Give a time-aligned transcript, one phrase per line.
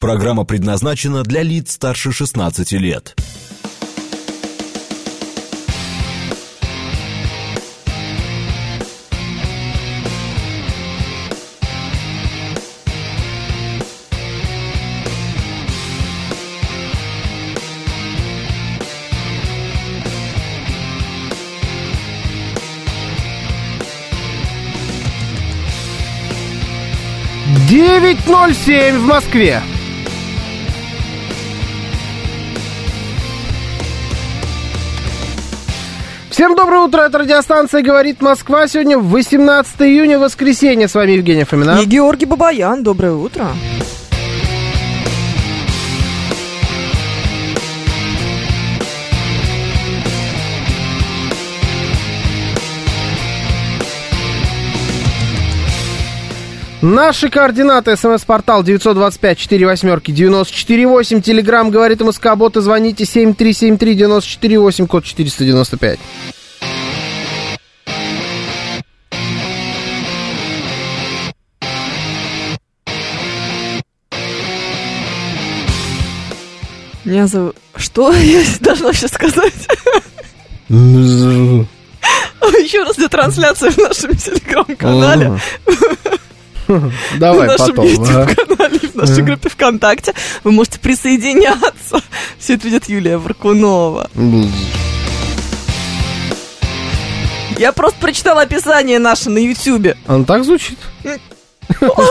[0.00, 3.14] Программа предназначена для лиц старше 16 лет.
[27.68, 29.62] Девять ноль семь в Москве.
[36.40, 38.66] Всем доброе утро, это радиостанция «Говорит Москва».
[38.66, 40.88] Сегодня 18 июня, воскресенье.
[40.88, 41.82] С вами Евгений Фомина.
[41.82, 42.82] И Георгий Бабаян.
[42.82, 43.48] Доброе утро.
[56.82, 57.96] Наши координаты.
[57.96, 61.20] СМС-портал 925-48-94-8.
[61.20, 62.34] Телеграмм «Говорит МСК».
[62.36, 65.98] Боты звоните 7373-94-8, код 495.
[77.04, 77.56] Меня зовут...
[77.76, 79.52] Что я должна сейчас сказать?
[82.62, 85.38] Еще раз для трансляции в нашем телеграм-канале.
[87.18, 87.82] Давай в нашем.
[87.82, 90.14] YouTube-канале, в нашей группе ВКонтакте.
[90.44, 92.00] Вы можете присоединяться.
[92.38, 94.10] Все это ведет Юлия Варкунова.
[97.58, 99.96] Я просто прочитала описание наше на Ютубе.
[100.08, 100.78] Он так звучит?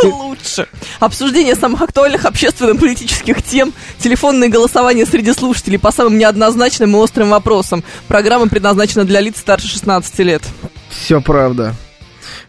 [0.04, 0.68] Лучше.
[1.00, 7.84] Обсуждение самых актуальных общественно-политических тем, телефонные голосования среди слушателей по самым неоднозначным и острым вопросам.
[8.08, 10.44] Программа предназначена для лиц старше 16 лет.
[10.90, 11.76] Все правда.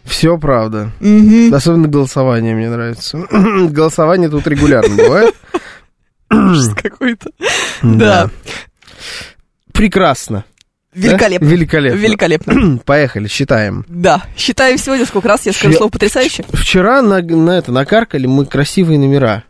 [0.05, 0.91] Все правда.
[0.99, 1.53] Мгм.
[1.53, 3.17] Особенно голосование мне нравится.
[3.31, 5.35] Голосование тут регулярно бывает.
[6.31, 7.29] Ужас какой-то.
[7.81, 8.29] Да.
[9.73, 10.45] Прекрасно.
[10.93, 11.47] Великолепно.
[11.47, 11.53] Да?
[11.55, 11.97] Великолепно.
[11.97, 12.77] Великолепно.
[12.85, 13.85] Поехали, считаем.
[13.87, 14.23] Да.
[14.35, 16.43] Считаем сегодня, сколько раз я скажу Вчера- слово потрясающе.
[16.51, 19.43] Вчера на, на это накаркали мы красивые номера.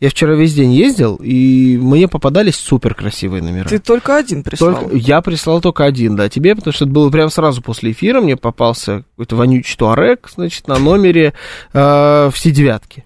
[0.00, 3.68] Я вчера весь день ездил, и мне попадались супер красивые номера.
[3.68, 4.74] Ты только один прислал.
[4.74, 8.22] Только- я прислал только один, да, тебе, потому что это было прямо сразу после эфира,
[8.22, 11.34] мне попался какой-то вонючий туарек, значит, на номере
[11.74, 13.04] э, все девятки.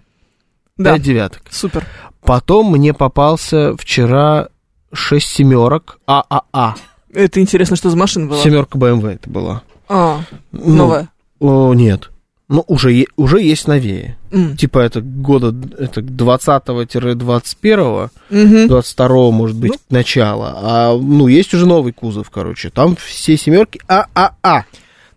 [0.76, 0.92] Да.
[0.94, 1.42] Пять девяток.
[1.50, 1.84] Супер.
[2.22, 4.48] Потом мне попался вчера
[4.92, 6.76] шесть семерок ААА.
[7.12, 8.40] Это интересно, что за машина была.
[8.42, 9.62] Семерка БМВ это была.
[9.88, 10.20] А,
[10.52, 11.08] Ну, новая.
[11.40, 12.10] О, нет.
[12.48, 14.16] Ну, уже, уже есть новее.
[14.30, 14.56] М.
[14.56, 18.68] Типа это года это 20-21, Мгм.
[18.68, 20.52] 22 может быть, начало.
[20.56, 22.70] А, ну, есть уже новый кузов, короче.
[22.70, 24.64] Там все семерки ААА.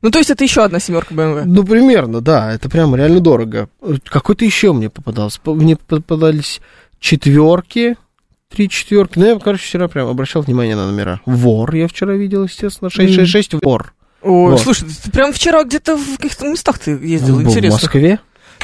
[0.02, 1.44] Ну, то есть это еще одна семерка BMW.
[1.46, 2.54] Ну, примерно, да.
[2.54, 3.68] Это прям реально дорого.
[4.06, 5.42] Какой-то еще мне попадался.
[5.42, 6.62] По- Мне попадались
[7.00, 7.96] четверки,
[8.50, 9.18] три четверки.
[9.20, 11.20] Ну, я, короче, вчера прям обращал внимание на номера.
[11.26, 12.90] Вор я вчера видел, естественно.
[12.90, 13.94] 666 вор.
[14.22, 14.62] Ой, Вот.
[14.62, 17.80] слушай, ты прям вчера где-то в каких-то местах ты ездил, в интересно.
[17.82, 18.20] Москве.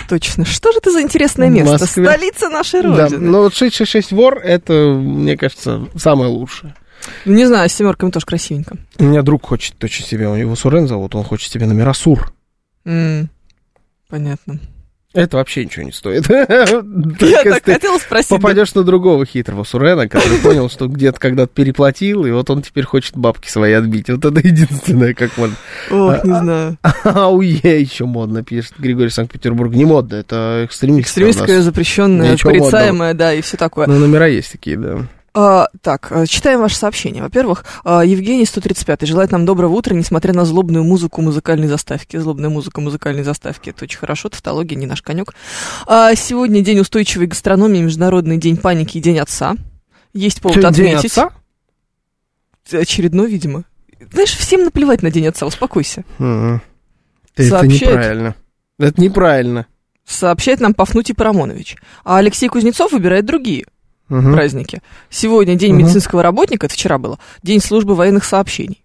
[0.09, 0.43] Точно.
[0.45, 1.77] Что же это за интересное В место?
[1.79, 2.05] Москве.
[2.05, 3.29] Столица нашей Да, Родины.
[3.29, 6.75] но вот 666 вор, это, мне кажется, самое лучшее.
[7.25, 8.77] Ну, Не знаю, с семерками тоже красивенько.
[8.97, 12.33] У меня друг хочет очень себе, у него Сурен зовут, он хочет себе номера Сур.
[12.85, 13.29] М,
[14.09, 14.59] Понятно.
[15.13, 16.27] Это вообще ничего не стоит.
[16.29, 18.29] Я так ты хотела спросить.
[18.29, 22.85] попадешь на другого хитрого Сурена, который понял, что где-то когда-то переплатил, и вот он теперь
[22.85, 24.09] хочет бабки свои отбить.
[24.09, 25.55] Вот это единственное, как можно.
[25.91, 26.77] Ох, не знаю.
[27.03, 29.71] Ауе, еще модно, пишет Григорий Санкт-Петербург.
[29.73, 31.29] Не модно, это экстремистское.
[31.29, 33.85] Экстремистское, запрещенное, порицаемое, да, и все такое.
[33.85, 35.07] Но номера есть такие, да.
[35.35, 37.23] А, так, а, читаем ваше сообщение.
[37.23, 42.17] Во-первых, а, Евгений 135 желает нам доброго утра, несмотря на злобную музыку музыкальной заставки.
[42.17, 43.71] Злобная музыка музыкальной заставки.
[43.71, 45.33] Это очень хорошо, тавтология не наш конек.
[45.87, 49.55] А, сегодня день устойчивой гастрономии, Международный день паники и День отца.
[50.13, 51.17] Есть повод Что, День отметить.
[51.17, 51.31] отца?
[52.71, 53.63] Очередной, видимо.
[54.11, 56.03] Знаешь, всем наплевать на День отца, успокойся.
[56.19, 56.61] Мгм.
[57.35, 57.81] Это Сообщает.
[57.81, 58.35] неправильно.
[58.77, 59.65] Это неправильно.
[60.05, 61.77] Сообщает нам Пафнутий Парамонович.
[62.03, 63.65] А Алексей Кузнецов выбирает другие
[64.21, 64.33] Мгм.
[64.33, 64.81] праздники.
[65.09, 65.83] Сегодня День Мгм.
[65.83, 68.83] медицинского работника, это вчера было, День службы военных сообщений.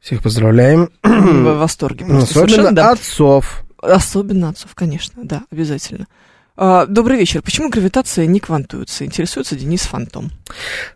[0.00, 0.90] Всех поздравляем.
[1.02, 2.04] В восторге.
[2.06, 2.92] Ну, просто Особенно да.
[2.92, 3.64] отцов.
[3.82, 6.06] Особенно отцов, конечно, да, обязательно.
[6.58, 7.42] А, добрый вечер.
[7.42, 9.04] Почему гравитация не квантуется?
[9.04, 10.30] Интересуется Денис Фантом.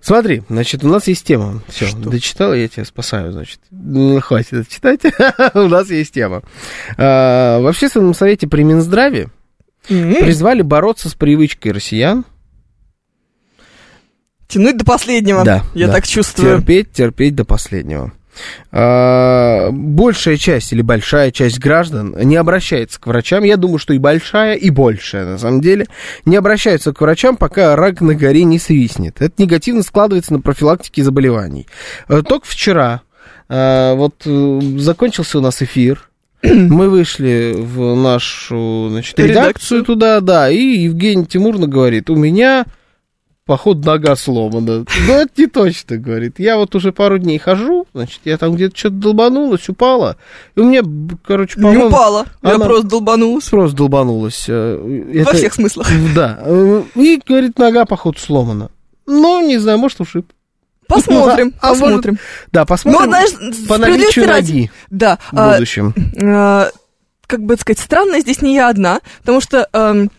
[0.00, 1.62] Смотри, значит, у нас есть тема.
[1.68, 1.98] Все, Что?
[2.08, 3.60] дочитал, я тебя спасаю, значит.
[3.70, 5.00] Ну, хватит это читать.
[5.54, 6.42] у нас есть тема.
[6.96, 9.28] А, в общественном совете при Минздраве
[9.86, 12.24] призвали бороться с привычкой россиян.
[14.50, 15.44] Тянуть до последнего.
[15.44, 15.94] Да, Я да.
[15.94, 16.58] так чувствую.
[16.58, 18.12] Терпеть, терпеть до последнего.
[18.72, 23.44] А, большая часть или большая часть граждан не обращается к врачам.
[23.44, 25.86] Я думаю, что и большая, и большая, на самом деле,
[26.24, 29.20] не обращаются к врачам, пока рак на горе не свистнет.
[29.20, 31.66] Это негативно складывается на профилактике заболеваний.
[32.08, 33.02] А, только вчера
[33.48, 36.08] а, вот э, закончился у нас эфир.
[36.42, 39.84] Мы вышли в нашу значит, редакцию, Редакцию.
[39.84, 42.64] туда, да, и Евгений Тимурно говорит, у меня
[43.50, 44.84] походу нога сломана.
[45.06, 46.38] Ну, это не точно, говорит.
[46.38, 50.16] Я вот уже пару дней хожу, значит, я там где-то что-то долбанулась, упала,
[50.54, 50.82] и у меня,
[51.26, 53.44] короче, Не по-моему, упала, я она- просто долбанулась.
[53.48, 54.44] просто долбанулась.
[54.48, 55.88] э, Во это- всех смыслах.
[56.14, 56.38] Да.
[56.42, 58.70] э, И, говорит, нога, походу, сломана.
[59.06, 60.26] Ну, не знаю, может, ушиб.
[60.86, 62.18] Посмотрим, А может, посмотрим.
[62.52, 63.30] Да, посмотрим Но, знаешь,
[63.68, 65.94] по наличию ради- ноги Да, в а, будущем.
[66.22, 66.68] а,
[67.26, 70.10] как бы сказать, странно здесь не я одна, потому что эм,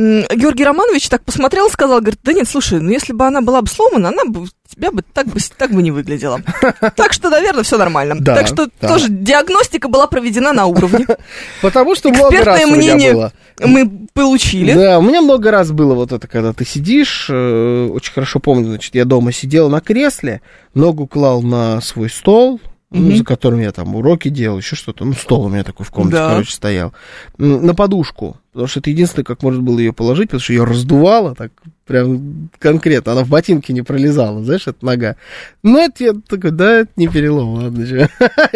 [0.00, 3.60] Георгий Романович так посмотрел и сказал, говорит, да нет, слушай, ну если бы она была
[3.60, 6.40] бы сломана, она бы тебя бы так бы, так бы не выглядела.
[6.96, 8.16] Так что, наверное, все нормально.
[8.18, 8.88] Да, Так что да.
[8.88, 11.06] тоже диагностика была проведена на уровне.
[11.62, 13.32] Потому что много раз Экспертное у меня мнение было.
[13.64, 14.72] мы получили.
[14.72, 18.66] Да, у меня много раз было вот это, когда ты сидишь, э, очень хорошо помню,
[18.68, 20.40] значит, я дома сидел на кресле,
[20.74, 25.12] ногу клал на свой стол, ну, за которым я там уроки делал, еще что-то, ну,
[25.12, 26.30] стол у меня такой в комнате, Да.
[26.30, 26.92] короче, стоял,
[27.38, 31.34] на подушку, потому что это единственное, как можно было ее положить, потому что ее раздувало
[31.36, 31.52] так
[31.86, 35.16] прям конкретно, она в ботинке не пролезала, знаешь, эта нога.
[35.62, 37.84] Ну, это я такой, да, это не перелом, ладно.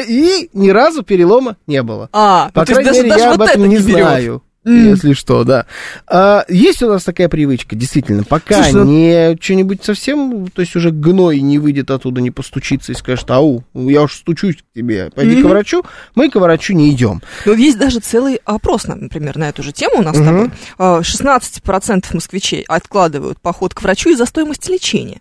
[0.09, 2.09] И ни разу перелома не было.
[2.13, 4.43] А, По ну, есть крайней мере, я об это этом не знаю.
[4.65, 4.91] М.
[4.91, 5.67] Если что, да.
[6.07, 10.75] А, есть у нас такая привычка, действительно, пока Слушай, ну- не что-нибудь совсем, то есть
[10.75, 15.11] уже гной не выйдет оттуда, не постучится и скажет, ау, я уж стучусь к тебе,
[15.15, 15.49] пойди к Мгм.
[15.51, 15.83] врачу,
[16.15, 17.21] мы к врачу не идем.
[17.45, 20.27] Но есть даже целый опрос, например, на эту же тему у нас с Мгм.
[20.29, 20.51] тобой.
[20.79, 25.21] А, 16% москвичей откладывают поход к врачу из-за стоимости лечения.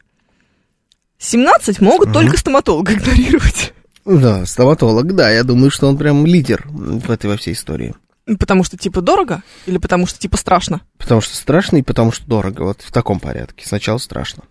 [1.20, 3.74] 17 могут только стоматолога игнорировать.
[4.06, 7.94] Да, стоматолог, да, я думаю, что он прям лидер в этой во всей истории.
[8.40, 10.82] Потому что типа дорого или потому что типа страшно?
[10.98, 13.68] Потому что страшно и потому что дорого, вот в таком порядке.
[13.68, 14.44] Сначала страшно.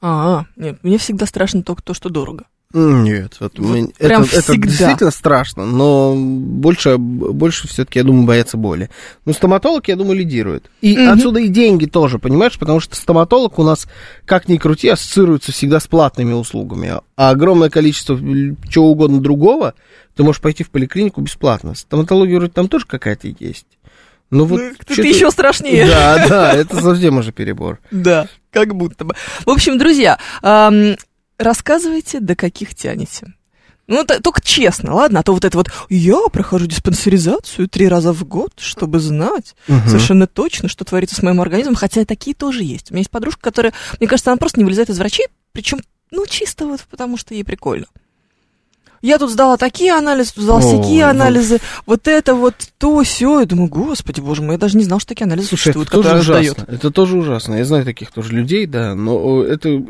[0.00, 2.44] А, нет, мне всегда страшно только то, что дорого.
[2.74, 4.66] Нет, вот Вот прям это, это всегда.
[4.66, 8.88] действительно страшно, но больше, больше все-таки, я думаю, боятся боли.
[9.26, 10.70] Но стоматолог, я думаю, лидирует.
[10.80, 11.12] И Мгм.
[11.12, 13.86] отсюда и деньги тоже, понимаешь, потому что стоматолог у нас,
[14.24, 16.94] как ни крути, ассоциируется всегда с платными услугами.
[17.14, 19.74] А огромное количество чего угодно другого,
[20.16, 21.74] ты можешь пойти в поликлинику бесплатно.
[21.74, 23.66] Стоматология вроде там тоже какая-то есть.
[24.30, 25.86] Ну вот Это чё-то- еще страшнее.
[25.86, 27.80] Да, да, это совсем уже перебор.
[27.90, 29.14] Да, как будто бы.
[29.44, 30.18] В общем, друзья,
[31.38, 33.34] рассказывайте, до каких тянете.
[33.88, 35.20] Ну, т- только честно, ладно?
[35.20, 39.86] А то вот это вот, я прохожу диспансеризацию три раза в год, чтобы знать Мгм.
[39.88, 42.90] совершенно точно, что творится с моим организмом, хотя такие тоже есть.
[42.90, 45.80] У меня есть подружка, которая, мне кажется, она просто не вылезает из врачей, причем,
[46.12, 47.86] ну, чисто вот потому, что ей прикольно.
[49.02, 51.10] Я тут сдала такие анализы, тут сдала всякие ну.
[51.10, 53.40] анализы, вот это вот то, все.
[53.40, 55.90] Я думаю, господи, боже мой, я даже не знал, что такие анализы Слушай, это существуют,
[55.90, 56.62] тоже которые ужасно.
[56.62, 56.80] сдают.
[56.80, 57.54] Это тоже ужасно.
[57.56, 59.82] Я знаю таких тоже людей, да, но это,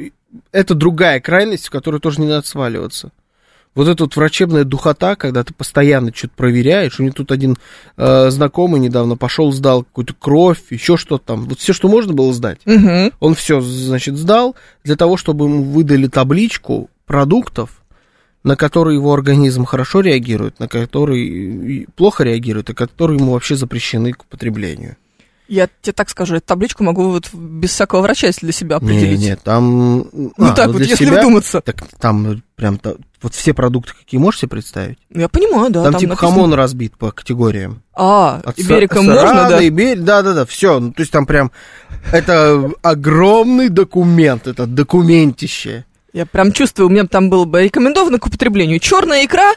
[0.50, 3.12] это другая крайность, в которую тоже не надо сваливаться.
[3.74, 6.98] Вот эта вот врачебная духота, когда ты постоянно что-то проверяешь.
[6.98, 7.56] У меня тут один
[7.96, 11.44] э, знакомый недавно пошел, сдал какую-то кровь, еще что-то там.
[11.46, 12.60] Вот все, что можно было сдать.
[12.66, 13.12] Мгм.
[13.20, 17.81] Он все, значит, сдал для того, чтобы ему выдали табличку продуктов,
[18.44, 23.56] на которые его организм хорошо реагирует, на которые и плохо реагирует, и которые ему вообще
[23.56, 24.96] запрещены к употреблению.
[25.48, 29.20] Я тебе так скажу, эту табличку могу вот без всякого врача, если для себя определить.
[29.20, 30.06] нет, там...
[30.12, 31.60] Ну а, так вот, для если себя, вдуматься.
[31.60, 34.98] Так там прям та- вот все продукты, какие можешь себе представить?
[35.10, 35.82] Я понимаю, да.
[35.82, 37.82] там, типа написано- хамон разбит по категориям.
[37.94, 39.62] А, От Иберика са- можно, сарана, да?
[39.62, 40.80] Иберь- да-да-да, все.
[40.80, 41.50] Ну, то есть там прям...
[42.12, 45.84] Это огромный документ, это документище.
[46.12, 49.54] Я прям чувствую, у меня там было бы рекомендовано к употреблению черная икра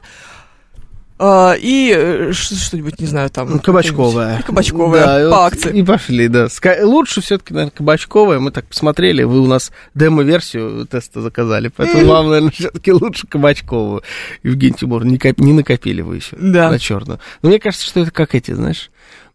[1.18, 3.60] а, и э, что-нибудь, не знаю, там...
[3.60, 4.42] Кабачковая.
[4.42, 5.78] Кабачковая, Да, по вот акции.
[5.78, 6.46] И пошли, да.
[6.46, 8.40] Ска- Лучше все-таки, наверное, кабачковая.
[8.40, 14.04] Мы так посмотрели, вы у нас демо-версию теста заказали, поэтому вам, наверное, все-таки лучше кабачковую.
[14.44, 16.70] Евгений Тимур, не, коп- не накопили вы еще Да.
[16.70, 17.20] на черную.
[17.42, 18.92] Но мне кажется, что это как эти, знаешь,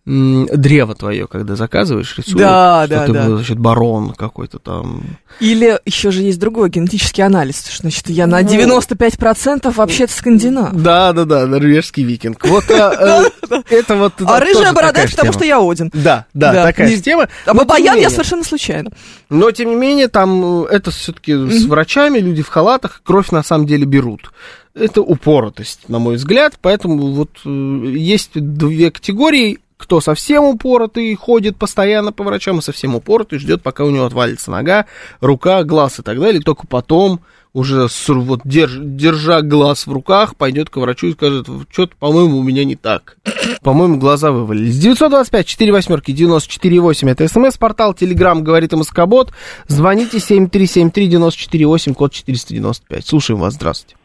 [0.06, 3.24] древо твое, когда заказываешь, рисуют, Да, что да, ты да.
[3.26, 5.02] был, значит, барон какой-то там.
[5.40, 7.66] Или еще же есть другой генетический анализ.
[7.68, 8.48] что, Значит, я на Ну.
[8.48, 10.74] 95% вообще-то скандинав.
[10.74, 12.44] Да, да, да, норвежский викинг.
[12.46, 14.14] Вот а, э, это вот.
[14.24, 15.90] А рыжая борода, потому что я Один.
[15.92, 17.28] Да, да, такая тема.
[17.44, 18.90] А Бабаян я совершенно случайно.
[19.28, 23.42] Но, тем не менее, там э, это все-таки с врачами, люди в халатах кровь на
[23.42, 24.32] самом деле берут.
[24.74, 26.54] Это упоротость, на мой взгляд.
[26.60, 29.58] Поэтому вот э, есть две категории.
[29.80, 34.50] Кто совсем упоротый, ходит постоянно по врачам, и совсем упоротый, ждет, пока у него отвалится
[34.50, 34.84] нога,
[35.22, 36.42] рука, глаз и так далее.
[36.42, 37.20] Только потом
[37.54, 42.42] уже вот держ, держа глаз в руках, пойдет к врачу и скажет, что-то, по-моему, у
[42.42, 43.16] меня не так.
[43.62, 44.78] По-моему, глаза вывалились.
[44.78, 49.32] 925 4 восьмерки 94 8 это смс-портал, телеграмм говорит МСК-бот.
[49.66, 53.06] Звоните 7373 94 8, код 495.
[53.06, 53.96] Слушаем вас, здравствуйте.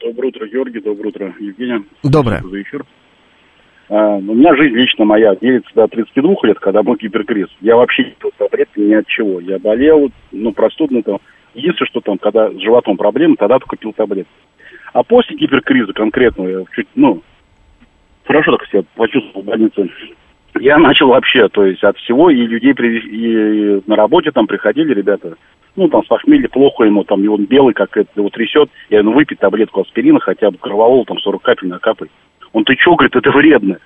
[0.00, 1.84] Доброе утро, Георгий, доброе утро, Евгения.
[2.02, 2.40] Доброе.
[2.40, 2.86] Спасибо за эфир.
[3.88, 7.48] А, у меня жизнь лично моя делится до 32 лет, когда был гиперкриз.
[7.60, 9.40] Я вообще не пил таблетки ни от чего.
[9.40, 11.18] Я болел, ну, простудно там.
[11.54, 14.32] Единственное, что там, когда с животом проблемы, тогда только пил таблетки.
[14.92, 17.22] А после гиперкриза конкретно, я чуть, ну,
[18.24, 19.88] хорошо так себя почувствовал в больнице.
[20.58, 24.94] Я начал вообще, то есть от всего, и людей привез, и на работе там приходили
[24.94, 25.36] ребята,
[25.76, 29.02] ну, там, с похмелья плохо ему, там, и он белый, как это, его трясет, я
[29.02, 32.08] ну, выпить таблетку аспирина хотя бы, кроволол, там, 40 капель накапай.
[32.56, 33.76] Он, ты что, говорит, это вредно.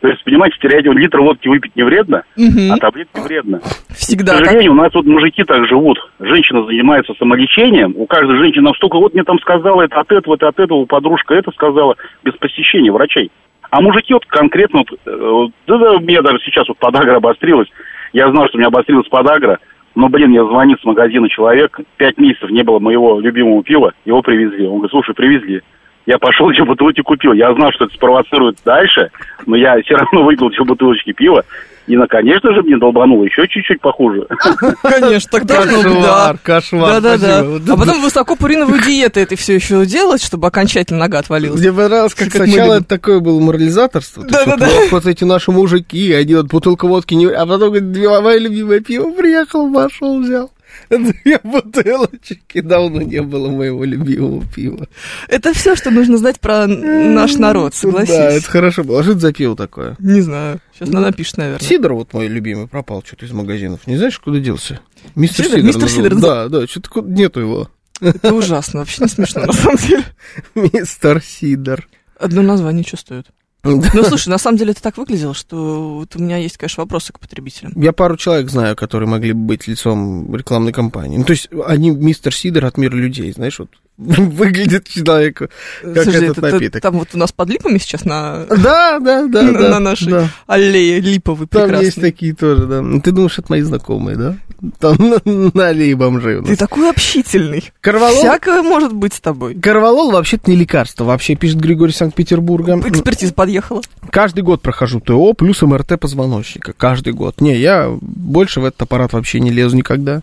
[0.00, 2.72] То есть, понимаете, терять литр водки выпить не вредно, Мгм.
[2.72, 3.60] а таблетки вредно.
[3.90, 4.46] Всегда К так.
[4.46, 5.98] сожалению, у нас вот мужики так живут.
[6.18, 7.94] Женщина занимается самолечением.
[7.96, 11.34] У каждой женщины настолько, вот мне там сказала это от этого, это от этого, подружка
[11.34, 13.30] это сказала, без посещения врачей.
[13.70, 17.68] А мужики вот конкретно, вот, э, да, да, у меня даже сейчас вот подагра обострилась.
[18.12, 19.60] Я знал, что у меня обострилась подагра.
[19.94, 24.20] Но, блин, мне звонит с магазина человек, пять месяцев не было моего любимого пива, его
[24.20, 24.66] привезли.
[24.66, 25.62] Он говорит, слушай, привезли.
[26.06, 27.32] Я пошел две бутылки купил.
[27.32, 29.10] Я знал, что это спровоцирует дальше,
[29.46, 31.44] но я все равно выпил две бутылочки пива.
[31.86, 34.26] И, ну, конечно же, мне долбануло еще чуть-чуть похуже.
[34.82, 36.34] Конечно, так должно быть, да.
[36.34, 37.00] Кошмар, кошмар.
[37.00, 37.44] Да-да-да.
[37.44, 37.74] спасибо.
[37.74, 41.60] А потом высокопуриновую диету это все еще делать, чтобы окончательно нога отвалилась.
[41.60, 44.24] Мне понравилось, как сначала это такое было морализаторство.
[44.24, 44.68] То есть Да-да-да.
[44.90, 47.26] вот, эти наши мужики, они вот бутылку водки не...
[47.26, 50.50] А потом, говорит, мое любимое пиво приехал, пошел, взял.
[50.90, 52.60] Две бутылочки.
[52.60, 54.88] Давно не было моего любимого пива.
[55.28, 58.14] Это все, что нужно знать про наш народ, согласись.
[58.14, 59.00] Да, это хорошо было.
[59.00, 59.96] А что это за пиво такое?
[59.98, 60.60] Не знаю.
[60.74, 61.66] Сейчас она напишет, наверное.
[61.66, 63.86] Сидор вот мой любимый пропал что-то из магазинов.
[63.86, 64.80] Не знаешь, куда делся?
[65.14, 65.62] Мистер Сидор?
[65.62, 65.88] Мистер.
[65.88, 67.70] Сидор Да, да, что-то нету его.
[68.00, 70.04] Это ужасно, вообще не смешно, на самом деле.
[70.54, 71.88] Мистер Сидор.
[72.18, 73.26] Одно название стоит.
[73.94, 77.12] Ну, слушай, на самом деле это так выглядело, что вот у меня есть, конечно, вопросы
[77.12, 77.72] к потребителям.
[77.76, 81.18] Я пару человек знаю, которые могли бы быть лицом рекламной кампании.
[81.18, 85.50] Ну, то есть они мистер Сидор от мира людей, знаешь, вот выглядит человек как
[85.82, 86.82] Слушай, этот это- напиток.
[86.82, 89.80] там вот у нас под липами сейчас на Да, да, да, на да.
[89.80, 90.28] нашей да.
[90.46, 91.86] аллее липовой Там прекрасной.
[91.86, 92.82] есть такие тоже, да.
[93.02, 94.36] Ты думаешь, это мои знакомые, да?
[94.80, 96.58] Там на, на аллее бомжей у Ты нас.
[96.58, 97.70] такой общительный.
[97.80, 99.54] Корвалол, Всякое может быть с тобой.
[99.54, 101.04] Корвалол вообще-то не лекарство.
[101.04, 102.80] Вообще, пишет Григорий Санкт-Петербурга.
[102.86, 103.82] Экспертиза подъехала.
[104.10, 106.72] Каждый год прохожу ТО плюс МРТ позвоночника.
[106.72, 107.40] Каждый год.
[107.40, 110.22] Не, я больше в этот аппарат вообще не лезу никогда.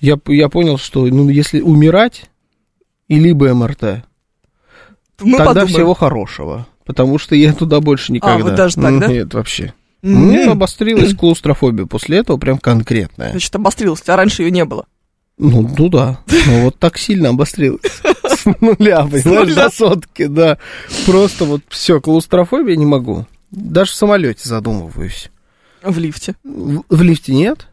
[0.00, 2.24] Я, я понял, что ну, если умирать,
[3.10, 4.04] и либо МРТ,
[5.20, 5.68] Мы тогда подумаем.
[5.68, 6.66] всего хорошего.
[6.86, 8.44] Потому что я туда больше никогда.
[8.44, 9.06] вот даже так, да?
[9.08, 9.74] Нет, вообще.
[10.02, 10.28] М.
[10.28, 13.32] Мне обострилась клаустрофобия после этого, прям конкретная.
[13.32, 14.86] Значит, обострилась, а раньше ее не было.
[15.38, 16.20] Ну, ну да.
[16.46, 17.80] Ну вот так сильно обострилась.
[18.24, 20.58] С нуля, понимаешь, до сотки, да.
[21.04, 23.26] Просто вот все, клаустрофобия не могу.
[23.50, 25.30] Даже в самолете задумываюсь.
[25.82, 26.36] В лифте.
[26.44, 27.66] В, в лифте нет?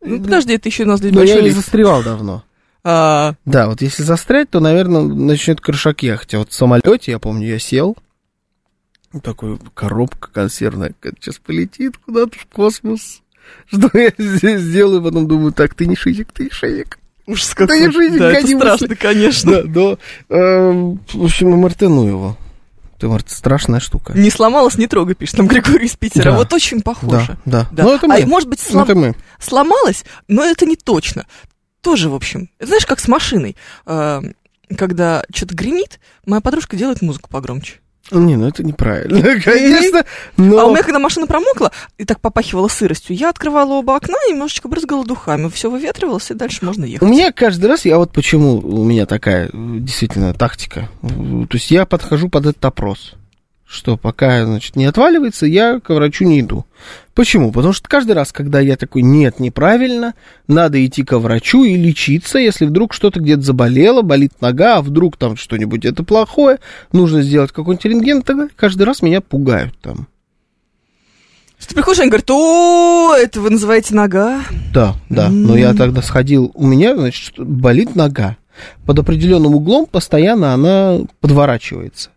[0.00, 2.44] Ну, подожди, это еще у нас здесь Но я большой не застревал давно.
[2.82, 6.34] А, Да, вот если застрять, то, наверное, начнет крышак ехать.
[6.34, 7.96] А вот в самолете, я помню, я сел.
[9.22, 13.22] Такой коробка консервная, сейчас полетит куда-то в космос.
[13.66, 15.02] Что я здесь сделаю?
[15.02, 16.98] Потом думаю, так, ты не шизик, ты шизик.
[17.26, 17.80] ужас Да какой.
[17.82, 18.94] я жизнь Да, это страшно, мысли.
[18.94, 19.62] конечно.
[19.64, 20.70] Да, но, э,
[21.14, 22.36] в общем, МРТ, ну его.
[22.96, 24.12] Это МРТ страшная штука.
[24.16, 26.30] Не сломалась, не трогай, пишет нам Григорий из Питера.
[26.30, 26.36] Да.
[26.36, 27.38] Вот очень похоже.
[27.44, 27.68] Да, да.
[27.72, 27.82] Да.
[27.84, 28.22] Ну, это мы.
[28.22, 29.14] А может быть, Ну, слом- это мы.
[29.40, 31.26] сломалась, но это не точно.
[31.82, 32.48] Тоже, в общем.
[32.60, 33.56] Знаешь, как с машиной.
[33.86, 34.20] Э,
[34.76, 37.74] Когда что-то гремит, моя подружка делает музыку погромче.
[38.10, 40.04] Не, ну это неправильно, конечно.
[40.36, 40.58] Но...
[40.58, 44.32] А у меня, когда машина промокла и так попахивала сыростью, я открывала оба окна и
[44.32, 45.48] немножечко брызгала духами.
[45.48, 47.08] Все выветривалось, и дальше можно У ехать.
[47.08, 50.88] меня каждый раз, я вот почему у меня такая э, действительно тактика.
[51.02, 53.12] То есть я подхожу под этот опрос.
[53.70, 56.64] Что пока, значит, не отваливается, я к врачу не иду.
[57.14, 57.52] Почему?
[57.52, 60.14] Потому что каждый раз, когда я такой, нет, неправильно,
[60.48, 65.16] надо идти ко врачу и лечиться, если вдруг что-то где-то заболело, болит нога, а вдруг
[65.16, 66.58] там что-нибудь это плохое,
[66.90, 70.08] нужно сделать какой-нибудь рентген, тогда каждый раз меня пугают там.
[71.64, 74.42] Ты приходишь, они говорят, о, это вы называете нога?
[74.74, 75.28] Да, да.
[75.28, 78.36] Но я тогда сходил, у меня, значит, что- болит нога.
[78.84, 82.10] Под определенным углом постоянно она подворачивается.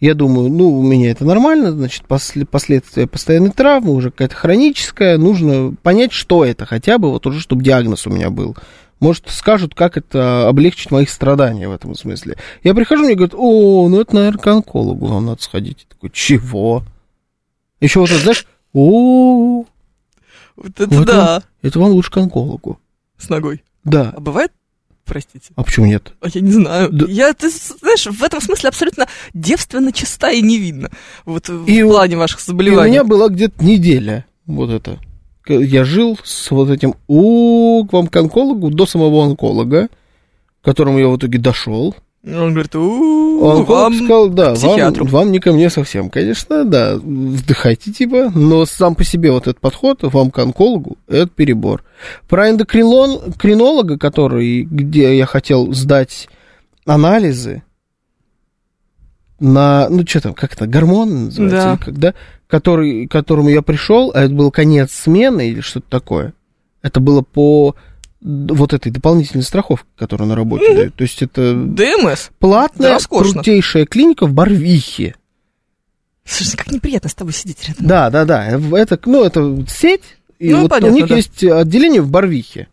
[0.00, 5.16] Я думаю, ну, у меня это нормально, значит, после, последствия постоянной травмы, уже какая-то хроническая,
[5.18, 8.56] нужно понять, что это, хотя бы вот уже, чтобы диагноз у меня был.
[9.00, 12.36] Может, скажут, как это облегчить моих страдания в этом смысле.
[12.62, 15.86] Я прихожу, мне говорят, о, ну это, наверное, к онкологу вам надо сходить.
[15.88, 16.82] Я такой, чего?
[17.80, 19.64] Еще вот знаешь, о,
[20.56, 22.78] Вот это Вот да, это вам лучше к онкологу.
[23.18, 23.62] с ногой.
[23.84, 24.52] Да, А бывает
[25.04, 25.50] Простите.
[25.56, 26.12] А почему нет?
[26.20, 26.90] А я не знаю.
[26.90, 27.06] Да.
[27.08, 30.90] Я, ты знаешь, в этом смысле абсолютно девственно чиста и невинна.
[31.26, 32.92] Вот И в плане ваших И у заболеваний.
[32.92, 34.98] меня была где-то неделя вот это.
[35.46, 39.88] Я жил с вот этим у к вам к онкологу до самого онколога,
[40.62, 41.94] к которому я в итоге дошел.
[42.26, 45.04] Он говорит, Онколог вам сказал, да, вам, психиатру.
[45.06, 49.60] вам не ко мне совсем, конечно, да, вдыхайте типа, но сам по себе вот этот
[49.60, 51.84] подход, вам к онкологу, это перебор.
[52.26, 56.28] Про эндокринолон- кринолога, который, где я хотел сдать
[56.86, 57.62] анализы
[59.40, 61.72] на, ну что там, как это, гормон называется, Да.
[61.74, 62.14] или когда,
[62.46, 66.32] который, к которому я пришел, а это был конец смены или что-то такое,
[66.82, 67.74] это было по
[68.24, 70.76] вот этой дополнительной страховке, которую на работе Мгм.
[70.76, 70.94] дают.
[70.96, 72.30] То есть это ДМС.
[72.38, 73.34] Платная, Да, роскошно.
[73.34, 75.14] крутейшая клиника в Барвихе.
[76.24, 77.86] Слушай, как неприятно с тобой сидеть рядом.
[77.86, 78.46] Да, да, да.
[78.46, 80.00] Это, ну, это сеть,
[80.38, 81.16] и Ну, вот понятно, у них да.
[81.16, 82.68] есть отделение в Барвихе.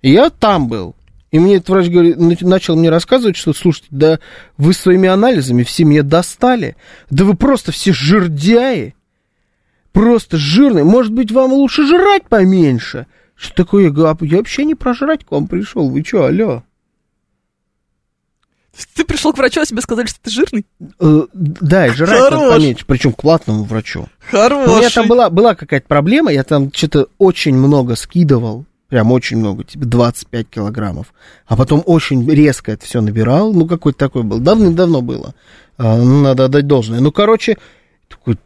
[0.00, 0.94] И я там был.
[1.30, 4.20] И мне этот врач говорит, нач- начал мне рассказывать, что, слушайте, да
[4.56, 6.76] вы своими анализами все меня достали.
[7.10, 8.94] Да вы просто все жирдяи.
[9.92, 10.84] Просто жирные.
[10.84, 13.06] Может быть, вам лучше жрать поменьше?
[13.44, 13.84] Что такое?
[13.84, 15.90] Я говорю, «А я вообще не про жрать к вам пришел.
[15.90, 16.62] Вы что, алло?
[18.94, 20.66] Ты пришел к врачу, а тебе сказали, что ты жирный?
[20.98, 22.54] Э, да, и жрать надо Хорош.
[22.54, 24.08] поменьше, причем к платному врачу.
[24.30, 24.72] Хороший.
[24.72, 29.36] У меня там была, была какая-то проблема, я там что-то очень много скидывал, прям очень
[29.36, 31.12] много, типа 25 килограммов,
[31.46, 35.34] а потом очень резко это все набирал, ну, какой-то такой был, давным-давно было,
[35.78, 36.98] ну, надо отдать должное.
[36.98, 37.58] Ну, короче,
[38.08, 38.38] такой,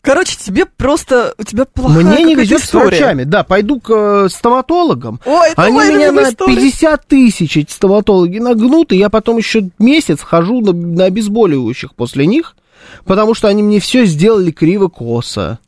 [0.00, 1.34] Короче, тебе просто...
[1.38, 2.86] У тебя плохая мне не везет с история.
[2.88, 6.56] врачами, да, пойду к э, стоматологам, Ой, это они меня на история.
[6.56, 12.26] 50 тысяч эти стоматологи нагнут, и я потом еще месяц хожу на, на обезболивающих после
[12.26, 12.56] них,
[13.04, 15.58] потому что они мне все сделали криво-косо.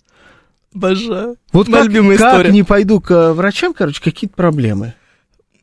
[0.75, 1.37] Обожаю.
[1.53, 2.51] Вот Моя как, любимая как история.
[2.53, 4.93] не пойду к э, врачам, короче, какие-то проблемы.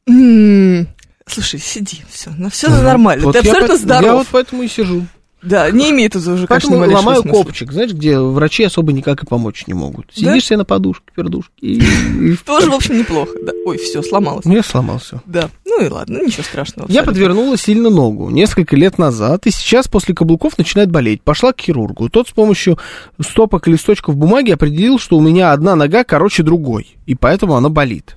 [0.07, 0.87] М,
[1.25, 4.03] Слушай, сиди, все, ну все нормально, Вот ты абсолютно по- здоров.
[4.03, 5.05] Я вот поэтому и сижу.
[5.43, 7.43] Да, не имеет это уже, конечно, Поэтому малейшего ломаю смысла.
[7.43, 10.07] копчик, знаешь, где врачи особо никак и помочь не могут.
[10.07, 10.13] Да?
[10.13, 13.31] Сидишь себе на подушке, пердушке, и, Тоже, в общем, неплохо.
[13.45, 13.51] Да.
[13.65, 14.45] Ой, все, сломалось.
[14.45, 15.21] Ну, я сломал все.
[15.25, 15.49] Да.
[15.65, 16.89] Ну и ладно, ничего страшного.
[16.89, 21.21] Я подвернула сильно ногу несколько лет назад, и сейчас после каблуков начинает болеть.
[21.21, 22.09] Пошла к хирургу.
[22.09, 22.77] Тот с помощью
[23.19, 27.69] стопок и листочков бумаги определил, что у меня одна нога короче другой, и поэтому она
[27.69, 28.15] болит.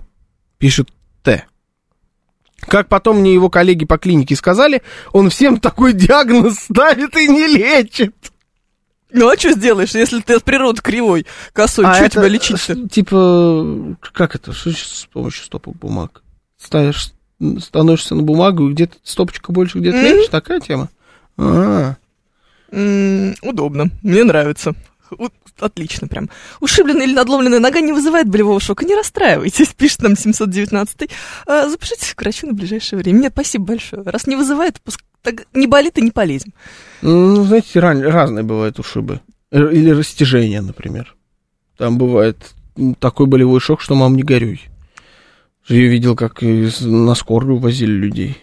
[0.59, 0.89] Пишет
[1.23, 1.45] Т.
[2.69, 7.47] Как потом мне его коллеги по клинике сказали, он всем такой диагноз ставит и не
[7.47, 8.15] лечит.
[9.13, 12.89] Ну а что сделаешь, если ты от природы кривой, косой, А что тебя лечить-то?
[12.89, 14.53] Типа, как это?
[14.53, 16.23] С помощью стопок бумаг?
[16.61, 17.13] Ставишь,
[17.61, 20.05] становишься на бумагу, и где-то стопочка больше, где-то Мгм.
[20.07, 20.31] меньше?
[20.31, 20.89] Такая тема?
[21.39, 21.95] А,
[22.73, 24.75] М, удобно, мне нравится.
[25.59, 26.29] Отлично прям.
[26.61, 28.85] Ушибленная или надломленная нога не вызывает болевого шока.
[28.85, 31.11] Не расстраивайтесь, пишет нам 719
[31.47, 33.19] а, Запишитесь к врачу на ближайшее время.
[33.21, 34.03] Нет, спасибо большое.
[34.03, 36.53] Раз не вызывает, пуск- так не болит и не полезем.
[37.03, 39.21] Ну, знаете, ран- разные бывают ушибы.
[39.51, 41.15] Или растяжения, например.
[41.77, 42.55] Там бывает
[42.99, 44.63] такой болевой шок, что мам не горюй.
[45.69, 48.39] Я видел, как на скорую возили людей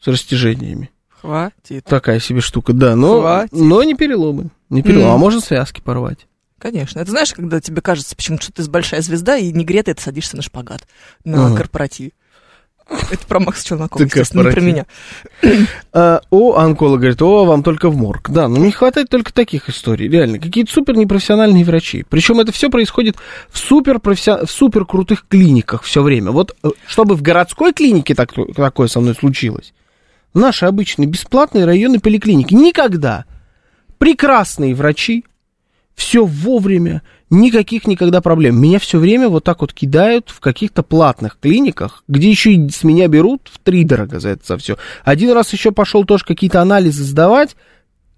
[0.00, 0.90] с растяжениями.
[1.08, 1.84] Хватит.
[1.84, 3.52] Такая себе штука, да, но, Хватит.
[3.52, 4.50] но не переломы.
[4.72, 5.14] Не переломы, М.
[5.14, 6.26] а можно связки порвать.
[6.58, 7.00] Конечно.
[7.00, 10.36] Это знаешь, когда тебе кажется почему-то, что ты большая звезда, и не гретый, ты садишься
[10.36, 10.86] на шпагат
[11.24, 11.56] на Ага.
[11.56, 12.12] корпоративе.
[13.10, 14.86] Это про Макса Челнокова, естественно, не про меня.
[15.92, 18.30] А, о, онколог говорит, о, вам только в морг.
[18.30, 20.38] Да, но не хватает только таких историй, реально.
[20.38, 22.04] Какие-то супер непрофессиональные врачи.
[22.08, 23.16] Причем это все происходит
[23.50, 26.30] в супер, в супер крутых клиниках все время.
[26.30, 29.74] Вот э, чтобы в городской клинике так, такое со мной случилось,
[30.32, 33.26] наши обычные бесплатные районные поликлиники никогда.
[34.02, 35.24] Прекрасные врачи,
[35.94, 38.60] все вовремя, никаких никогда проблем.
[38.60, 42.82] Меня все время вот так вот кидают в каких-то платных клиниках, где еще и с
[42.82, 44.76] меня берут в три дорого за это за все.
[45.04, 47.54] Один раз еще пошел тоже какие-то анализы сдавать,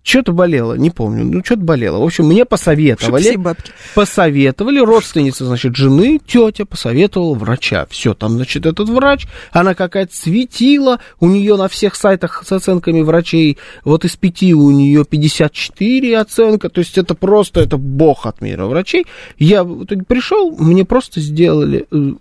[0.04, 1.98] что-то болело, не помню, ну что-то болело.
[1.98, 3.72] В общем, мне посоветовали, бабки.
[3.94, 7.86] посоветовали, родственница, значит, жены, тетя посоветовала врача.
[7.88, 13.00] Все, там, значит, этот врач, она какая-то светила, у нее на всех сайтах с оценками
[13.00, 18.42] врачей, вот из пяти у нее 54 оценка, то есть это просто, это бог от
[18.42, 19.06] мира врачей.
[19.38, 22.12] Я пришел, мне просто сделали, э,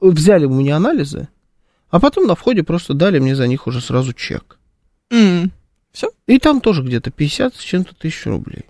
[0.00, 1.28] взяли у меня анализы,
[1.90, 4.58] а потом на входе просто дали мне за них уже сразу чек.
[6.02, 6.10] М.
[6.26, 8.64] И там тоже где-то 50 с чем-то тысяч рублей.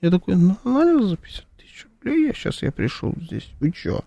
[0.00, 3.48] Я такой, ну, анализ за 50 тысяч рублей, я сейчас я пришел здесь.
[3.60, 4.02] Вы чё?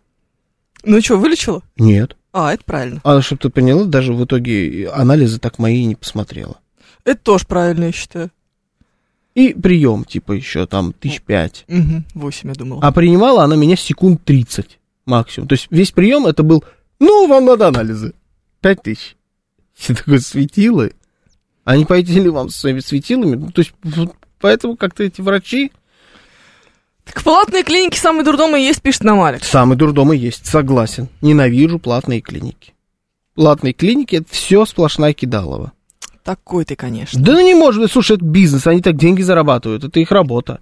[0.83, 1.63] Ну что, вылечила?
[1.77, 2.15] Нет.
[2.33, 3.01] А, это правильно.
[3.03, 6.59] А чтобы ты поняла, даже в итоге анализы так мои не посмотрела.
[7.03, 8.31] Это тоже правильно, я считаю.
[9.33, 11.63] И прием, типа, еще там тысяч пять.
[11.67, 12.81] Угу, 8, я думала.
[12.83, 15.47] А принимала она меня секунд 30 максимум.
[15.47, 16.63] То есть весь прием это был,
[16.99, 18.13] ну, вам надо анализы.
[18.61, 19.15] Пять тысяч.
[19.87, 20.93] Я такой, светилы?
[21.67, 23.35] Они пойдели вам с своими светилами?
[23.35, 23.73] Ну, то есть,
[24.39, 25.73] поэтому как-то эти врачи...
[27.03, 29.45] Так платные клиники самые дурдомые есть, пишет нам Алекс.
[29.49, 31.09] Самый дурдом и есть, согласен.
[31.19, 32.73] Ненавижу платные клиники.
[33.35, 35.73] Платные клиники это все сплошная кидалова.
[36.23, 37.21] Такой ты, конечно.
[37.21, 40.61] Да ну не может быть, слушай, это бизнес, они так деньги зарабатывают, это их работа.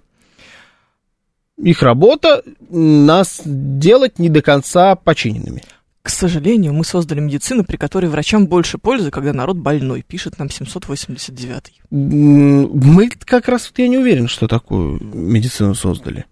[1.56, 5.62] Их работа нас делать не до конца починенными.
[6.06, 10.48] К сожалению, мы создали медицину, при которой врачам больше пользы, когда народ больной, пишет нам
[10.48, 11.72] 789.
[11.90, 16.26] М, Мы как раз, вот я не уверен, что такую медицину создали.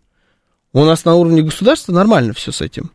[0.73, 2.93] У нас на уровне государства нормально все с этим.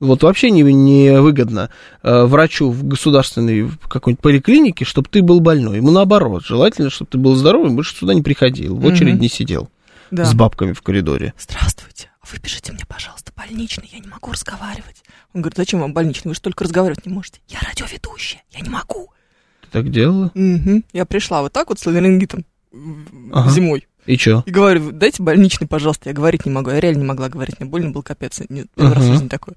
[0.00, 1.68] Вот вообще не, не выгодно
[2.02, 5.76] э, врачу в государственной какой-нибудь поликлинике, чтобы ты был больной.
[5.76, 9.20] Ему наоборот, желательно, чтобы ты был здоровый, больше сюда не приходил, в очередь Мгм.
[9.20, 9.68] не сидел
[10.10, 10.24] Да.
[10.24, 11.34] с бабками в коридоре.
[11.38, 15.02] Здравствуйте, а выпишите мне, пожалуйста, больничный, я не могу разговаривать.
[15.34, 17.40] Он говорит, зачем вам больничный, вы же только разговаривать не можете.
[17.48, 19.10] Я радиоведущая, я не могу.
[19.62, 20.30] Ты так делала?
[20.34, 20.84] Мгм.
[20.92, 23.50] Я пришла вот так вот с ларингитом м, Ага.
[23.50, 23.86] зимой.
[24.06, 24.42] И чё?
[24.46, 26.08] И говорю, дайте больничный, пожалуйста.
[26.08, 26.70] Я говорить не могу.
[26.70, 27.60] Я реально не могла говорить.
[27.60, 28.40] Мне больно был капец.
[28.48, 29.12] Не- Первый раз в Ага.
[29.14, 29.54] жизни такое.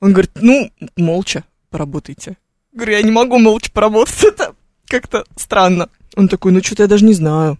[0.00, 2.36] Он говорит, ну, молча поработайте.
[2.72, 4.22] Говорю, я не могу молча поработать.
[4.24, 4.54] Это
[4.86, 5.88] как-то странно.
[6.16, 7.58] Он такой, ну, что-то я даже не знаю.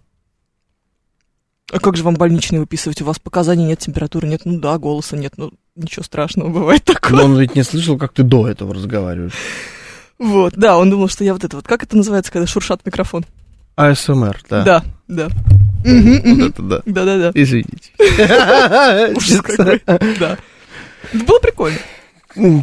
[1.71, 3.01] А как же вам больничный выписывать?
[3.01, 4.41] У вас показаний нет, температуры нет.
[4.45, 5.33] Ну да, голоса нет.
[5.37, 7.23] Ну, ничего страшного, бывает Но такое.
[7.23, 9.33] он ведь не слышал, как ты до этого разговариваешь.
[10.19, 11.67] Вот, да, он думал, что я вот это вот.
[11.67, 13.25] Как это называется, когда шуршат микрофон?
[13.75, 14.63] АСМР, да.
[14.63, 15.27] Да, да.
[15.83, 16.81] Вот это да.
[16.85, 17.31] Да-да-да.
[17.33, 17.91] Извините.
[19.15, 19.81] Ужас какой.
[20.19, 20.37] Да.
[21.13, 21.77] Было прикольно.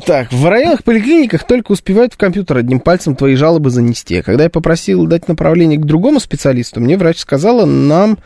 [0.06, 4.16] Так, в районных поликлиниках только успевают в компьютер одним пальцем твои жалобы занести.
[4.16, 8.18] А когда я попросил дать направление к другому специалисту, мне врач сказала, нам...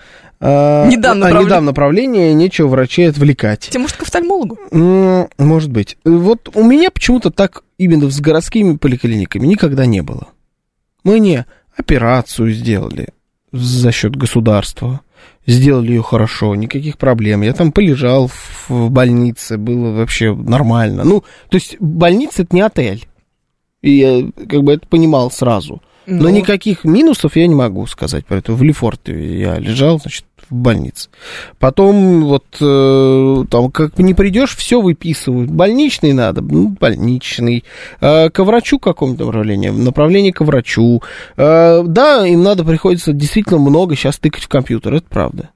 [0.42, 1.44] э, Не дам а, направление.
[1.44, 3.68] не дам направление, нечего врачей отвлекать.
[3.70, 4.59] Тебе, может, к офтальмологу?
[5.38, 5.96] Может быть.
[6.05, 10.28] Вот у меня почему-то так именно с городскими поликлиниками никогда не было.
[11.05, 13.09] Мы не операцию сделали
[13.52, 15.00] за счет государства,
[15.46, 17.42] сделали ее хорошо, никаких проблем.
[17.42, 21.05] Я там полежал в, больнице, было вообще нормально.
[21.05, 23.07] Ну, то есть больница это не отель.
[23.83, 25.83] И я как бы это понимал сразу.
[26.07, 28.24] Но Ну, никаких минусов я не могу сказать.
[28.28, 31.09] Поэтому в Лефорте я лежал, значит, в больнице.
[31.59, 35.51] Потом вот э, там как не придешь, все выписывают.
[35.51, 37.65] Больничный надо, ну, больничный.
[38.01, 41.03] Э, ко врачу какому-то направлению, направление к врачу.
[41.37, 45.51] Э, да, им надо приходится действительно много сейчас тыкать в компьютер, это правда.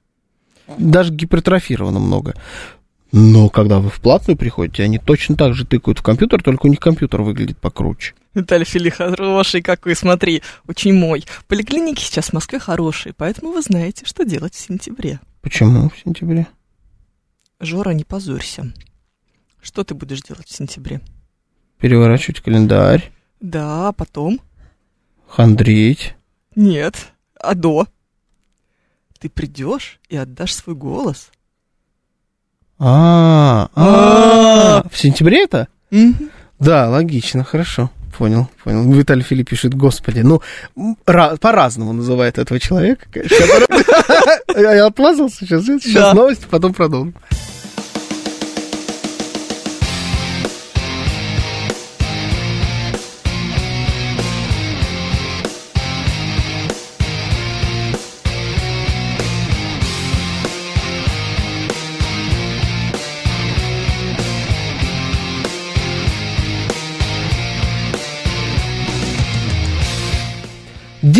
[0.77, 2.33] Даже гипертрофировано много.
[3.13, 6.69] Но когда вы в платную приходите, они точно так же тыкают в компьютер, только у
[6.69, 8.13] них компьютер выглядит покруче.
[8.37, 11.25] Виталий Фили хороший какой, смотри, очень мой.
[11.47, 15.19] Поликлиники сейчас в Москве хорошие, поэтому вы знаете, что делать в сентябре.
[15.41, 16.45] Почему в сентябре?
[17.59, 18.71] Жора, не позорься.
[19.59, 21.01] Что ты будешь делать в сентябре?
[21.79, 24.39] Переворачивать календарь, Да, а потом?
[25.27, 26.13] хандрить.
[26.55, 27.07] Нет.
[27.39, 27.87] А до?
[29.19, 31.31] Ты придешь и отдашь свой голос.
[32.77, 35.67] А, а, в сентябре это?
[36.59, 37.89] Да, логично, хорошо.
[38.17, 38.91] Понял, понял.
[38.91, 40.41] Виталий Филипп пишет, господи, ну,
[41.05, 43.35] по-разному называет этого человека, конечно.
[44.57, 47.13] Я отмазался сейчас, сейчас новости, потом продолжим.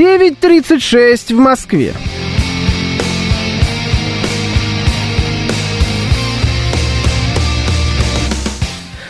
[0.10, 1.94] Девять тридцать шесть в Москве.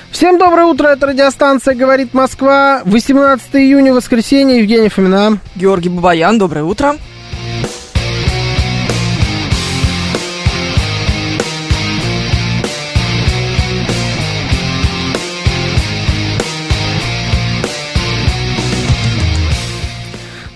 [0.10, 5.38] Всем доброе утро, это радиостанция «Говорит Москва», 18 июня, воскресенье, Евгений Фомина.
[5.55, 6.95] Георгий Бабаян, доброе утро.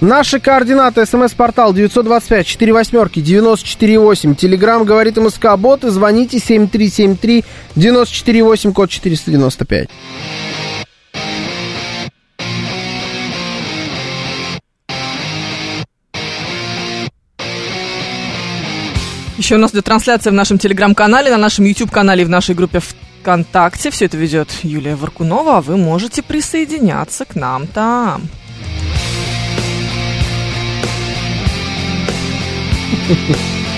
[0.01, 1.05] Наши координаты.
[1.05, 4.33] СМС-портал 925 4 восьмерки 948.
[4.33, 5.91] Телеграмм говорит МСК Боты.
[5.91, 9.89] Звоните 7373 948 код 495.
[19.37, 22.79] Еще у нас идет трансляция в нашем телеграм-канале, на нашем YouTube-канале и в нашей группе
[22.79, 23.91] ВКонтакте.
[23.91, 28.23] Все это ведет Юлия Варкунова, а вы можете присоединяться к нам там.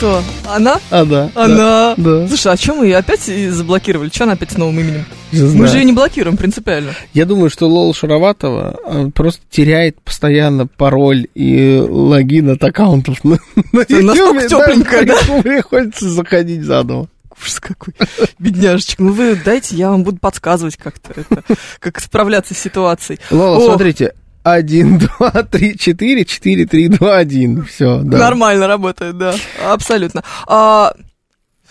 [0.00, 0.80] Что, она?
[0.90, 1.30] А, да.
[1.34, 1.94] Она.
[1.98, 2.26] Да.
[2.26, 4.08] Слушай, а чем мы ее опять заблокировали?
[4.08, 5.04] Что она опять с новым именем?
[5.30, 6.94] Мы же ее не блокируем принципиально.
[7.12, 13.94] Я думаю, что Лола Шароватова э, просто теряет постоянно пароль и логин от аккаунтов настолько
[13.94, 15.16] YouTube, тёпленькая, да?
[15.42, 17.10] Приходится заходить заново.
[17.38, 17.92] Ужас какой.
[18.38, 19.02] Бедняжечка.
[19.02, 21.42] Ну вы дайте, я вам буду подсказывать как-то, это,
[21.78, 23.18] как справляться с ситуацией.
[23.30, 23.64] Лола, Ох.
[23.66, 24.14] смотрите.
[24.42, 27.64] Один, два, три, четыре, четыре, три, два, один.
[27.64, 28.18] Все, да.
[28.18, 29.34] Нормально работает, да,
[29.66, 30.22] абсолютно.
[30.46, 30.94] А,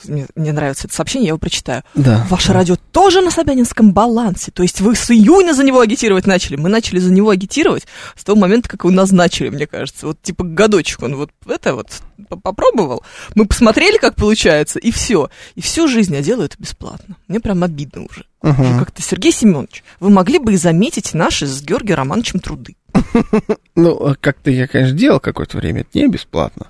[0.06, 1.84] мне, мне нравится это сообщение, я его прочитаю.
[1.96, 2.26] Да.
[2.30, 4.52] Ваше радио тоже на Собянинском балансе.
[4.52, 6.56] То есть вы с июня за него агитировать начали.
[6.56, 7.86] Мы начали за него агитировать
[8.16, 10.08] с того момента, как его назначили, мне кажется.
[10.08, 11.88] Вот типа годочек он вот это вот
[12.44, 13.04] попробовал.
[13.36, 15.30] Мы посмотрели, как получается, и все.
[15.56, 17.18] И всю жизнь я делаю это бесплатно.
[17.28, 18.26] Мне прям обидно уже.
[18.42, 18.62] Мгм.
[18.62, 22.76] Уже Как-то, Сергей Семенович, вы могли бы и заметить наши с Георгием Романовичем труды.
[23.76, 25.82] Ну, а как-то я, конечно, делал какое-то время.
[25.82, 26.68] Это не бесплатно.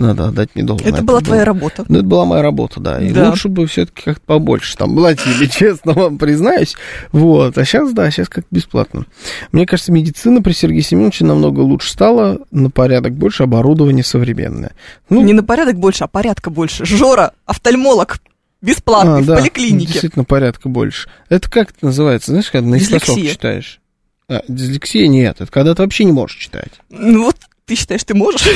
[0.00, 0.88] Надо отдать мне должное.
[0.88, 1.24] Это была было.
[1.26, 1.84] твоя работа.
[1.86, 2.98] Ну, это была моя работа, да.
[3.00, 3.28] И Да.
[3.30, 6.74] лучше бы все-таки как-то побольше там платили, честно вам признаюсь.
[7.12, 7.56] Вот.
[7.58, 9.04] А сейчас, да, сейчас как бесплатно.
[9.52, 14.72] Мне кажется, медицина при Сергее Семеновиче намного лучше стала, на порядок больше, оборудование современное.
[15.10, 16.84] Ну, Не на порядок больше, а порядка больше.
[16.86, 18.20] Жора, офтальмолог,
[18.62, 19.92] бесплатный, а, в да, поликлинике.
[19.92, 21.10] Действительно, порядка больше.
[21.28, 22.30] Это как это называется?
[22.32, 23.32] Знаешь, когда наискосок Дислексия.
[23.34, 23.80] читаешь?
[24.28, 26.70] А, дислексия нет, это когда ты вообще не можешь читать.
[26.88, 27.36] Ну вот
[27.70, 28.48] ты считаешь, ты можешь?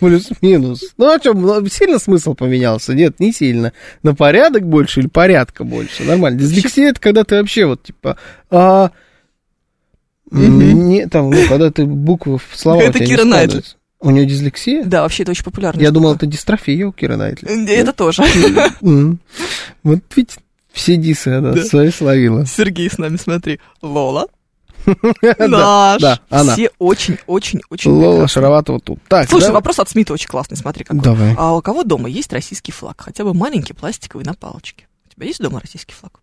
[0.00, 0.82] Плюс-минус.
[0.96, 1.34] Ну, а что,
[1.68, 2.94] сильно смысл поменялся?
[2.94, 3.74] Нет, не сильно.
[4.02, 6.04] На порядок больше или порядка больше?
[6.04, 6.38] Нормально.
[6.40, 8.16] Дислексия это когда ты вообще вот, типа,
[8.48, 8.90] а...
[10.30, 13.62] Не, там, ну, когда ты буквы в слова Это Кира Найтли.
[14.00, 14.82] У нее дислексия?
[14.82, 15.78] Да, вообще это очень популярно.
[15.82, 17.70] Я думал, это дистрофия у Кира Найтли.
[17.70, 18.22] Это тоже.
[19.82, 20.38] Вот ведь
[20.72, 21.54] все дисы Да.
[21.64, 22.46] свои словила.
[22.46, 23.60] Сергей с нами, смотри.
[23.82, 24.28] Лола.
[25.38, 26.02] Да, Наш.
[26.02, 26.54] да, она.
[26.54, 28.28] Все очень-очень-очень Лола.
[28.28, 28.98] Шароватова тут.
[29.08, 31.02] Так, Слушай, вопрос от Смита очень классный, смотри какой.
[31.02, 31.34] Давай.
[31.36, 33.00] А у кого дома есть российский флаг?
[33.00, 34.86] Хотя бы маленький, пластиковый, на палочке.
[35.06, 36.20] У тебя есть дома российский флаг?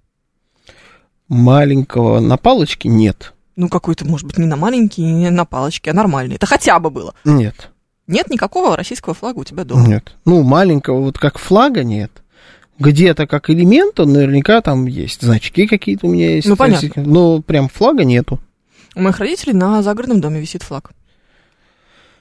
[1.27, 3.33] Маленького на палочке нет.
[3.55, 6.35] Ну, какой-то, может быть, не на маленький, не на палочке, а нормальный.
[6.35, 7.13] Это хотя бы было.
[7.23, 7.71] Нет.
[8.07, 9.87] Нет никакого российского флага у тебя дома.
[9.87, 10.15] Нет.
[10.25, 12.11] Ну, маленького, вот как флага нет.
[12.79, 15.21] Где-то как элемент, он наверняка там есть.
[15.21, 16.47] Значки какие-то у меня есть.
[16.47, 17.03] Ну, понятно.
[17.03, 18.39] Но прям флага нету.
[18.95, 20.91] У моих родителей на загородном доме висит флаг.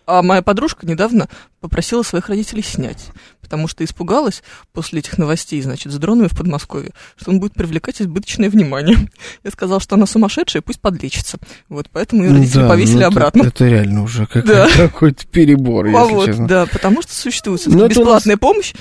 [0.07, 1.29] А моя подружка недавно
[1.61, 3.07] попросила своих родителей снять,
[3.41, 4.43] потому что испугалась
[4.75, 8.99] после этих новостей, значит, с дронами в Подмосковье, что он будет привлекать избыточное внимание.
[9.45, 11.39] Я сказала, что она сумасшедшая, пусть подлечится.
[11.71, 13.43] Вот, поэтому ее родители Да, повесили ну, это- обратно.
[13.45, 14.69] Это, реально уже как- Да.
[14.77, 16.49] какой-то перебор, А если вот, честно.
[16.49, 18.75] да, потому что существует это у нас- бесплатная помощь.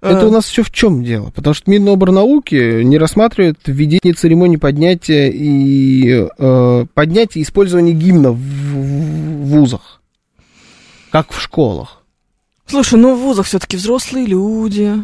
[0.00, 1.30] Это Э, у нас все в чем дело?
[1.30, 8.38] Потому что Миноборнауки не рассматривает введение церемонии поднятия и э, поднятия и использования гимна в,
[8.38, 10.00] в вузах,
[11.10, 12.02] как в школах.
[12.66, 14.94] Слушай, ну в вузах все-таки взрослые люди,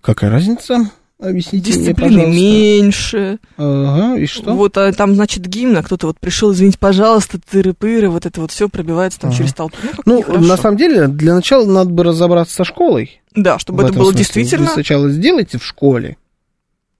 [0.00, 0.90] Какая разница?
[1.20, 2.40] Объясните дисциплины мне, пожалуйста.
[2.40, 3.38] меньше.
[3.56, 4.54] Ага, и что?
[4.54, 8.52] Вот а там, значит, гимн, а кто-то вот пришел, извините, пожалуйста, тыры-пыры, вот это вот
[8.52, 9.38] все пробивается там Ага.
[9.38, 9.76] через толпу.
[10.06, 13.20] Ну, Ну, на самом деле, для начала надо бы разобраться со школой.
[13.34, 14.18] Да, чтобы это было смысле.
[14.18, 14.66] действительно...
[14.66, 16.16] Вы сначала сделайте в школе,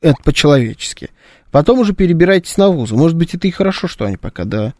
[0.01, 1.11] это по-человечески.
[1.53, 2.97] Потом уже перебирайтесь на вузы.
[2.97, 4.75] Может быть, это и хорошо, что они пока до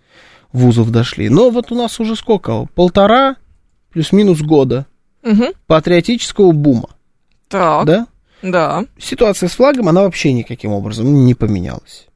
[0.53, 1.29] вузов дошли.
[1.29, 2.67] Но вот у нас уже сколько?
[2.75, 3.37] Полтора
[3.93, 4.87] плюс-минус года
[5.23, 5.47] Мгм.
[5.69, 6.91] патриотического бума.
[7.49, 8.07] Так, Да?
[8.43, 8.85] Да.
[8.99, 12.07] Ситуация с флагом, она вообще никаким образом не поменялась.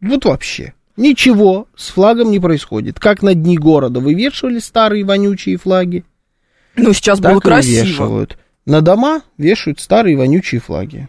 [0.00, 0.74] Вот вообще.
[0.96, 3.00] Ничего с флагом не происходит.
[3.00, 6.04] Как на дни города вывешивали старые вонючие флаги,
[6.76, 7.82] Ну, сейчас так было красиво.
[7.84, 8.38] вывешивают.
[8.66, 11.08] На дома вешают старые вонючие флаги.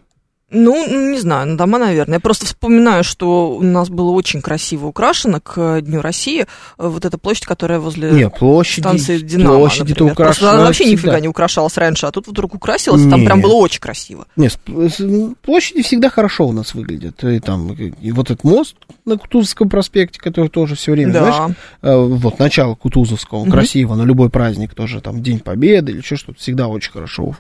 [0.52, 2.18] Ну, не знаю, на дома, наверное.
[2.18, 6.42] Я просто вспоминаю, что у нас было очень красиво украшено к Дню России.
[6.42, 6.46] э,
[6.78, 10.16] Вот эта площадь, которая возле Не, площади, станции Динамо, площади-то например.
[10.16, 11.02] Просто украшены она вообще всегда.
[11.02, 14.28] нифига не украшалась раньше, а тут вдруг украсилась, там прям было очень красиво.
[14.36, 17.24] Не, с- с- площади всегда хорошо у нас выглядят.
[17.24, 21.36] И там и вот этот мост на Кутузовском проспекте, который тоже все время, знаешь,
[21.82, 21.90] Да.
[21.90, 23.52] э, вот начало Кутузовского, Мгм.
[23.52, 27.36] красиво, на любой праздник тоже, там, День Победы или еще что-то, всегда очень хорошо.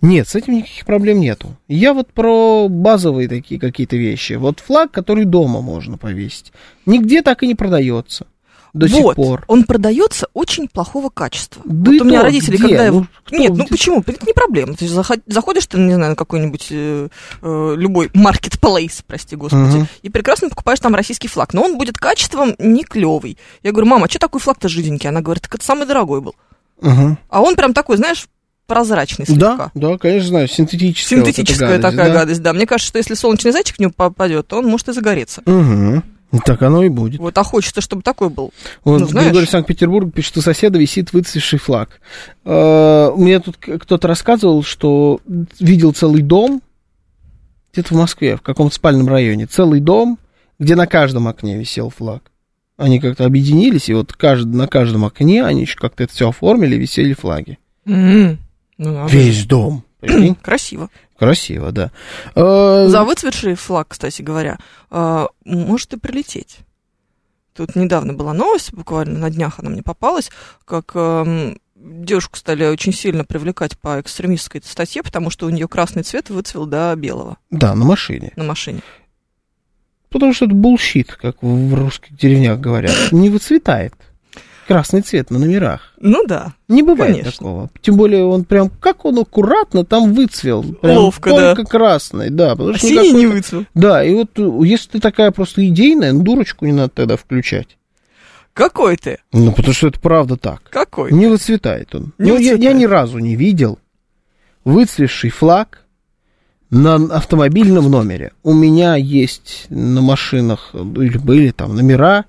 [0.00, 1.48] Нет, с этим никаких проблем нету.
[1.66, 4.34] Я вот про базовые такие какие-то вещи.
[4.34, 6.52] Вот флаг, который дома можно повесить,
[6.86, 8.26] нигде так и не продается
[8.72, 9.44] до сих вот, пор.
[9.46, 11.62] он продается очень плохого качества.
[11.64, 12.66] Да вот у меня то родители, где?
[12.76, 12.90] когда.
[12.90, 14.02] Ну, кто- Нет, ну почему?
[14.04, 14.74] Это не проблема.
[14.74, 17.08] Ты заходишь ты, не знаю, на какой-нибудь э,
[17.42, 19.86] э, любой маркетплейс, прости господи, Мгм.
[20.02, 21.54] и прекрасно покупаешь там российский флаг.
[21.54, 23.38] Но он будет качеством не клевый.
[23.62, 25.08] Я говорю, мама, а что такой флаг-то жиденький?
[25.08, 26.34] Она говорит, так это самый дорогой был.
[26.80, 27.16] Мгм.
[27.28, 28.26] А он прям такой, знаешь,
[28.66, 29.70] прозрачный слегка.
[29.74, 31.18] Да, да, конечно, знаю, синтетическая.
[31.18, 32.18] вот Синтетическая гадость, такая да?
[32.20, 32.52] гадость, да.
[32.52, 35.42] Мне кажется, что если солнечный зайчик в него попадет, то он может и загореться.
[35.46, 36.02] Угу.
[36.44, 37.20] Так оно и будет.
[37.20, 38.52] Вот, а хочется, чтобы такой был.
[38.82, 42.00] Вот Ну, знаешь- Григорий Санкт-Петербург пишет, что у соседа висит выцветший флаг.
[42.44, 45.20] Э, Мне тут кто-то рассказывал, что
[45.60, 46.60] видел целый дом,
[47.72, 50.18] где-то в Москве, в каком-то спальном районе, целый дом,
[50.58, 52.22] где на каждом окне висел флаг.
[52.76, 54.46] Они как-то объединились, и вот кажд...
[54.46, 57.58] на каждом окне они еще как-то это все оформили, висели флаги.
[57.86, 58.38] М,
[58.78, 59.06] Ну.
[59.08, 59.84] Весь дом.
[60.42, 60.90] Красиво.
[61.18, 61.90] Красиво, да.
[62.34, 64.58] Э, За выцветший флаг, кстати говоря,
[64.90, 66.58] а, может и прилететь.
[67.54, 70.30] Тут недавно была новость, буквально на днях она мне попалась,
[70.64, 76.02] как эм, девушку стали очень сильно привлекать по экстремистской статье, потому что у нее красный
[76.02, 78.32] цвет выцвел до белого Да, на машине.
[78.34, 78.80] на машине.
[80.10, 82.94] Потому что это bullshit, как в русских деревнях говорят.
[83.12, 83.94] Не выцветает.
[84.66, 85.92] Красный цвет на номерах.
[86.00, 86.54] Ну да.
[86.68, 87.32] Не бывает Конечно.
[87.32, 87.70] такого.
[87.82, 90.62] Тем более он прям, как он аккуратно там выцвел.
[90.62, 92.52] Прям Ловко, только красный, да.
[92.52, 93.64] А что синий никакой- не выцвел.
[93.74, 97.76] Да, и вот э, если ты такая просто идейная, ну, дурочку не надо тогда включать.
[98.54, 99.18] Какой ты?
[99.32, 100.62] Ну, потому что это правда так.
[100.70, 101.12] Какой?
[101.12, 102.12] Не выцветает он.
[102.18, 102.76] Не ну, я, я выцветает.
[102.78, 103.78] ни разу не видел
[104.64, 105.80] выцветший флаг
[106.70, 108.32] на автомобильном номере.
[108.42, 112.24] У меня есть на машинах, или были там номера,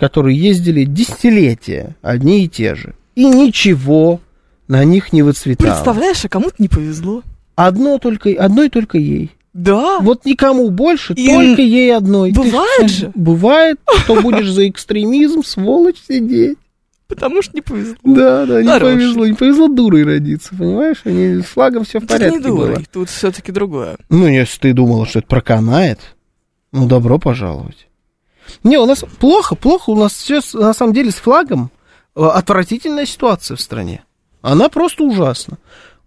[0.00, 2.94] которые ездили десятилетия, одни и те же.
[3.14, 4.20] И ничего
[4.66, 5.68] на них не выцветало.
[5.68, 7.22] Представляешь, а кому-то не повезло.
[7.54, 9.30] Одно только, одной только ей.
[9.52, 9.98] Да.
[10.00, 12.32] Вот никому больше, И только ей одной.
[12.32, 13.12] Ты бывает ж- же.
[13.14, 16.56] Бывает, что будешь за экстремизм, сволочь, сидеть.
[17.08, 17.96] Потому что не повезло.
[18.04, 18.94] Да, да, не Хороший.
[18.94, 19.26] повезло.
[19.26, 20.98] Не повезло дурой родиться, понимаешь?
[21.04, 22.84] Они с флагом все в Тут порядке не дурой, было.
[22.92, 23.96] тут все-таки другое.
[24.08, 25.98] Ну, если ты думала, что это проканает,
[26.72, 27.88] ну, добро пожаловать.
[28.64, 29.90] Не, у нас плохо, плохо.
[29.90, 31.70] У нас все, на самом деле, с флагом
[32.16, 34.04] э, отвратительная ситуация в стране.
[34.42, 35.58] Она просто ужасна.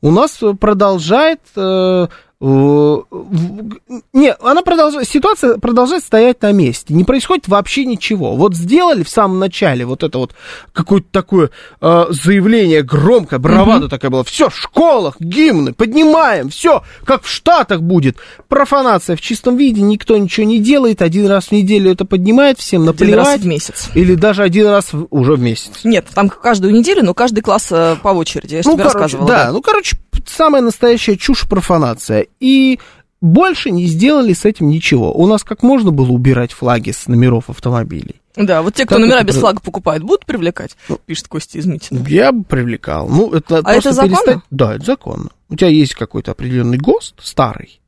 [0.02, 1.42] У нас продолжает...
[1.56, 2.08] э,
[2.44, 6.94] не, она продолжает, ситуация продолжает стоять на месте.
[6.94, 8.36] Не происходит вообще ничего.
[8.36, 10.36] Вот сделали в самом начале вот это вот
[10.74, 14.24] какое-то такое э, заявление громкое, бравада такая была.
[14.26, 18.18] Все, в школах, гимны, поднимаем, все, как в Штатах будет.
[18.50, 21.02] Профанация в чистом виде, никто ничего не делает.
[21.02, 23.42] Один раз в неделю это поднимает, всем Один раз наплевать.
[23.42, 23.90] в месяц.
[23.94, 25.72] Или даже один раз в- уже в месяц.
[25.86, 28.56] Нет, там каждую неделю, но каждый класс э, по очереди.
[28.56, 29.28] Я ну, тебе короче, рассказывала.
[29.28, 32.28] да, ну, короче, самая настоящая чушь профанация.
[32.40, 32.80] И
[33.22, 35.14] больше не сделали с этим ничего.
[35.14, 38.22] У нас как можно было убирать флаги с номеров автомобилей?
[38.36, 40.76] Да, вот те, кто Как номера это без флага покупают, будут привлекать?
[40.90, 42.04] Ну, Пишет Костя из Митина.
[42.08, 43.08] Я бы привлекал.
[43.08, 44.42] Ну, это А это законно?
[44.50, 45.30] Да, это законно.
[45.50, 47.80] У тебя есть какой-то определенный ГОСТ, старый,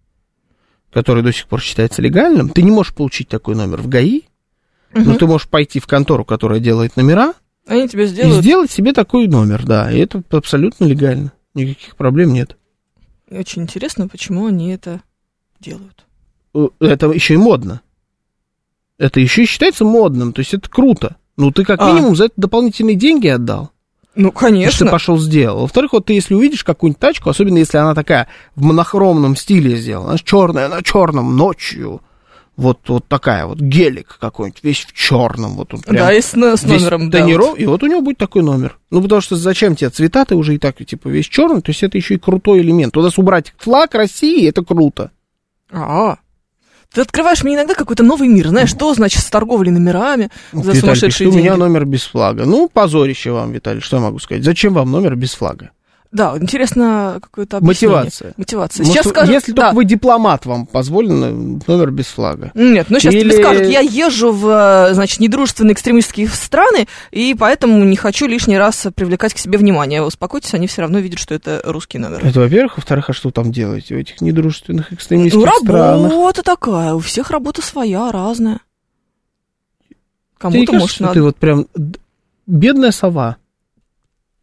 [0.93, 2.49] который до сих пор считается легальным.
[2.49, 4.21] Ты не можешь получить такой номер в ГАИ,
[4.93, 5.17] но Мгм.
[5.17, 7.33] ты можешь пойти в контору, которая делает номера,
[7.67, 8.41] Они тебе и сделают.
[8.43, 9.91] сделать себе такой номер, да.
[9.91, 11.33] И это абсолютно легально.
[11.55, 12.55] Никаких проблем нет.
[13.29, 15.01] Очень интересно, почему они это
[15.59, 16.05] делают.
[16.53, 17.81] Э, Это еще и модно.
[18.97, 21.17] Это еще и считается модным, то есть это круто.
[21.37, 21.91] Ну, ты как А.
[21.91, 23.71] минимум за это дополнительные деньги отдал.
[24.15, 24.87] Ну, Если ты конечно.
[24.91, 25.61] пошел сделал.
[25.63, 30.11] Во-вторых, вот ты если увидишь какую-нибудь тачку, особенно если она такая в монохромном стиле сделана,
[30.11, 32.01] она черная на черном ночью,
[32.57, 36.31] вот, вот такая вот гелик какой-нибудь, весь в черном, вот он прям Да, и с,
[36.31, 37.19] с номером, да.
[37.19, 37.59] тониров, вот.
[37.59, 38.77] и вот у него будет такой номер.
[38.91, 41.83] Ну, потому что зачем тебе цвета, ты уже и так, типа, весь черный, то есть
[41.83, 42.93] это еще и крутой элемент.
[42.93, 45.11] Туда убрать флаг России, это круто.
[45.71, 46.17] А,
[46.93, 50.79] ты открываешь мне иногда какой-то новый мир, знаешь, что значит с торговлей номерами за Виталий
[50.79, 51.43] сумасшедшие пишет, у деньги.
[51.47, 52.45] меня номер без флага.
[52.45, 54.43] Ну, позорище вам, Виталий, что я могу сказать?
[54.45, 55.71] Зачем вам номер без флага?
[56.11, 57.97] Да, интересно какое-то объяснение.
[57.97, 58.33] Мотивация.
[58.37, 58.83] Мотивация.
[58.85, 59.61] Может, Сейчас скажут, если да.
[59.63, 61.31] только вы дипломат, вам позволено
[61.67, 62.51] номер без флага.
[62.55, 67.83] Нет, ну сейчас Или- тебе скажут, я езжу в, значит, недружественные экстремистские страны, и поэтому
[67.83, 70.01] не хочу лишний раз привлекать к себе внимание.
[70.03, 72.25] Успокойтесь, они все равно видят, что это русский номер.
[72.25, 72.77] Это, во-первых.
[72.77, 76.11] Во-вторых, а что там делаете в этих недружественных экстремистских Ну, странах?
[76.11, 78.59] работа такая, у всех работа своя, разная.
[80.37, 81.13] Кому-то, может, надо.
[81.13, 81.67] ты вот прям
[82.45, 83.37] бедная сова?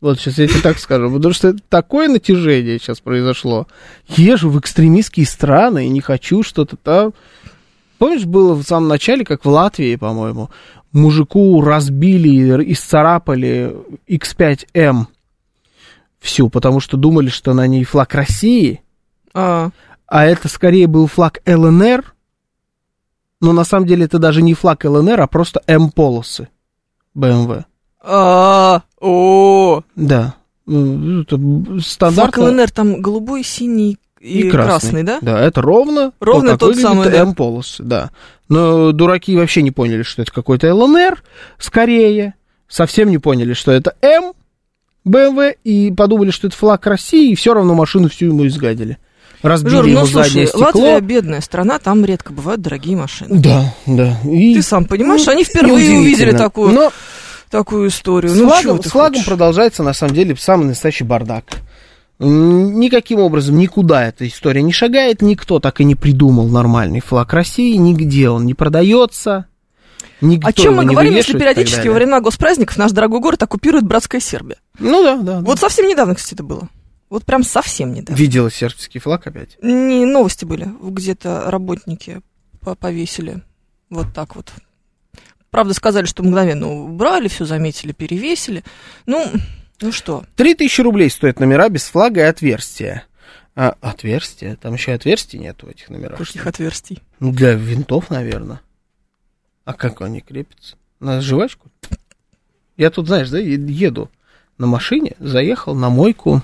[0.02, 3.68] Вот сейчас я тебе так скажу, потому что такое натяжение сейчас произошло.
[4.08, 7.14] Езжу в экстремистские страны и не хочу что-то там.
[7.98, 10.50] Помнишь, было в самом начале, как в Латвии, по-моему,
[10.92, 13.76] мужику разбили и исцарапали
[14.08, 15.06] X5M
[16.18, 18.82] всю, потому что думали, что на ней флаг России,
[19.34, 19.70] А,
[20.08, 22.12] а это скорее был флаг ЛНР,
[23.40, 26.48] но на самом деле это даже не флаг ЛНР, а просто М-полосы
[27.16, 27.64] BMW.
[28.02, 30.34] а, о, Да.
[30.64, 31.36] Ну, Это
[32.12, 32.38] флаг.
[32.38, 35.02] ЛНР там голубой, синий и, красный.
[35.02, 35.18] да?
[35.20, 37.18] Да, это ровно, Ровно то, тот самый, да.
[37.18, 38.10] М-полосы, да.
[38.48, 41.22] Но дураки вообще не поняли, что это какой-то ЛНР,
[41.58, 42.34] скорее.
[42.68, 44.32] Совсем не поняли, что это М,
[45.06, 48.98] BMW, и подумали, что это флаг России, и все равно машину всю ему изгадили.
[49.42, 50.82] Разбили Жор, ему ну заднее слушай, стекло.
[50.82, 53.40] Латвия бедная страна, там редко бывают дорогие машины.
[53.40, 54.16] Да, да.
[54.24, 56.92] И Ты сам понимаешь, Ну, они впервые увидели такую, Но
[57.52, 58.32] такую историю.
[58.32, 59.26] с ну, флагом, с флагом хочешь?
[59.26, 61.44] продолжается, на самом деле, самый настоящий бардак.
[62.18, 67.76] Никаким образом никуда эта история не шагает, никто так и не придумал нормальный флаг России,
[67.76, 69.46] нигде он не продается.
[70.20, 74.20] Никто О чем мы говорим, если периодически во времена госпраздников наш дорогой город оккупирует братская
[74.20, 74.56] Сербия?
[74.78, 75.40] Ну да, да.
[75.40, 76.68] Вот совсем недавно, кстати, это было.
[77.10, 78.18] Вот прям совсем недавно.
[78.18, 79.58] Видела сербский флаг опять.
[79.60, 82.22] Не новости были, где-то работники
[82.60, 83.42] по- повесили
[83.90, 84.52] вот так вот.
[85.52, 88.64] Правда, сказали, что мгновенно убрали, все заметили, перевесили.
[89.04, 89.26] Ну,
[89.82, 93.04] ну что, Три тысячи рублей стоят номера без флага и отверстия.
[93.54, 94.56] А, отверстия?
[94.56, 96.16] Там еще отверстий нет в этих номерах.
[96.18, 97.02] каких отверстий.
[97.20, 98.62] Ну, для винтов, наверное.
[99.66, 100.76] А как они крепятся?
[101.00, 101.70] На жвачку?
[102.78, 104.10] Я тут, знаешь, да, еду
[104.56, 106.40] на машине, заехал на мойку.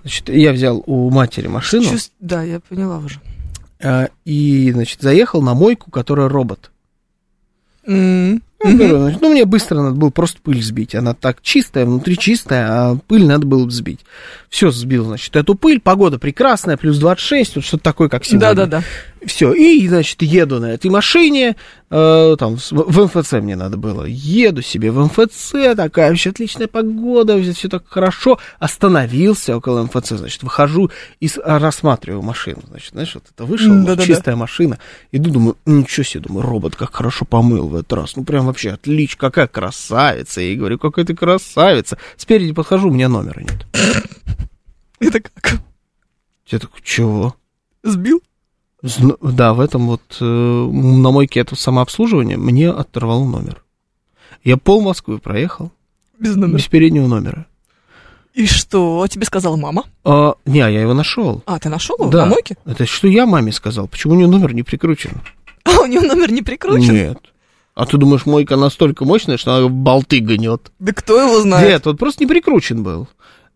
[0.00, 3.20] Значит, я взял у матери машину Чувств- Да, я поняла уже.
[3.82, 6.70] а, и, значит, заехал на мойку, которая робот.
[7.86, 8.40] Ну,
[8.98, 10.94] значит, ну, мне быстро надо было просто пыль сбить.
[10.94, 14.00] Она так чистая, внутри чистая, а пыль надо было сбить.
[14.48, 15.80] Все сбил, значит, эту пыль.
[15.80, 18.54] Погода прекрасная, плюс 26, вот что-то такое, как сегодня.
[18.54, 18.82] Да-да-да.
[19.26, 21.56] Все, и, значит, еду на этой машине,
[21.90, 27.40] э, там, в МФЦ мне надо было, еду себе в МФЦ, такая вообще отличная погода,
[27.52, 33.24] все так хорошо, остановился около МФЦ, значит, выхожу и а, рассматриваю машину, значит, знаешь, вот
[33.34, 34.06] это вышел, М, вот да-да-да.
[34.06, 34.78] чистая машина,
[35.12, 38.70] иду, думаю, ничего себе, думаю, робот как хорошо помыл в этот раз, ну, прям вообще
[38.72, 43.66] отлично, какая красавица, я ей говорю, какая ты красавица, спереди подхожу, у меня номера нет.
[45.00, 45.60] Это как?
[46.46, 47.34] Я такой, чего?
[47.82, 48.22] Сбил?
[48.84, 53.62] Зн- Да, в этом вот э, на мойке этого самообслуживания мне оторвало номер.
[54.44, 55.72] Я пол Москвы проехал
[56.18, 56.58] Без номера.
[56.58, 57.46] без переднего номера.
[58.34, 59.84] И что тебе сказала мама?
[60.04, 61.42] А, не, я его нашел.
[61.46, 62.24] А, ты нашел его Да.
[62.26, 62.56] на мойке?
[62.66, 63.88] Это что я маме сказал?
[63.88, 65.12] Почему у нее номер не прикручен?
[65.64, 66.92] А у него номер не прикручен?
[66.92, 67.18] Нет.
[67.74, 70.72] А ты думаешь, мойка настолько мощная, что она болты гнет?
[70.78, 71.68] Да кто его знает?
[71.68, 73.08] Нет, вот просто не прикручен был.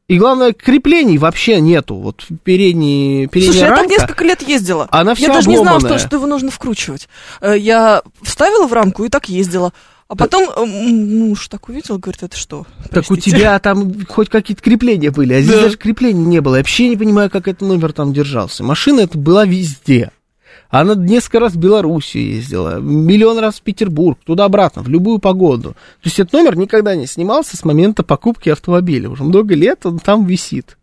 [0.08, 1.96] И главное, креплений вообще нету.
[1.96, 4.88] Вот передний, передняя Слушай, я так рамка, несколько лет ездила.
[4.90, 5.98] она вся Я даже не знала, обломанная.
[5.98, 7.08] что, что его нужно вкручивать.
[7.42, 9.72] Э, Я вставила в рамку и так ездила.
[10.08, 12.66] А потом э, м, муж так увидел, говорит, это что?
[12.90, 15.62] Так у тебя там хоть какие-то крепления были, а здесь Да.
[15.64, 16.54] даже креплений не было.
[16.54, 18.64] Я вообще не понимаю, как этот номер там держался.
[18.64, 20.10] Машина эта была везде.
[20.68, 25.70] Она несколько раз в Белоруссию ездила, миллион раз в Петербург, туда-обратно, в любую погоду.
[25.70, 29.08] То есть этот номер никогда не снимался с момента покупки автомобиля.
[29.08, 30.76] Уже много лет он там висит.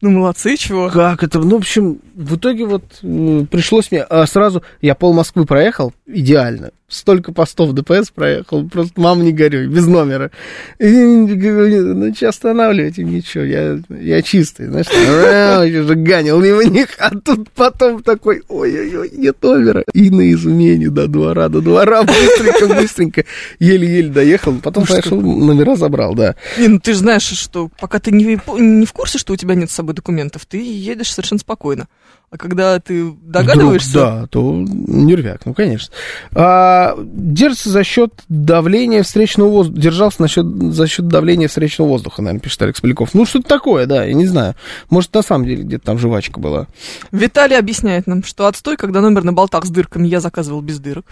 [0.00, 0.88] Ну, молодцы, чего?
[0.90, 1.40] Как это?
[1.40, 4.62] Ну, в общем, в итоге вот м, пришлось мне а, сразу...
[4.80, 6.70] Я пол Москвы проехал, идеально.
[6.90, 10.30] Столько постов ДПС проехал, просто мам не горюй, без номера.
[10.78, 17.10] И ну, что останавливайте, ничего, я, я чистый, знаешь, я же ганил мимо них, а
[17.10, 19.84] тут потом такой, ой-ой-ой, нет номера.
[19.92, 23.24] И на изумении до двора, до двора, быстренько-быстренько,
[23.58, 26.36] еле-еле доехал, потом Ну, пошел, номера забрал, да.
[26.56, 29.54] Не, ну ты же знаешь, что пока ты не, не в курсе, что у тебя
[29.54, 31.86] нет с собой документов, ты едешь совершенно спокойно.
[32.30, 33.88] А когда ты догадываешься...
[33.88, 35.94] Вдруг, да, то нервяк, ну, конечно.
[36.32, 39.80] А, держится за счет давления встречного воздуха.
[39.80, 43.14] Держался насчет, за счет давления встречного воздуха, наверное, пишет Алекс Поляков.
[43.14, 44.56] Ну, что-то такое, да, я не знаю.
[44.90, 46.66] Может, на самом деле где-то там жвачка была.
[47.12, 51.06] Виталий объясняет нам, что отстой, когда номер на болтах с дырками, я заказывал без дырок.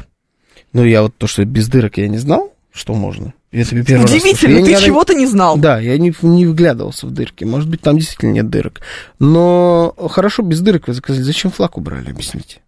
[0.74, 3.32] Ну, я вот то, что без дырок я не знал, что можно.
[3.56, 4.10] Я тебе первый раз.
[4.10, 5.56] Удивительно, Я ты чего-то не знал.
[5.56, 7.44] Да, я не, не вглядывался в дырки.
[7.44, 8.82] Может быть, там действительно нет дырок.
[9.18, 11.22] Но хорошо, без дырок вы заказали.
[11.22, 12.60] Зачем флаг убрали, объясните?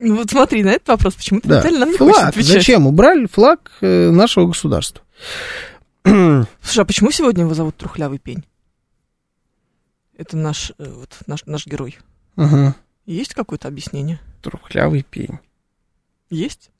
[0.00, 1.62] Ну вот смотри на этот вопрос, почему-то Да.
[1.62, 2.28] Нам не хочет Флаг.
[2.30, 2.52] отвечать.
[2.52, 2.88] Зачем?
[2.88, 5.04] Убрали флаг э, нашего государства.
[6.04, 8.44] Слушай, а почему сегодня его зовут Трухлявый пень?
[10.18, 11.96] Это наш, э, вот, наш, наш герой.
[12.34, 12.74] Ага.
[13.06, 14.18] Есть какое-то объяснение?
[14.42, 15.38] Трухлявый пень.
[16.28, 16.72] Есть?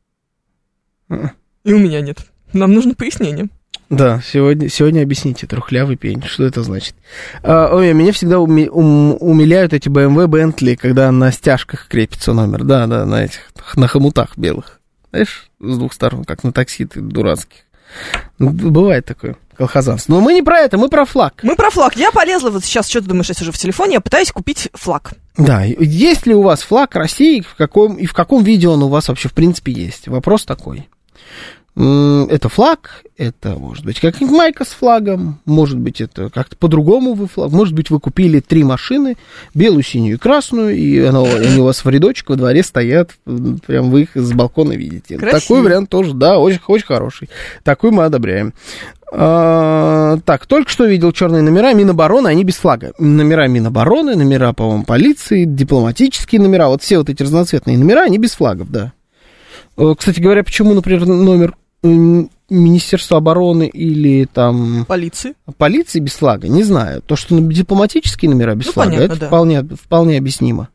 [1.06, 1.30] Мгм.
[1.62, 2.18] И у меня нет.
[2.54, 3.48] Нам нужно пояснение.
[3.90, 6.94] Да, сегодня, сегодня объясните, трухлявый пень, что это значит.
[7.42, 12.64] А, ой, меня всегда уми- ум- умиляют эти BMW Bentley, когда на стяжках крепится номер,
[12.64, 14.80] да, да, на этих, на хомутах белых.
[15.10, 17.58] Знаешь, с двух сторон, как на такси ты дурацких.
[18.38, 20.12] Ну, Бывает такое колхозанство.
[20.14, 21.40] Но мы не про это, мы про флаг.
[21.44, 21.94] Мы про флаг.
[21.96, 25.12] Я полезла вот сейчас, что ты думаешь, я сижу в телефоне, я пытаюсь купить флаг.
[25.36, 28.88] Да, есть ли у вас флаг России, в каком, и в каком виде он у
[28.88, 30.08] вас вообще в принципе есть?
[30.08, 30.88] Вопрос такой.
[31.76, 37.26] Это флаг, это может быть как майка с флагом, может быть это как-то по-другому вы
[37.26, 39.16] флаг, может быть вы купили три машины,
[39.54, 43.10] белую, синюю и красную, и оно- они у вас в рядочек во дворе стоят,
[43.66, 45.16] прям вы их с балкона видите.
[45.18, 45.40] Красиво.
[45.40, 47.28] Такой вариант тоже, да, очень, очень хороший.
[47.64, 48.54] Такой мы одобряем.
[49.12, 52.92] А, так, только что видел черные номера Минобороны, они без флага.
[53.00, 58.32] Номера Минобороны, номера, по-моему, полиции, дипломатические номера, вот все вот эти разноцветные номера, они без
[58.34, 58.92] флагов, да.
[59.76, 61.56] Э, Кстати говоря, почему, например, номер
[62.50, 65.34] Министерства обороны или там Полиции.
[65.56, 67.02] полиции без флага, не знаю.
[67.02, 69.26] То, что дипломатические номера без Ну, флага, понятно, это да.
[69.28, 70.68] вполне, вполне объяснимо.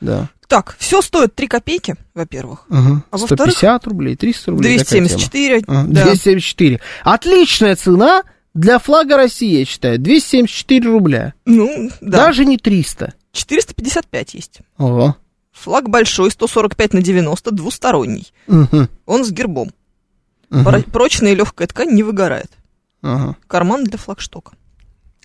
[0.00, 0.28] Да.
[0.48, 2.66] Так, все стоит 3 копейки, во-первых.
[2.68, 3.02] Угу.
[3.10, 4.78] А во-вторых, 150 рублей, 300 рублей.
[4.78, 5.08] такая тема.
[5.08, 5.64] 274.
[5.66, 6.04] А, да.
[6.04, 6.80] 274.
[7.04, 9.98] Отличная цена для флага России, я считаю.
[9.98, 11.34] 274 рубля.
[11.46, 12.26] Ну, да.
[12.26, 13.14] Даже не 300.
[13.32, 14.58] 455 есть.
[14.76, 15.16] Ого.
[15.52, 18.32] Флаг большой, 145 на 90, двусторонний.
[18.46, 18.88] Мгм.
[19.06, 19.70] Он с гербом.
[20.64, 22.50] Про- Прочная и легкая ткань не выгорает.
[23.02, 23.36] Ага.
[23.46, 24.52] Карман для флагштока.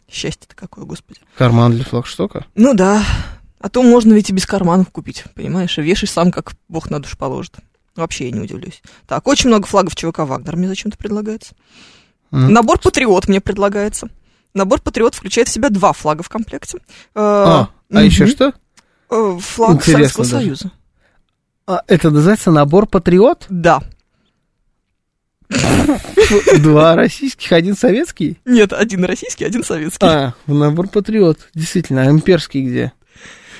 [0.10, 1.20] Счастье-то какое, господи.
[1.38, 2.46] Карман для флагштока?
[2.56, 3.04] Ну да.
[3.60, 5.78] А то можно ведь и без карманов купить, понимаешь?
[5.78, 7.56] И вешай сам, как бог на душу положит.
[7.96, 8.82] Вообще я не удивлюсь.
[9.08, 11.56] Так, очень много флагов ЧВК Вагнер мне зачем-то предлагается.
[12.32, 12.54] М.
[12.54, 14.10] Набор Патриот мне предлагается.
[14.54, 16.78] Набор Патриот включает в себя два флага в комплекте.
[17.16, 18.54] Э, А, а еще что?
[19.10, 20.24] Э, Флаг Интересно Советского.
[20.26, 20.72] Союза.
[21.66, 23.46] А, это называется набор патриот?
[23.50, 23.82] Да.
[26.60, 28.38] Два российских, один советский?
[28.46, 30.06] Нет, один российский, один советский.
[30.06, 31.40] А, набор патриот.
[31.54, 32.94] Действительно, а имперский где?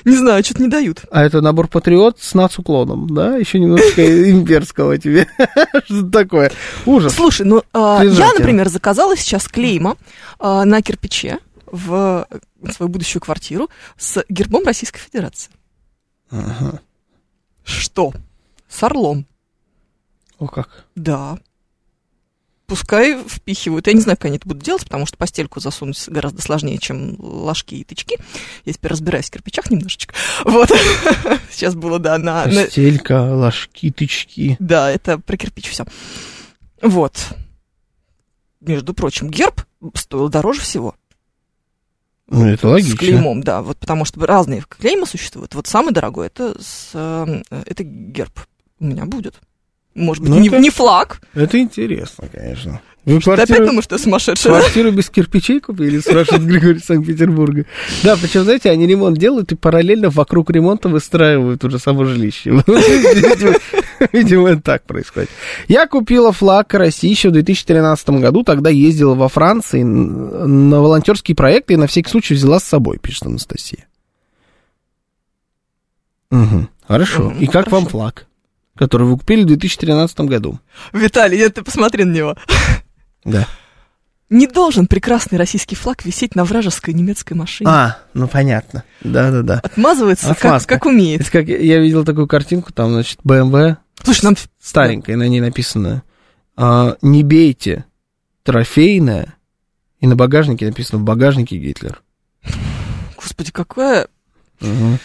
[0.04, 1.02] Не знаю, что-то не дают.
[1.10, 3.36] А это набор патриот с нацуклоном, да?
[3.36, 5.26] Еще немножко имперского тебе.
[5.84, 6.52] Что такое?
[6.86, 7.14] Ужас.
[7.14, 9.96] Слушай, ну а, я, например, заказала сейчас клейма
[10.38, 12.26] а, на кирпиче в
[12.72, 13.68] свою будущую квартиру
[13.98, 15.50] с гербом Российской Федерации.
[16.30, 16.80] Ага.
[17.64, 18.12] Что?
[18.68, 19.26] С орлом.
[20.38, 20.86] О как.
[20.94, 21.38] Да.
[22.68, 23.86] Пускай впихивают.
[23.86, 27.16] Я не знаю, как они это будут делать, потому что постельку засунуть гораздо сложнее, чем
[27.18, 28.18] ложки и тычки.
[28.66, 30.14] Я теперь разбираюсь в кирпичах немножечко.
[30.44, 30.68] Вот.
[31.50, 32.44] Сейчас было, да, на...
[32.44, 34.56] Постелька, ложки, тычки.
[34.58, 35.86] Да, это про кирпич все.
[36.82, 37.28] Вот.
[38.60, 39.64] Между прочим, герб
[39.94, 40.94] стоил дороже всего.
[42.26, 42.98] Ну, это С логично.
[42.98, 43.62] клеймом, да.
[43.62, 45.54] Вот потому что разные клеймы существуют.
[45.54, 48.40] Вот самый дорогой это, с, э, это герб.
[48.78, 49.40] У меня будет.
[49.98, 51.20] Может быть, Ну, не, это- не флаг.
[51.34, 52.80] Это интересно, конечно.
[53.04, 54.52] Вы Ты опять квартиру, думаешь, что сумасшедшая?
[54.60, 57.64] квартиру без кирпичей купили, спрашивает Григорий Санкт-Петербурга.
[58.02, 62.50] Да, причем, знаете, они ремонт делают и параллельно вокруг ремонта выстраивают уже само жилище.
[64.12, 65.30] Видимо, это так происходит.
[65.68, 71.74] Я купила флаг России еще в 2013 году, тогда ездила во Франции на волонтерские проекты
[71.74, 73.86] и на всякий случай взяла с собой, пишет Анастасия.
[76.30, 77.32] Мгм, Хорошо.
[77.40, 78.26] И как вам флаг,
[78.78, 80.58] который вы купили в 2013 году?
[80.92, 82.36] Виталий, нет, ты посмотри на него.
[83.24, 83.46] Да.
[84.30, 87.70] Не должен прекрасный российский флаг висеть на вражеской немецкой машине.
[87.70, 88.84] А, ну понятно.
[89.00, 89.60] Да-да-да.
[89.64, 91.22] Отмазывается, как, как умеет.
[91.22, 94.36] Это как я- видел такую картинку, там, значит, BMW Слушай, нам...
[94.60, 96.02] старенькая, на ней написано
[96.56, 97.86] а, «Не бейте,
[98.42, 99.34] трофейная»,
[100.00, 102.02] и на багажнике написано «В багажнике Гитлер».
[103.16, 104.08] Господи, какая
[104.60, 104.98] Мгм.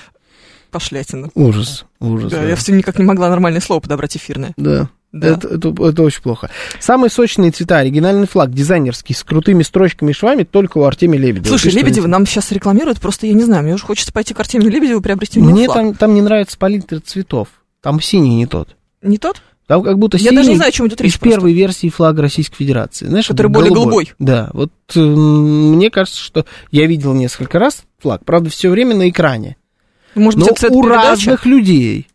[0.70, 1.30] пошлятина.
[1.34, 2.32] Ужас, ужас.
[2.32, 2.50] Да, да.
[2.50, 4.54] я все никак не могла нормальное слово подобрать эфирное.
[4.58, 5.28] Да, Да.
[5.28, 6.50] Это, это, это очень плохо.
[6.80, 11.50] Самые сочные цвета, оригинальный флаг, дизайнерский, с крутыми строчками и швами, только у Артемия Лебедева.
[11.50, 14.40] Слушай, Пишет Лебедева нам сейчас рекламируют, просто я не знаю, мне уже хочется пойти к
[14.40, 15.78] Артемию Лебедеву и приобрести Мне флаг.
[15.78, 17.48] там, там не нравится палитра цветов.
[17.82, 18.76] Там синий не тот.
[19.02, 19.42] Не тот?
[19.68, 21.90] Там как будто Я синий даже не знаю, о чем идет речь из первой версии
[21.90, 23.06] флага Российской Федерации.
[23.06, 24.12] Знаешь, Который более голубой.
[24.20, 29.10] Да, вот э, мне кажется, что я видел несколько раз флаг, правда, все время на
[29.10, 29.58] экране.
[30.16, 31.10] Может Но быть, это у цвет-передача?
[31.10, 32.08] разных людей.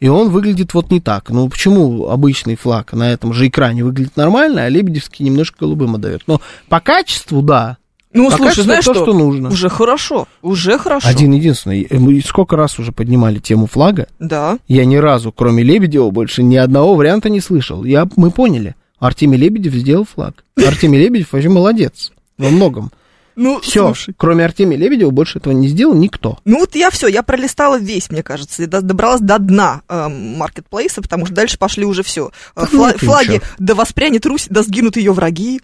[0.00, 1.30] И он выглядит вот не так.
[1.30, 6.22] Ну, почему обычный флаг на этом же экране выглядит нормально, а Лебедевский немножко голубым отдает?
[6.26, 7.76] Но по качеству, да.
[8.12, 9.04] Ну, по слушай, знаешь то, что?
[9.04, 9.48] что нужно.
[9.50, 11.08] Уже хорошо, уже хорошо.
[11.08, 11.86] Один единственный.
[11.90, 14.08] Мы сколько раз уже поднимали тему флага.
[14.18, 14.58] Да.
[14.66, 17.84] Я ни разу, кроме Лебедева, больше ни одного варианта не слышал.
[17.84, 18.74] Я, мы поняли.
[18.98, 20.44] Артемий Лебедев сделал флаг.
[20.56, 22.12] Артемий Лебедев вообще молодец.
[22.38, 22.90] Во многом.
[23.36, 23.86] Ну, Все.
[23.86, 24.14] слушай.
[24.16, 26.38] Кроме Артемия Лебедева больше этого не сделал никто.
[26.44, 30.08] Ну вот я все, я пролистала весь, мне кажется, и до- добралась до дна э,
[30.08, 32.30] маркетплейса, потому что дальше пошли уже все.
[32.54, 35.60] Так ну это флаги, да воспрянет Русь, да сгинут ее враги.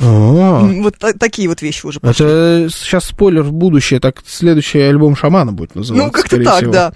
[0.00, 2.24] А, Вот та- такие вот вещи уже пошли.
[2.24, 6.04] Это сейчас спойлер в будущее, так следующий альбом Шамана будет называться.
[6.06, 6.72] Ну, как-то так, всего.
[6.72, 6.92] да.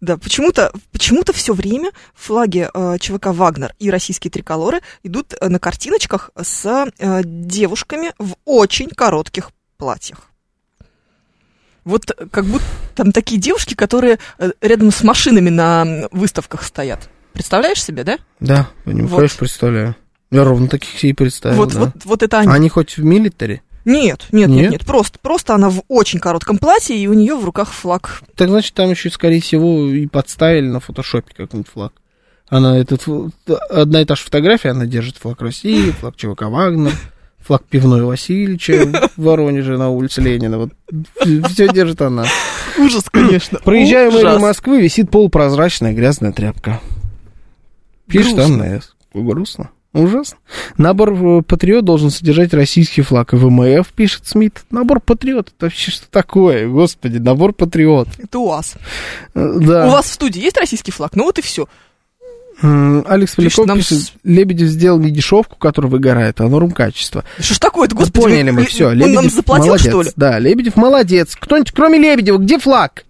[0.00, 5.58] Да, почему-то почему все время флаги э, ЧВК «Вагнер» и российские триколоры идут э, на
[5.58, 10.18] картиночках с э, девушками в очень коротких платьях.
[11.84, 14.18] Вот э, как будто там такие девушки, которые
[14.60, 17.08] рядом с машинами на выставках стоят.
[17.32, 18.18] Представляешь себе, да?
[18.40, 19.32] Да, понимаю, Вот.
[19.32, 19.96] представляю.
[20.30, 21.80] Я ровно таких себе представил, вот, да.
[21.80, 22.52] вот, вот это они.
[22.52, 23.62] Они хоть в милитаре?
[23.84, 24.70] Нет, нет, нет, Нет?
[24.72, 28.22] нет, Просто, просто она в очень коротком платье, и у нее в руках флаг.
[28.36, 31.92] Так значит, там еще, скорее всего, и подставили на фотошопе какой-нибудь флаг.
[32.48, 33.04] Она этот,
[33.70, 36.92] одна и та же фотография, она держит флаг России, флаг ЧВК Вагнер,
[37.38, 40.58] флаг пивной Васильевича в Воронеже на улице Ленина.
[40.58, 40.72] Вот
[41.50, 42.26] все держит она.
[42.78, 43.60] Ужас, конечно.
[43.60, 44.38] Проезжая мэрию.
[44.40, 46.80] Москвы, висит полупрозрачная грязная тряпка.
[48.06, 48.38] Пишет.
[48.38, 48.94] Анна С.
[49.14, 49.70] Грустно.
[49.92, 50.38] Ужасно.
[50.78, 53.32] Набор э, «Патриот» должен содержать российский флаг.
[53.32, 54.62] ВМФ, пишет Смит.
[54.70, 56.68] Набор «Патриот» это вообще что такое?
[56.68, 58.08] Господи, набор «Патриот».
[58.18, 58.74] Это у вас.
[59.34, 59.88] Э, Да.
[59.88, 61.16] У вас в студии есть российский флаг?
[61.16, 61.66] Ну вот и все.
[62.62, 67.24] Алекс Пишет Поляков нам пишет, Лебедев сделал не дешевку, которая выгорает, а норм качества.
[67.38, 68.22] Что ж такое-то, господи?
[68.22, 68.88] Поняли мы все.
[68.88, 69.88] Он Лебедев нам заплатил, молодец.
[69.88, 70.10] что ли?
[70.14, 71.36] Да, Лебедев молодец.
[71.40, 73.06] Кто-нибудь, кроме Лебедева, где флаг?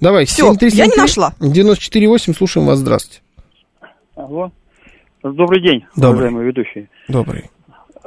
[0.00, 1.34] Давай, 7373, я не нашла.
[1.40, 3.20] 94,8, слушаем вас, здравствуйте.
[4.14, 4.52] Алло.
[5.22, 6.12] Добрый день, Добрый.
[6.12, 6.88] уважаемые ведущие.
[7.08, 7.44] Добрый.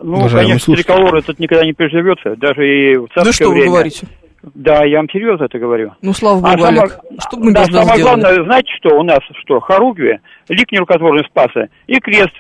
[0.02, 0.88] Ну, Уважаемый конечно, слушатель.
[0.94, 3.68] триколор этот никогда не приживется, даже и в царское Да что вы время.
[3.70, 4.08] говорите?
[4.54, 5.94] Да, я вам серьезно это говорю.
[6.02, 7.00] Ну, слава А богу, самое- Олег.
[7.26, 8.02] Что мы да, самое сделали?
[8.02, 12.34] главное, знаете что, у нас что, хоругвия, лик нерукотворный спаса и крест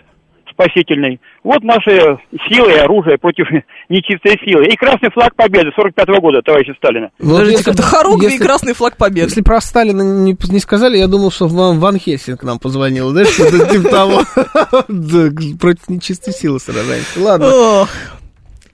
[0.56, 1.20] спасительный.
[1.44, 2.18] Вот наши
[2.50, 3.46] силы и оружие против
[3.90, 4.66] нечистой силы.
[4.68, 7.12] И красный флаг победы 45 года, товарища Сталина.
[7.20, 9.28] Вот Подождите, если как-то бы- хоругвь и если- красный флаг победы.
[9.28, 13.26] Если про Сталина не, не сказали, я думал, что Ван, Ван Хельсинг нам позвонил, да,
[13.26, 14.22] что-то типа того.
[15.60, 17.20] Против нечистой силы сражаемся.
[17.20, 17.88] Ладно.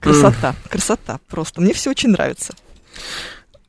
[0.00, 1.60] Красота, красота просто.
[1.60, 2.54] Мне все очень нравится.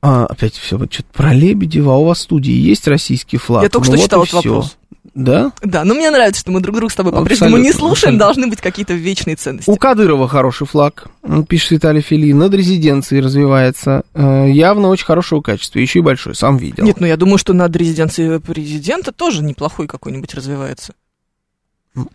[0.01, 1.93] А, опять все, вот что-то про Лебедева.
[1.93, 3.63] А у вас в студии есть российский флаг?
[3.63, 4.77] Я только Ну что вот читала и этот вопрос.
[5.15, 5.51] Да?
[5.61, 8.19] Да, но мне нравится, что мы друг друга с тобой по-прежнему не слушаем, абсолютно.
[8.25, 9.69] должны быть какие-то вечные ценности.
[9.69, 11.05] У Кадырова хороший флаг,
[11.47, 14.03] пишет Виталий Фили, над резиденцией развивается.
[14.15, 16.83] Э, Явно очень хорошего качества, еще и большой, сам видел.
[16.83, 20.93] Нет, ну я думаю, что над резиденцией президента тоже неплохой какой-нибудь развивается.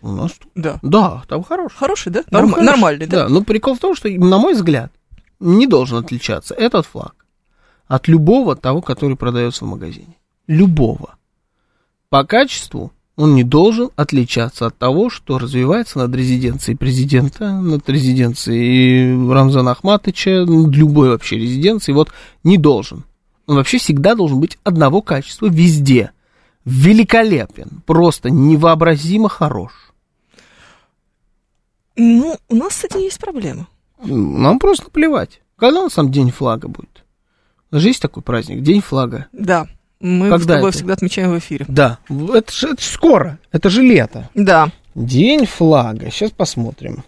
[0.01, 0.79] У нас тут- Да.
[0.81, 1.77] Да, там хороший.
[1.77, 2.23] Хороший, да?
[2.31, 2.65] Норм- хороший.
[2.65, 3.23] Нормальный, да?
[3.23, 4.91] Да, но прикол в том, что, на мой взгляд,
[5.39, 7.13] не должен отличаться этот флаг
[7.87, 10.17] от любого того, который продается в магазине.
[10.47, 11.15] Любого.
[12.09, 19.31] По качеству он не должен отличаться от того, что развивается над резиденцией президента, над резиденцией
[19.31, 21.95] Рамзана Ахматовича, над любой вообще резиденцией.
[21.95, 22.11] Вот
[22.43, 23.03] не должен.
[23.45, 26.11] Он вообще всегда должен быть одного качества везде.
[26.65, 29.71] Великолепен, просто невообразимо хорош.
[31.95, 33.67] Ну, у нас с этим есть проблема.
[34.03, 35.41] Нам просто наплевать.
[35.57, 37.03] Когда у нас там День флага будет?
[37.69, 39.27] У нас же есть такой праздник, День флага.
[39.33, 39.67] Да.
[40.01, 40.77] Мы Когда с тобой это?
[40.77, 41.65] всегда отмечаем в эфире.
[41.67, 44.29] Да, это же это скоро, это же лето.
[44.33, 44.71] Да.
[44.95, 47.03] День флага, сейчас посмотрим.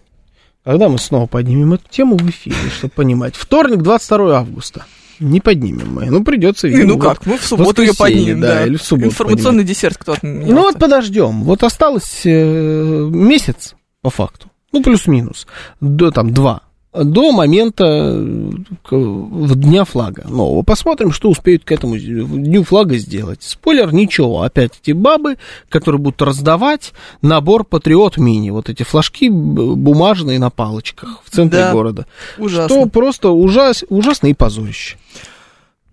[0.64, 3.36] Когда мы снова поднимем эту тему в эфире, чтобы понимать.
[3.36, 4.86] Вторник, 22 августа.
[5.20, 6.68] Не поднимем мы, ну придется...
[6.68, 8.66] И, ну вот как, мы в субботу ее поднимем, да, да.
[8.66, 10.50] или в субботу Информационный десерт кто отменял.
[10.50, 11.44] Ну вот подождем.
[11.44, 14.50] Вот осталось э, месяц, по факту.
[14.72, 15.48] Ну, плюс-минус.
[15.80, 16.62] До там два.
[16.94, 18.52] До момента э,
[18.92, 20.62] Дня флага нового.
[20.62, 23.44] Посмотрим, что успеют к этому Дню флага сделать.
[23.44, 24.42] Спойлер, ничего.
[24.42, 25.38] Опять эти бабы,
[25.70, 28.50] которые будут раздавать набор Патриот Мини.
[28.50, 31.72] Вот эти флажки бумажные на палочках в центре Да.
[31.72, 32.08] города.
[32.38, 32.78] Ужасно.
[32.78, 34.98] Что просто ужас, ужасно и позорище.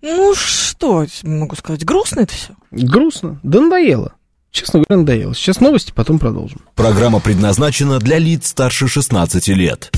[0.01, 2.53] Ну что могу сказать, грустно это все.
[2.71, 3.39] Грустно.
[3.43, 4.13] Да надоело.
[4.51, 5.33] Честно говоря, надоело.
[5.33, 6.59] Сейчас новости, потом продолжим.
[6.75, 9.91] Программа предназначена для лиц старше 16 лет.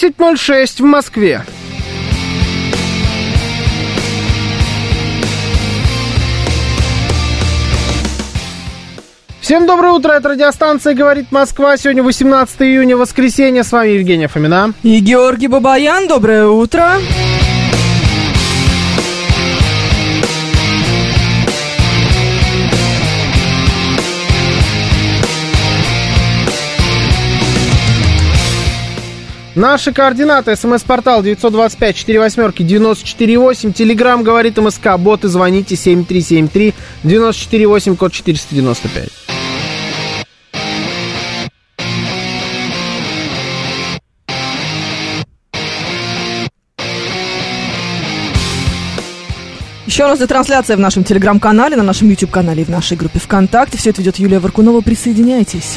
[0.00, 1.42] Десять ноль шесть в Москве.
[9.42, 11.76] Всем доброе утро, это радиостанция «Говорит Москва».
[11.76, 13.62] Сегодня 18 июня, воскресенье.
[13.62, 14.72] С вами Евгения Фомина.
[14.82, 16.94] И Георгий Бабаян, доброе утро.
[29.60, 30.56] Наши координаты.
[30.56, 33.72] СМС-портал 925-48-94-8.
[33.74, 34.96] Телеграмм «Говорит МСК».
[34.96, 39.10] Боты звоните 7373-94-8, код 495.
[49.86, 53.76] Еще раз трансляция в нашем телеграм-канале, на нашем YouTube-канале и в нашей группе ВКонтакте.
[53.76, 54.80] Все это ведет Юлия Варкунова.
[54.80, 55.76] Присоединяйтесь.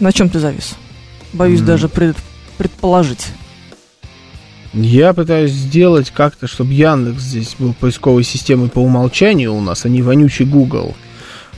[0.00, 0.74] На чем ты завис?
[1.32, 2.16] Боюсь даже пред-
[2.58, 3.28] предположить.
[4.72, 9.88] Я пытаюсь сделать как-то, чтобы Яндекс здесь был поисковой системой по умолчанию у нас, а
[9.88, 10.94] не вонючий Google.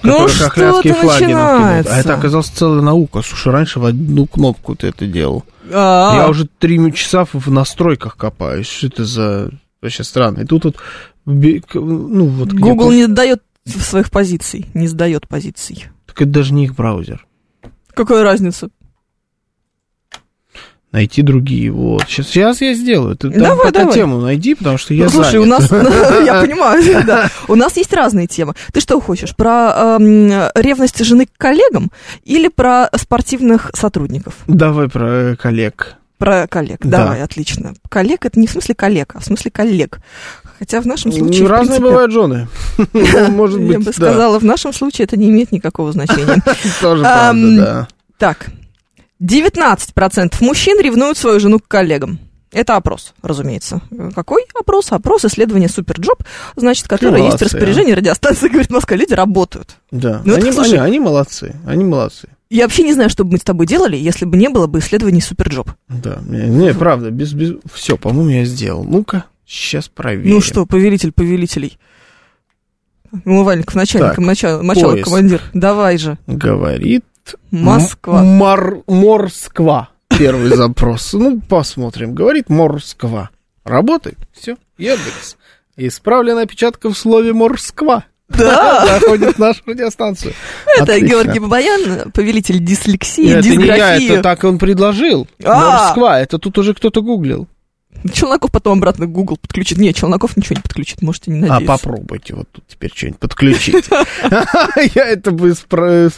[0.02, 1.94] Ну, что-то хохлядские флаги начинается.
[1.94, 3.22] А это оказалась целая наука.
[3.22, 5.44] Слушай, раньше в одну кнопку ты это делал.
[5.72, 8.68] А, Я уже три часа в настройках копаюсь.
[8.68, 9.50] Что это за...
[9.80, 10.40] Вообще странно.
[10.40, 10.76] И тут вот...
[11.24, 15.86] Ну, вот Google не сдает своих позиций, не сдает позиций.
[16.06, 17.26] Так это даже не их браузер.
[17.96, 18.68] Какая разница?
[20.92, 21.70] Найти другие.
[21.70, 22.02] Вот.
[22.06, 23.16] Сейчас, сейчас я сделаю.
[23.16, 23.94] Ты Давай, пока давай.
[23.94, 25.70] тему найди, потому что я Ну, слушай, у занят.
[25.70, 25.70] нас,
[26.26, 27.28] я понимаю, да.
[27.48, 28.54] У нас есть разные темы.
[28.72, 31.90] Ты что хочешь, про эм, ревность жены к коллегам
[32.24, 34.34] или про спортивных сотрудников?
[34.46, 35.96] Давай про э, коллег.
[36.18, 36.78] Про коллег.
[36.82, 36.98] Да.
[37.04, 37.74] Давай, отлично.
[37.90, 40.00] Коллег это не в смысле коллег, а в смысле коллег.
[40.58, 41.46] Хотя в нашем случае...
[41.46, 42.48] Разные принципе, бывают жены.
[43.30, 43.92] Может Я быть, бы да.
[43.92, 46.42] сказала, в нашем случае это не имеет никакого значения.
[46.80, 47.88] Тоже правда, да.
[48.16, 48.46] Так,
[49.22, 52.18] 19% мужчин ревнуют свою жену к коллегам.
[52.52, 53.82] Это опрос, разумеется.
[54.14, 54.90] Какой опрос?
[54.92, 56.22] Опрос исследования Superjob,
[56.54, 57.96] значит, который есть молодцы, а.
[57.96, 59.76] радиостанции, говорит, Москва, люди работают.
[59.90, 60.22] Да.
[60.24, 61.54] Ну, это, Они, слушай- они- они молодцы.
[61.66, 62.28] Они молодцы.
[62.48, 64.78] Я вообще не знаю, что бы мы с тобой делали, если бы не было бы
[64.78, 65.70] исследований Superjob.
[65.88, 66.20] Да.
[66.26, 67.54] Не, не, правда, без, без...
[67.72, 68.84] Все, по-моему, я сделал.
[68.84, 70.30] Ну-ка, сейчас проверим.
[70.30, 71.78] Ну что, повелитель повелителей.
[73.24, 75.04] Умывальников, начальник, Так, начало, начало поиск.
[75.06, 75.42] командир.
[75.54, 76.18] Давай же.
[76.26, 77.04] Говорит...
[77.50, 78.22] Москва.
[78.22, 79.90] Мор- Морсква.
[80.08, 81.12] Первый запрос.
[81.12, 82.14] Ну, посмотрим.
[82.14, 83.30] Говорит Морсква.
[83.64, 84.16] Работает.
[84.32, 84.56] Все.
[84.78, 85.36] Яндекс.
[85.76, 88.04] Исправлена опечатка в слове Морсква.
[88.28, 88.86] Да.
[89.00, 90.32] Заходит в нашу радиостанцию.
[90.74, 91.06] Это Отлично.
[91.06, 94.12] Георгий Бабаян, повелитель дислексии, Это не я, дисграфии.
[94.14, 95.28] это так он предложил.
[95.44, 95.84] А!
[95.86, 97.46] Морсква, это тут уже кто-то гуглил.
[98.12, 99.78] Челноков потом обратно Google подключит.
[99.78, 101.66] Нет, Челноков ничего не подключит, можете не А надеяться.
[101.66, 103.86] попробуйте вот тут теперь что-нибудь подключить.
[104.94, 106.10] Я это бы на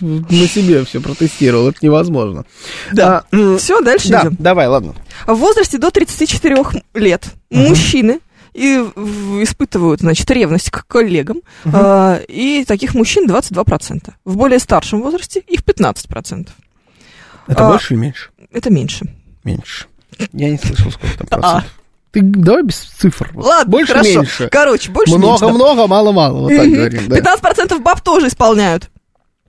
[0.49, 2.45] себе все протестировал, это невозможно.
[2.93, 3.23] Да.
[3.31, 4.37] А, Все, дальше Да, идем.
[4.41, 4.95] давай, ладно.
[5.27, 6.57] В возрасте до 34
[6.95, 8.19] лет мужчины
[8.55, 8.77] и
[9.43, 14.15] испытывают, значит, ревность к коллегам, а, и таких мужчин 22%.
[14.25, 16.49] В более старшем возрасте их 15%.
[17.47, 17.71] Это А.
[17.71, 18.31] больше или меньше?
[18.53, 19.07] Это меньше.
[19.45, 19.87] Меньше.
[20.33, 21.43] Я не слышал, сколько там А.
[21.43, 21.75] процентов.
[22.11, 23.31] Ты давай без цифр.
[23.35, 24.21] Ладно, больше, хорошо.
[24.21, 24.49] меньше.
[24.51, 25.49] Короче, больше меньше, да.
[25.49, 26.39] Много-много, мало-мало.
[26.41, 27.17] Вот так говорим, да.
[27.19, 28.91] 15% баб тоже исполняют.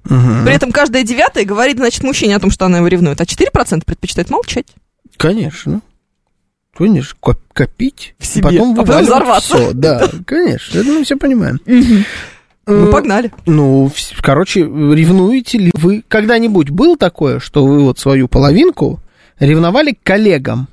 [0.03, 0.43] Мгм.
[0.45, 3.85] При этом каждая девятая говорит, значит, мужчине о том, что она его ревнует, а 4%
[3.85, 4.65] предпочитает молчать.
[5.17, 5.81] Конечно.
[7.19, 9.55] Коп- копить, В себе, потом а потом взорваться.
[9.57, 9.71] всё.
[9.73, 11.59] Да, конечно, это мы все понимаем.
[11.65, 13.31] Ну, Э, погнали.
[13.47, 16.03] Ну, короче, ревнуете ли вы?
[16.07, 18.99] Когда-нибудь было такое, что вы вот свою половинку
[19.39, 20.67] ревновали к коллегам?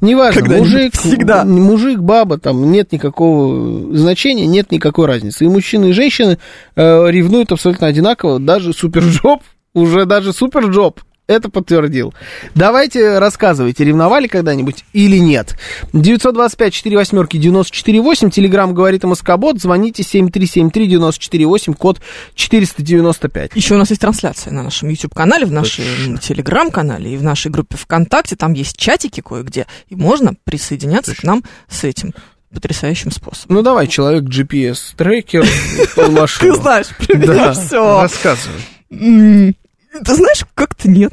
[0.00, 1.44] Неважно, Когда-нибудь, мужик, всегда.
[1.44, 5.44] мужик, баба, там нет никакого значения, нет никакой разницы.
[5.44, 6.38] И мужчины, и женщины
[6.76, 9.42] э, ревнуют абсолютно одинаково, даже суперджоп,
[9.74, 12.14] уже даже суперджоп это подтвердил.
[12.54, 15.56] Давайте рассказывайте, ревновали когда-нибудь или нет.
[15.92, 19.60] 925 4 восьмерки 94 Телеграмм говорит МСК-бот.
[19.60, 22.00] Звоните 7373-94-8, код
[22.34, 23.50] 495.
[23.54, 25.84] Еще у нас есть трансляция на нашем YouTube-канале, в нашем
[26.16, 28.34] Telegram-канале и в нашей группе ВКонтакте.
[28.34, 32.14] Там есть чатики кое-где, и можно присоединяться к нам с этим
[32.52, 33.56] потрясающим способом.
[33.56, 35.44] Ну давай, человек GPS-трекер.
[36.38, 38.00] Ты знаешь Да, все.
[38.02, 39.56] рассказывай.
[39.92, 41.12] Ты знаешь, как-то нет.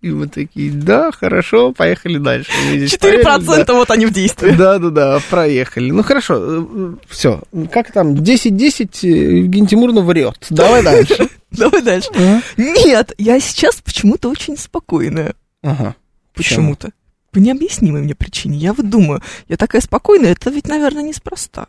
[0.00, 2.50] И мы такие, да, хорошо, поехали дальше.
[2.70, 3.74] Мы здесь 4% поверили, да.
[3.74, 4.52] вот они в действии.
[4.52, 5.90] Да, да, да, проехали.
[5.90, 7.42] Ну хорошо, все.
[7.70, 10.46] Как там, 10-10, э, Евгений Тимурно врет.
[10.48, 11.28] Давай дальше.
[11.50, 12.08] Давай дальше.
[12.56, 15.34] Нет, я сейчас почему-то очень спокойная.
[15.62, 15.94] Ага.
[16.34, 16.92] Почему-то.
[17.30, 18.56] По необъяснимой мне причине.
[18.56, 21.66] Я вот думаю, я такая спокойная, это ведь, наверное, неспроста.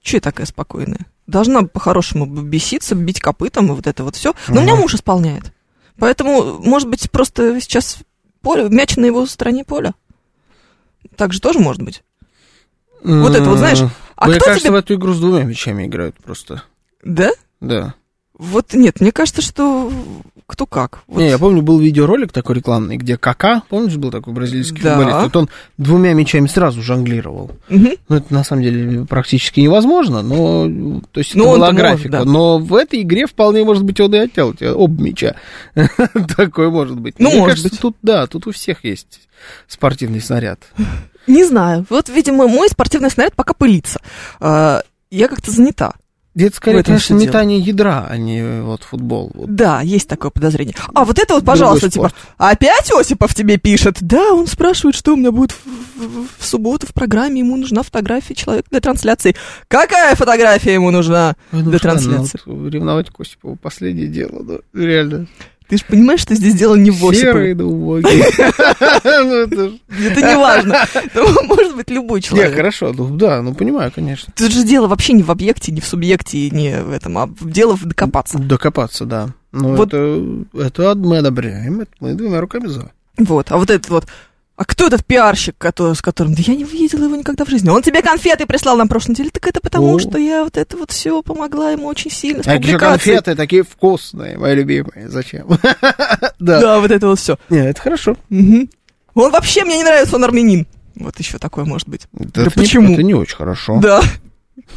[0.00, 1.06] Че я такая спокойная?
[1.28, 4.34] Должна по-хорошему беситься, бить копытом и вот это вот все.
[4.48, 5.52] Но у меня муж исполняет.
[5.98, 7.98] Поэтому, может быть, просто сейчас
[8.40, 9.94] поле, мяч на его стороне поля.
[11.16, 12.02] Так же тоже может быть.
[13.02, 13.80] Вот это вот, знаешь,
[14.16, 16.64] а Мне кто кажется, тебе- в эту игру с двумя мячами играют просто.
[17.04, 17.30] Да?
[17.60, 17.94] Да.
[18.38, 19.90] Вот нет, мне кажется, что
[20.46, 21.00] кто как.
[21.08, 21.18] Вот.
[21.18, 24.94] Не, я помню, был видеоролик такой рекламный, где Кака, помнишь, был такой бразильский Да.
[24.96, 27.50] футболист, вот он двумя мячами сразу жонглировал.
[27.68, 27.90] Мгм.
[28.08, 31.00] Ну, это на самом деле практически невозможно, но...
[31.12, 32.10] То есть Ну, это была может, графика.
[32.10, 32.24] да.
[32.24, 35.34] Но в этой игре вполне может быть он и отнял тебя оба мяча.
[36.36, 37.16] Такое может быть.
[37.18, 37.80] Ну, Мне может кажется, быть.
[37.80, 39.20] тут, да, тут у всех есть
[39.66, 40.60] спортивный снаряд.
[41.26, 41.84] Не знаю.
[41.90, 44.00] Вот, видимо, мой спортивный снаряд пока пылится.
[44.40, 45.92] А, Я как-то занята.
[46.46, 47.26] Это скорее, конечно, дело.
[47.28, 49.30] метание ядра, а не вот футбол.
[49.34, 49.54] Вот.
[49.54, 50.74] Да, есть такое подозрение.
[50.94, 53.96] А вот это вот, пожалуйста, типа, опять Осипов тебе пишет?
[54.00, 57.82] Да, он спрашивает, что у меня будет в, в- в субботу в программе, ему нужна
[57.82, 59.34] фотография человека для трансляции.
[59.68, 62.40] Какая фотография ему нужна Ой, ну для что, ну, трансляции?
[62.46, 65.26] вот ревновать к Осипову последнее дело, да, реально.
[65.68, 67.54] Ты же понимаешь, что здесь дело не в Серые Осипове.
[67.54, 68.24] да убогие.
[69.04, 69.34] Ну,
[70.06, 70.84] это не важно.
[71.48, 72.54] Может быть любой Не, человек.
[72.54, 74.32] хорошо, ну да, ну понимаю, конечно.
[74.36, 77.76] Тут же дело вообще не в объекте, не в субъекте, не в этом, а дело
[77.76, 78.38] в докопаться.
[78.38, 79.28] Докопаться, да.
[79.52, 80.22] Ну, Вот- это,
[80.54, 82.90] это мы одобряем, мы двумя руками за.
[83.18, 84.06] Вот, а вот этот вот,
[84.58, 86.34] А кто этот пиарщик, который, с которым...
[86.34, 87.68] Да я не видела его никогда в жизни.
[87.70, 89.30] Он тебе конфеты прислал на прошлой неделе.
[89.30, 89.98] Так это потому, О.
[90.00, 93.16] что я вот это вот все помогла ему очень сильно с А публикацией.
[93.16, 95.08] конфеты такие вкусные, мои любимые.
[95.08, 95.46] Зачем?
[96.40, 96.60] Да.
[96.60, 97.36] Да, вот это вот все.
[97.50, 98.16] Не, это хорошо.
[98.30, 100.66] Он вообще мне не нравится, он армянин.
[100.96, 102.02] Вот еще такое может быть.
[102.12, 102.92] Да не- почему?
[102.94, 103.78] Это не очень хорошо.
[103.80, 104.02] Да.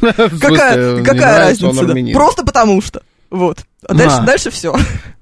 [0.00, 1.86] Какая, не какая разница?
[1.86, 2.12] да?
[2.12, 3.02] Просто потому что.
[3.32, 3.58] Вот.
[3.88, 4.22] А дальше, А.
[4.24, 4.74] дальше все.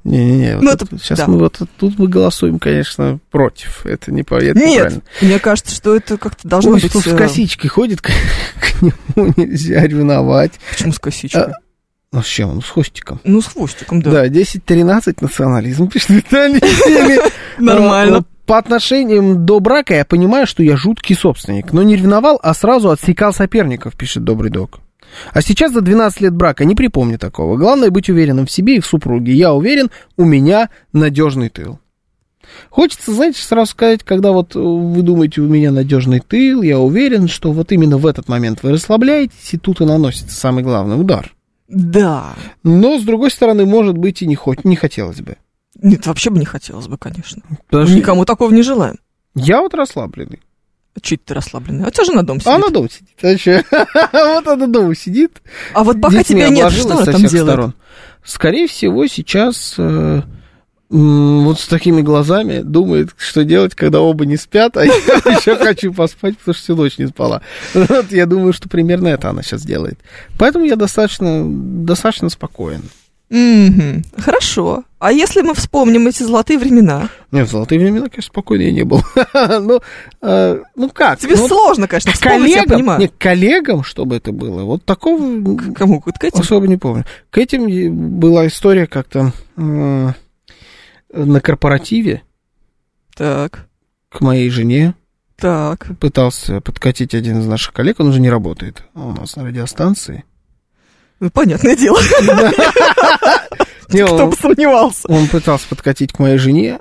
[0.04, 1.26] Не-не-не, вот Ну, это- сейчас да.
[1.28, 3.86] мы вот тут мы голосуем, конечно, против.
[3.86, 5.02] Это не это Нет, неправильно.
[5.22, 6.92] мне кажется, что это как-то должно Ой, быть...
[6.92, 8.08] тут с э, косичкой ходит, к,
[8.60, 10.52] к нему нельзя ревновать.
[10.72, 11.42] Почему с косичкой?
[11.42, 11.52] А,
[12.12, 12.56] Ну, с чем?
[12.56, 13.20] Ну, с хвостиком.
[13.22, 14.10] Ну, с хвостиком, да.
[14.10, 16.60] Да, 10-13 национализм, пишет Виталий.
[17.58, 18.16] Нормально.
[18.16, 22.52] э, По отношениям до брака я понимаю, что я жуткий собственник, но не ревновал, а
[22.54, 24.80] сразу отсекал соперников, пишет добрый док.
[25.32, 27.56] А сейчас за 12 лет брака не припомню такого.
[27.56, 29.32] Главное быть уверенным в себе и в супруге.
[29.32, 31.78] Я уверен, у меня надежный тыл.
[32.68, 37.28] Хочется, знаете, сразу сказать, когда вот э, вы думаете, у меня надежный тыл, я уверен,
[37.28, 41.32] что вот именно в этот момент вы расслабляетесь, и тут и наносится самый главный удар.
[41.68, 42.34] Да.
[42.64, 45.36] Но, с другой стороны, может быть, и не, хоть, не хотелось бы.
[45.80, 47.42] Нет, вообще бы не хотелось бы, конечно.
[47.68, 48.96] Что Никому такого не желаем.
[49.34, 50.40] Я вот расслабленный.
[51.02, 51.86] Чуть ты расслабленный.
[51.86, 52.54] А тебя жена дома А сидит.
[52.54, 53.16] она дома сидит.
[53.22, 53.62] А чё?
[54.12, 55.40] Вот она дома сидит.
[55.72, 57.52] А вот пока детьми тебя нет, что она там делает?
[57.52, 57.74] сторон.
[58.24, 60.22] Скорее всего, сейчас э,
[60.90, 65.94] вот с такими глазами думает, что делать, когда оба не спят, а я еще хочу
[65.94, 67.42] поспать, потому что всю ночь не спала.
[67.72, 69.98] Вот я думаю, что примерно это она сейчас делает.
[70.38, 72.82] Поэтому я достаточно, достаточно спокоен.
[73.30, 74.04] Мгм.
[74.18, 74.84] Хорошо.
[74.98, 77.08] А если мы вспомним эти золотые времена?
[77.30, 79.02] Нет, в золотые времена, конечно, спокойно я не был.
[79.60, 79.80] Ну,
[80.20, 81.18] э, ну как?
[81.20, 83.00] Тебе Ну, сложно, конечно, вспомнить, я коллегам, понимаю.
[83.00, 85.18] не, к коллегам, чтобы это было, вот такого
[85.56, 86.00] К Кому?
[86.00, 86.40] К этим?
[86.40, 87.04] особо не помню.
[87.30, 90.14] К этим была история как-то м,
[91.12, 92.22] на корпоративе
[93.16, 93.66] Так,
[94.10, 94.94] к моей жене
[95.36, 95.86] так.
[96.00, 100.24] пытался подкатить один из наших коллег, он уже не работает у нас на радиостанции.
[101.20, 101.98] Ну, понятное дело.
[103.88, 105.08] Кто бы сомневался.
[105.08, 106.78] он пытался подкатить к моей жене,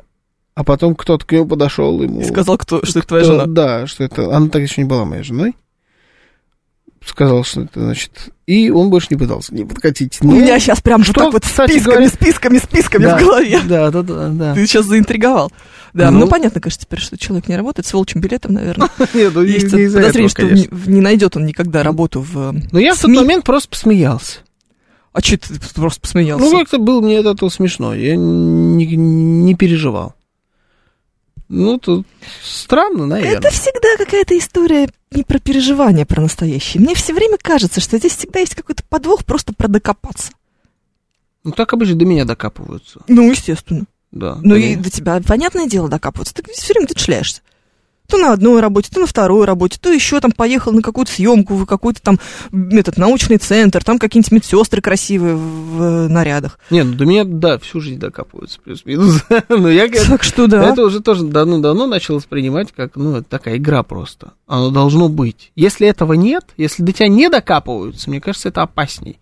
[0.53, 2.21] а потом кто-то к нему подошел ему.
[2.21, 3.45] И сказал, кто, что это твоя жена.
[3.47, 4.35] Да, что это.
[4.35, 5.55] Она так еще не была моей женой.
[7.05, 8.11] Сказал, что это значит.
[8.45, 10.17] И он больше не пытался к ней подкатить.
[10.21, 13.21] У Но- меня сейчас прям что, так вот кстати списками, говоря- списками, списками да, в
[13.21, 13.61] голове.
[13.65, 14.53] Да, да, да, да.
[14.53, 15.51] Ты сейчас заинтриговал.
[15.93, 16.19] Да, Ну.
[16.19, 18.89] ну, понятно, конечно, теперь, что человек не работает с волчьим билетом, наверное.
[19.13, 22.37] Нет, ну, не- Есть не подозрение, что не, не найдет он никогда работу в...
[22.55, 24.39] э, Но я в тот момент просто посмеялся.
[25.13, 26.43] А что ты просто посмеялся?
[26.45, 27.95] Ну, как-то было мне этого смешно.
[27.95, 30.13] Я не, не переживал.
[31.47, 32.05] Ну, тут
[32.43, 33.37] странно, наверное.
[33.39, 36.81] Это всегда какая-то история не про переживания, про настоящее.
[36.81, 40.31] Мне все время кажется, что здесь всегда есть какой-то подвох просто про докопаться.
[41.43, 43.01] Ну, так обычно до меня докапываются.
[43.07, 43.85] Ну, естественно.
[44.11, 44.39] Да.
[44.41, 46.33] Ну, и до тебя, понятное дело, докапываться.
[46.33, 47.41] Ты все время тут шляешься.
[48.09, 51.53] То на одной работе, то на второй работе, то еще там поехал на какую-то съемку
[51.53, 52.19] в какой-то там
[52.71, 56.57] этот научный центр, там какие-нибудь медсестры красивые в, в э, нарядах.
[56.71, 59.23] Не, ну до меня, да, всю жизнь докапываются, плюс-минус.
[59.49, 60.71] Но я говорю, Так что да.
[60.71, 64.33] это уже тоже давно-давно начал воспринимать как, ну, такая игра просто.
[64.47, 65.51] Оно должно быть.
[65.55, 69.19] Если этого нет, если до тебя не докапываются, мне кажется, это опасней,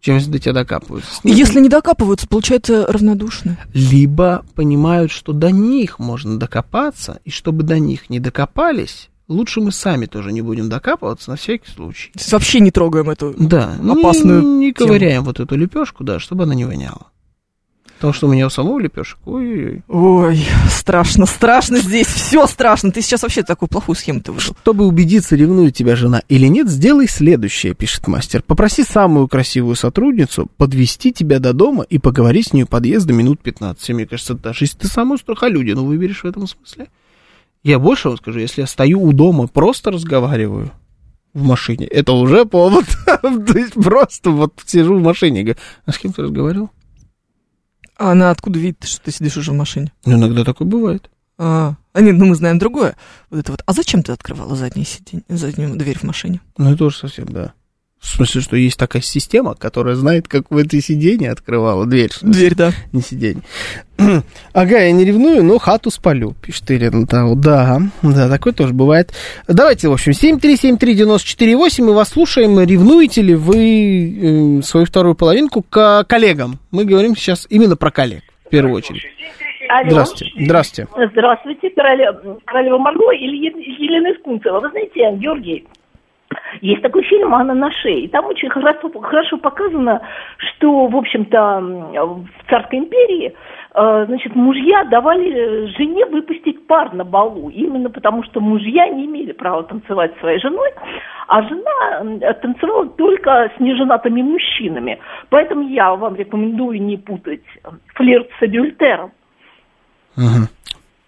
[0.00, 1.20] чем если до тебя докапываются.
[1.24, 3.58] И Если не докапываются, получается равнодушно.
[3.74, 9.72] Либо понимают, что до них можно докопаться, и чтобы до них не докопались, лучше мы
[9.72, 12.12] сами тоже не будем докапываться на всякий случай.
[12.30, 13.34] Вообще не трогаем эту.
[13.38, 14.86] Да, не- Опасную не, тему.
[14.88, 17.07] ковыряем вот эту лепешку, да, чтобы она не воняла.
[17.98, 19.82] Потому что у меня у самого лепешек, ой-ой-ой.
[19.88, 20.40] Ой,
[20.70, 22.92] страшно, страшно здесь, все страшно.
[22.92, 24.54] Ты сейчас вообще такую плохую схему ты выдал.
[24.62, 28.42] Чтобы убедиться, ревнует тебя жена или нет, сделай следующее, пишет мастер.
[28.42, 33.40] Попроси самую красивую сотрудницу подвести тебя до дома и поговори с ней у подъезда минут
[33.40, 33.88] 15.
[33.90, 36.86] Мне кажется, даже если ты самую страхолюдину выберешь в этом смысле.
[37.64, 40.70] Я больше вам скажу, если я стою у дома, просто разговариваю
[41.34, 42.84] в машине, это уже повод.
[43.04, 46.70] То есть просто вот сижу в машине и говорю, а с кем ты разговаривал?
[47.98, 49.92] А она откуда видит, что ты сидишь уже в машине?
[50.04, 51.10] Ну, иногда такое бывает.
[51.36, 52.96] А, а нет, ну мы знаем другое.
[53.30, 53.62] Вот это вот.
[53.66, 56.40] А зачем ты открывала заднее сиденье, заднюю дверь в машине?
[56.56, 57.52] Ну, это тоже совсем, да.
[58.00, 62.10] В смысле, что есть такая система, которая знает, как в этой сиденье открывала дверь.
[62.22, 62.70] Дверь, да.
[62.92, 63.42] Не сиденье.
[64.52, 67.06] ага, я не ревную, но хату спалю, пишет Ирина.
[67.06, 69.12] Да, вот, да, да, такое тоже бывает.
[69.48, 72.60] Давайте, в общем, 7373948, мы вас слушаем.
[72.60, 76.60] Ревнуете ли вы э, свою вторую половинку к коллегам?
[76.70, 79.02] Мы говорим сейчас именно про коллег, в первую очередь.
[79.68, 79.90] Алло.
[79.90, 80.32] Здравствуйте.
[80.44, 80.90] Здравствуйте.
[81.12, 84.60] Здравствуйте, королева, королева Марго или Елена Искунцева.
[84.60, 85.66] Вы знаете, Георгий,
[86.60, 88.02] Есть такой фильм «Анна на шее».
[88.02, 90.02] И там очень хорошо, хорошо показано,
[90.36, 93.34] что, в общем-то, в Царской империи
[93.74, 99.32] э, значит, мужья давали жене выпустить пар на балу, именно потому что мужья не имели
[99.32, 100.70] права танцевать с своей женой,
[101.28, 104.98] а жена танцевала только с неженатыми мужчинами.
[105.30, 107.44] Поэтому я вам рекомендую не путать
[107.94, 109.12] флирт с адюльтером.
[110.16, 110.48] Ага.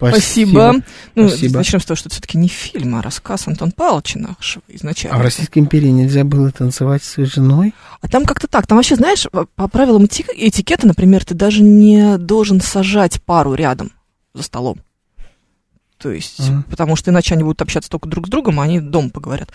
[0.01, 0.75] Спасибо.
[1.15, 1.59] Ну, Спасибо.
[1.59, 5.17] начнем с того, что это все-таки не фильм, а рассказ Антон Павловича нашего изначально.
[5.17, 7.75] А в Российской империи нельзя было танцевать с женой?
[8.01, 8.67] А там как-то так.
[8.67, 13.93] Там вообще, знаешь, по правилам эти- этикета, например, ты даже не должен сажать пару рядом
[14.35, 14.79] за столом.
[15.99, 16.63] То есть, Мгм.
[16.65, 19.51] потому что иначе они будут общаться только друг с другом, а они дома поговорят.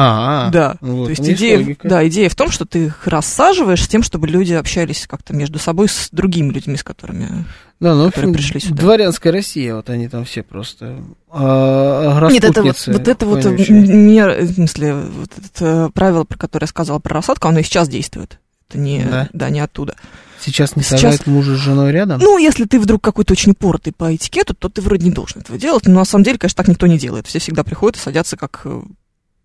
[0.00, 0.76] А, да.
[0.80, 1.88] вот То есть есть идея, логика.
[1.88, 5.58] да, идея в том, что ты их рассаживаешь с тем, чтобы люди общались как-то между
[5.58, 7.44] собой с другими людьми, с которыми.
[7.80, 8.82] Да, ну, в общем, пришли сюда.
[8.82, 11.00] дворянская Россия, вот они там все просто
[11.30, 16.64] а, Нет, это вот, вот это вот мер, в смысле, вот это правило, про которое
[16.64, 18.40] я сказала про рассадку, оно и сейчас действует.
[18.68, 19.28] Это не, Да?
[19.32, 19.94] да, не оттуда.
[20.40, 22.20] Сейчас не Сейчас- сажают мужа с женой рядом?
[22.20, 25.58] Ну, если ты вдруг какой-то очень упоротый по этикету, то ты вроде не должен этого
[25.58, 25.86] делать.
[25.86, 27.26] Но на самом деле, конечно, так никто не делает.
[27.26, 28.82] Все всегда приходят и садятся, как, э,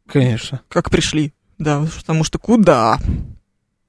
[0.08, 0.62] Конечно.
[0.70, 1.34] как пришли.
[1.58, 2.98] Да, потому что куда?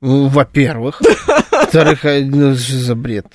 [0.01, 1.01] Ну, во-первых.
[1.51, 3.27] Во-вторых, а, ну, что за бред?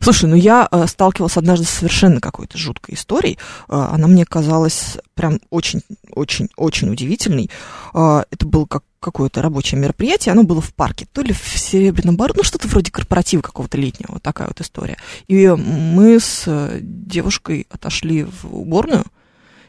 [0.00, 3.38] Слушай, ну я э, сталкивалась однажды с совершенно какой-то жуткой историей.
[3.68, 7.50] Э, она мне казалась прям очень-очень-очень удивительной.
[7.94, 12.16] Э, это было как какое-то рабочее мероприятие, оно было в парке, то ли в Серебряном
[12.16, 14.96] Бару, ну что-то вроде корпоратива какого-то летнего, вот такая вот история.
[15.28, 19.04] И мы с э, девушкой отошли в уборную,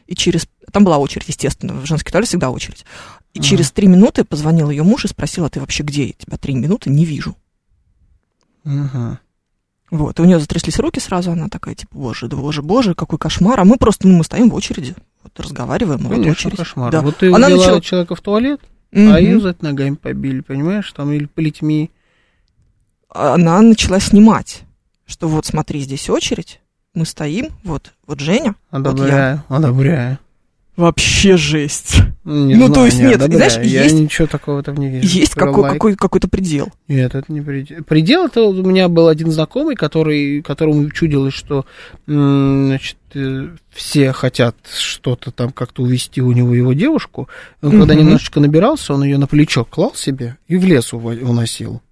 [0.06, 0.48] и через...
[0.72, 2.84] Там была очередь, естественно, в женский туалет всегда очередь.
[3.32, 3.48] И Ага.
[3.48, 6.06] через три минуты позвонил ее муж и спросил, а ты вообще где?
[6.06, 7.36] Я тебя три минуты не вижу.
[8.64, 9.20] Ага.
[9.90, 13.18] Вот, и у нее затряслись руки сразу, она такая, типа, боже, да боже, боже, какой
[13.18, 13.58] кошмар.
[13.60, 16.56] А мы просто, ну, мы стоим в очереди, вот разговариваем, вот Конечно, очередь.
[16.58, 16.92] кошмар.
[16.92, 17.00] Да.
[17.02, 18.60] Вот ты Она начала- человека в туалет,
[18.92, 19.12] Мгм.
[19.12, 20.92] а ее за это ногами побили, понимаешь?
[20.92, 21.90] Там или плетьми.
[23.08, 24.62] Она начала снимать,
[25.06, 26.60] что вот смотри, здесь очередь,
[26.94, 28.90] мы стоим, вот, вот Женя, вот я.
[28.92, 30.18] Одобряю, одобряю.
[30.76, 31.96] Вообще жесть.
[32.32, 33.50] Не Ну, то знаю, есть не нет, одобряю.
[33.50, 35.18] знаешь, я есть- ничего такого там не вижу.
[35.18, 35.72] Есть какой, лайк.
[35.74, 36.68] какой, какой-то предел.
[36.86, 37.82] Нет, это не предел.
[37.84, 41.66] Предел это у меня был один знакомый, который, которому чудилось, что
[42.06, 47.28] значит, э, все хотят что-то там как-то увести у него его девушку.
[47.62, 48.04] Он когда Мгм.
[48.04, 51.82] немножечко набирался, он ее на плечо клал себе и в лес уносил.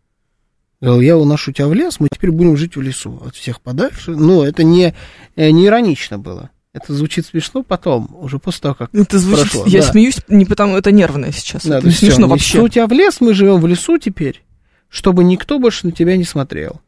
[0.81, 4.13] Говорил, я уношу тебя в лес, мы теперь будем жить в лесу от всех подальше.
[4.13, 4.95] Но это не,
[5.35, 6.51] э, не иронично было.
[6.83, 9.87] Это звучит смешно потом, уже после того, как Это звучит, Прошло, я да.
[9.93, 11.65] смеюсь, не потому, это нервное сейчас.
[11.67, 12.49] Да, это то не смешно значит, вообще.
[12.49, 14.43] что у тебя в лес, мы живем в лесу теперь,
[14.89, 16.81] чтобы никто больше на тебя не смотрел.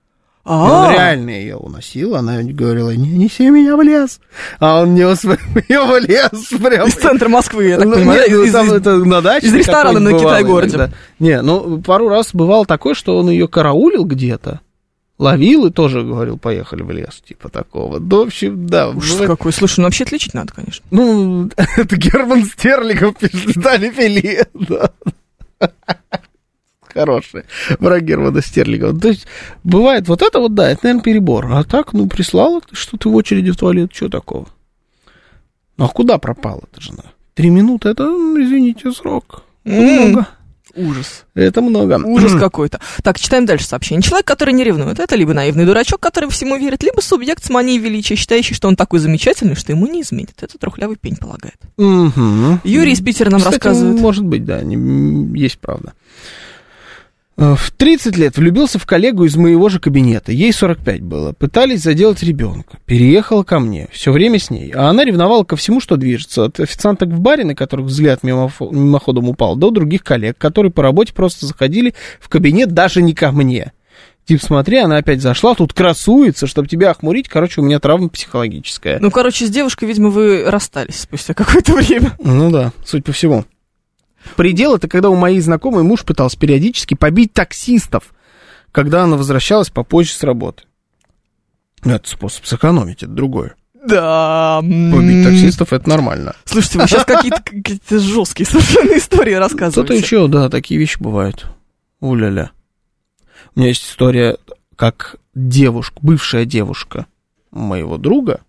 [0.43, 4.21] И А, он реально ее уносил, она говорила, не неси меня в лес.
[4.59, 6.31] А он нес ее в лес
[6.61, 6.89] прям.
[6.89, 8.21] из центра Москвы, я так Ну, понимаю.
[8.21, 10.93] нет, ну, из- там это на даче из ресторана на Китай-городе.
[11.19, 14.61] Не, ну, пару раз бывало такое, что он ее караулил где-то,
[15.21, 17.99] ловил и тоже говорил, поехали в лес, типа такого.
[17.99, 18.89] Ну, в общем, да.
[18.89, 19.53] Ужас бывает- какой.
[19.53, 20.85] Слушай, ну вообще отличить надо, конечно.
[20.91, 24.47] Ну, это Герман Стерлигов пишет, Дали Фили.
[24.55, 24.91] Да.
[26.93, 27.45] Хороший.
[27.79, 28.99] Враг Германа Стерлигова.
[28.99, 29.27] То есть,
[29.63, 31.53] бывает вот это вот, да, это, наверное, перебор.
[31.53, 34.47] А так, ну, прислала ты, что ты в очереди в туалет, что такого?
[35.77, 37.05] Ну, а куда пропала эта жена?
[37.35, 39.45] Три минуты, это, извините, срок.
[39.65, 40.29] Это много.
[40.75, 41.25] Ужас.
[41.35, 42.01] Это много.
[42.05, 42.81] Ужас какой-то.
[43.03, 44.03] Так, читаем дальше сообщение.
[44.03, 47.79] Человек, который не ревнует, это либо наивный дурачок, который всему верит, либо субъект с манией
[47.79, 50.35] величия, считающий, что он такой замечательный, что ему не изменит.
[50.41, 51.57] Это трухлявый пень полагает.
[51.77, 52.61] Мгм.
[52.65, 54.01] Юрий из Питера нам Кстати, рассказывает.
[54.01, 55.93] может быть, да, не- есть правда.
[57.41, 60.31] Э, В 30 лет влюбился в коллегу из моего же кабинета.
[60.31, 61.33] Ей 45 было.
[61.33, 62.79] Пытались заделать ребенка.
[62.85, 63.89] Переехала ко мне.
[63.91, 64.71] Все время с ней.
[64.73, 66.45] А она ревновала ко всему, что движется.
[66.45, 71.15] От официанток в баре, на которых взгляд мимоходом упал, до других коллег, которые по работе
[71.15, 73.73] просто заходили в кабинет даже не ко мне.
[74.27, 77.27] Типа, смотри, она опять зашла, тут красуется, чтобы тебя охмурить.
[77.27, 78.99] Короче, у меня травма психологическая.
[79.01, 82.13] Ну, короче, с девушкой, видимо, вы расстались спустя какое-то время.
[82.23, 83.45] Ну да, суть по всему.
[84.37, 88.13] Предел это когда у моей знакомой муж пытался периодически побить таксистов,
[88.73, 90.65] когда она возвращалась попозже с работы.
[91.85, 93.55] Ну, Это способ сэкономить, это другое.
[93.87, 94.61] Да.
[94.61, 96.35] Побить таксистов это нормально.
[96.45, 99.97] Слушайте, вы сейчас какие-то, какие-то жесткие совершенно истории Что-то рассказываете.
[99.97, 101.47] еще, да, такие вещи бывают.
[102.01, 102.51] Уля-ля.
[103.55, 104.37] У меня есть история,
[104.77, 107.07] как девушка, бывшая девушка
[107.51, 108.43] моего друга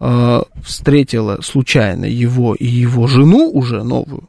[0.00, 4.28] э, встретила случайно его и его жену уже новую,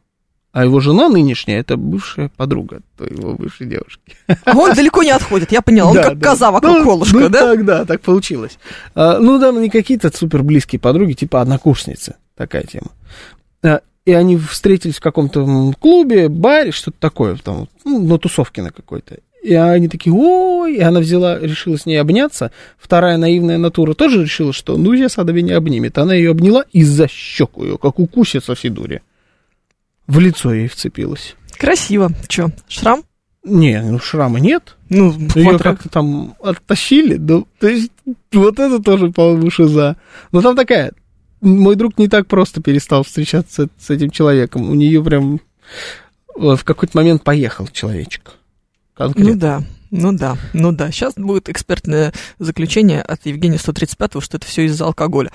[0.53, 4.15] а его жена нынешняя это бывшая подруга его бывшей девушки.
[4.45, 5.89] А он далеко не отходит, я поняла.
[5.89, 6.29] Он Да, как да.
[6.29, 7.39] коза вокруг Ну, колышка, ну, да?
[7.39, 8.59] Так, да, так получилось.
[8.93, 12.15] А, ну, да, не какие-то супер близкие подруги, типа однокурсницы.
[12.37, 12.91] Такая тема.
[13.63, 18.71] А, и они встретились в каком-то клубе, баре, что-то такое, там, ну, на тусовке на
[18.71, 19.17] какой-то.
[19.41, 22.51] И они такие, ой, и она взяла, решила с ней обняться.
[22.77, 25.97] Вторая наивная натура тоже решила, что ну сейчас она меня обнимет.
[25.97, 29.01] Она ее обняла и за щеку ее, как укусится в Сидуре.
[30.07, 31.35] В лицо ей вцепилась.
[31.57, 32.11] Красиво.
[32.27, 33.03] Че, шрам?
[33.43, 34.77] Не, ну шрама нет.
[34.89, 37.17] Ну, Ее вот как-то там оттащили.
[37.17, 37.91] Ну, то есть,
[38.31, 39.97] вот это тоже, по-моему, шиза.
[40.31, 40.93] Но там такая,
[41.41, 44.69] мой друг не так просто перестал встречаться с этим человеком.
[44.69, 45.41] У нее прям
[46.37, 48.33] э, в какой-то момент поехал человечек.
[48.97, 49.35] Ну Конкретно.
[49.35, 50.91] да, ну да, ну да.
[50.91, 55.31] Сейчас будет экспертное заключение от Евгения 135-го, что это все из-за алкоголя.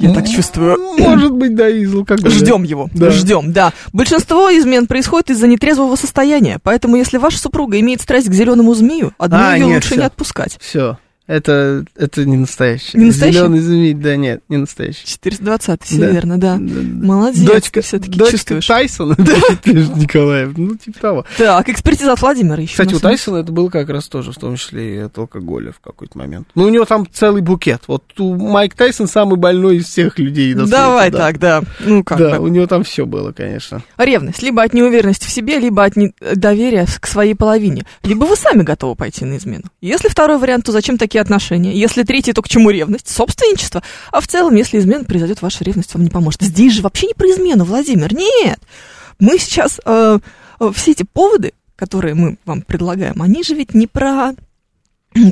[0.00, 0.78] Я так чувствую.
[0.98, 2.30] Может быть, да, из алкоголя.
[2.30, 3.10] Ждем его, Да.
[3.10, 3.72] ждем, да.
[3.92, 9.12] Большинство измен происходит из-за нетрезвого состояния, поэтому если ваша супруга имеет страсть к зеленому змею,
[9.18, 10.00] одну А, ее нет, лучше всё.
[10.00, 10.58] не отпускать.
[10.60, 10.98] Все.
[11.30, 12.98] Это, это не настоящий.
[12.98, 13.38] Не настоящий?
[13.38, 15.06] Зеленый змей, да, нет, не настоящий.
[15.06, 16.06] 420, все Да.
[16.10, 16.56] верно, да.
[16.56, 17.06] Да, да.
[17.06, 18.66] Молодец, Дочка, все-таки дочка чувствуешь.
[18.66, 21.24] Тайсона, Дмитрий Николаев, ну, типа того.
[21.38, 22.72] Так, экспертиза от Владимира еще.
[22.72, 25.78] Кстати, у Тайсона это было как раз тоже, в том числе и от алкоголя в
[25.78, 26.48] какой-то момент.
[26.56, 27.82] Ну, у него там целый букет.
[27.86, 31.18] Вот у Майк Тайсон самый больной из всех людей на свете, Давай да.
[31.18, 31.62] так, да.
[31.78, 32.46] Ну как да, бы.
[32.46, 33.84] у него там все было, конечно.
[33.96, 34.42] Ревность.
[34.42, 37.84] Либо от неуверенности в себе, либо от недоверия к своей половине.
[38.02, 39.66] Либо вы сами готовы пойти на измену.
[39.80, 41.72] Если второй вариант, то зачем такие отношения?
[41.72, 43.08] Если третий, то к чему ревность?
[43.08, 43.82] Собственничество.
[44.10, 46.42] А в целом, если измена произойдет, ваша ревность вам не поможет.
[46.42, 48.14] Здесь же вообще не про измену, Владимир.
[48.14, 48.60] Нет.
[49.18, 49.80] Мы сейчас...
[49.84, 50.18] э,
[50.60, 54.34] э, все эти поводы, которые мы вам предлагаем, они же ведь не про,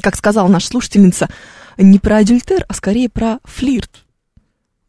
[0.03, 1.29] как сказала наша слушательница,
[1.77, 4.05] не про адюльтер, а скорее про флирт.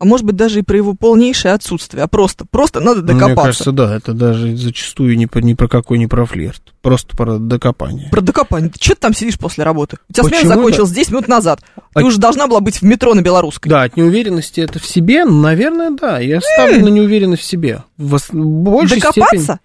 [0.01, 2.03] А может быть, даже и про его полнейшее отсутствие.
[2.03, 3.27] А просто, просто надо Ну, докопаться.
[3.35, 6.61] Мне кажется, да, это даже зачастую не про, ни про какой, не про флирт.
[6.81, 8.07] Просто про докопание.
[8.09, 8.69] Про докопание.
[8.69, 9.97] Ты что ты там сидишь после работы?
[10.09, 11.59] У тебя смена закончилась 10 минут назад.
[11.93, 13.69] Ты А- уже должна была быть в метро на Белорусской.
[13.69, 16.19] Да, от неуверенности это в себе, наверное, да.
[16.19, 17.83] Я ставлю на неуверенность в себе.
[17.97, 19.37] В большей Докопаться?
[19.37, 19.59] степени...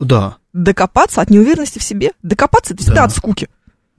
[0.00, 0.36] Да.
[0.52, 2.10] Докопаться от неуверенности в себе?
[2.24, 3.04] Докопаться это всегда Да.
[3.04, 3.48] от скуки.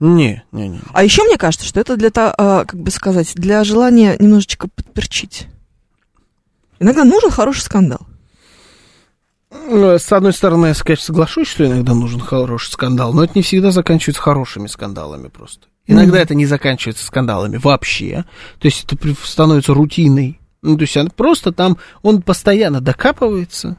[0.00, 0.80] Не, не, не.
[0.92, 4.68] А еще мне кажется, что это для, та- а, как бы сказать, для желания немножечко
[4.68, 5.46] подперчить.
[6.80, 8.00] Иногда нужен хороший скандал.
[9.50, 13.42] Ну, С одной стороны, я, конечно, соглашусь, что иногда нужен хороший скандал, но это не
[13.42, 15.68] всегда заканчивается хорошими скандалами просто.
[15.86, 18.24] Иногда это не заканчивается скандалами вообще.
[18.58, 20.40] То есть это становится рутиной.
[20.62, 23.76] Ну, то есть он просто там, он постоянно докапывается.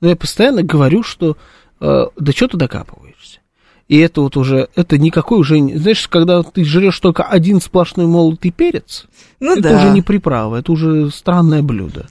[0.00, 1.36] Но я постоянно говорю, что
[1.80, 3.35] э, да что ты докапываешься?
[3.88, 8.50] И это вот уже, это никакой уже, знаешь, когда ты жрешь только один сплошной молотый
[8.50, 9.06] перец,
[9.38, 9.76] Ну это да.
[9.76, 12.08] уже не приправа, это уже странное блюдо.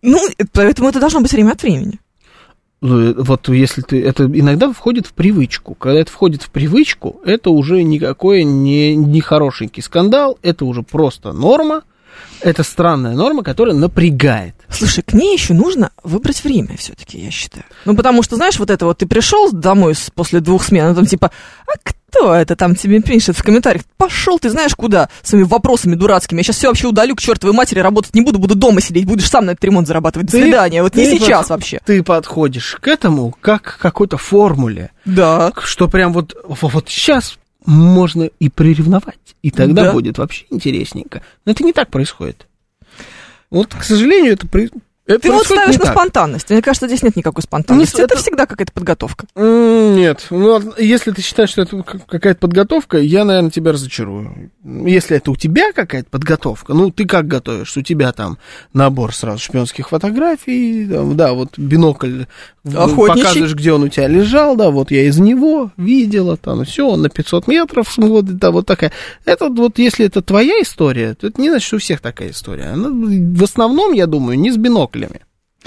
[0.00, 1.98] Ну, э, поэтому это должно быть время от времени.
[2.80, 4.02] Ну, вот если ты...
[4.02, 5.74] Это иногда входит в привычку.
[5.74, 11.32] Когда это входит в привычку, это уже никакой не, не хорошенький скандал, это уже просто
[11.32, 11.82] норма.
[12.40, 14.54] Это странная норма, которая напрягает.
[14.68, 17.64] Слушай, к ней еще нужно выбрать время все-таки, я считаю.
[17.84, 21.06] Ну, потому что, знаешь, вот это вот ты пришел домой после двух смен, а там
[21.06, 21.30] типа,
[21.66, 23.84] а кто это там тебе пишет в комментариях?
[23.96, 26.38] Пошел ты знаешь куда своими вопросами дурацкими.
[26.40, 29.28] Я сейчас все вообще удалю к чертовой матери, работать не буду, буду дома сидеть, будешь
[29.30, 30.26] сам на этот ремонт зарабатывать.
[30.26, 30.82] До Ты- свидания.
[30.82, 31.80] Вот не сейчас под- вообще.
[31.86, 35.52] Ты подходишь к этому как к какой-то формуле, Да.
[35.62, 39.92] что прям вот, во- вот сейчас можно и приревновать, и тогда Да.
[39.92, 41.22] будет вообще интересненько.
[41.44, 42.46] Но это не так происходит.
[43.50, 44.70] Вот, к сожалению, это, при-
[45.06, 45.92] это Ты вот ставишь на так.
[45.94, 46.50] спонтанность.
[46.50, 47.96] Мне кажется, здесь нет никакой спонтанности.
[47.96, 49.26] Ну, это, это- всегда какая-то подготовка.
[49.36, 54.50] Нет, ну, если ты считаешь, что это какая-то подготовка, я, наверное, тебя разочарую.
[54.64, 57.76] Если это у тебя какая-то подготовка, ну, ты как готовишь?
[57.76, 58.38] У тебя там
[58.72, 62.24] набор сразу шпионских фотографий, там, да, вот бинокль,
[62.64, 63.22] Охотничий.
[63.22, 67.02] показываешь, где он у тебя лежал, да, вот я из него видела, там, все, он
[67.02, 68.92] на 500 метров смотрит, да, вот такая.
[69.24, 72.64] Это вот, если это твоя история, то это не значит, что у всех такая история.
[72.70, 74.56] Она, в основном, я думаю, не с
[74.96, 75.24] биноклями.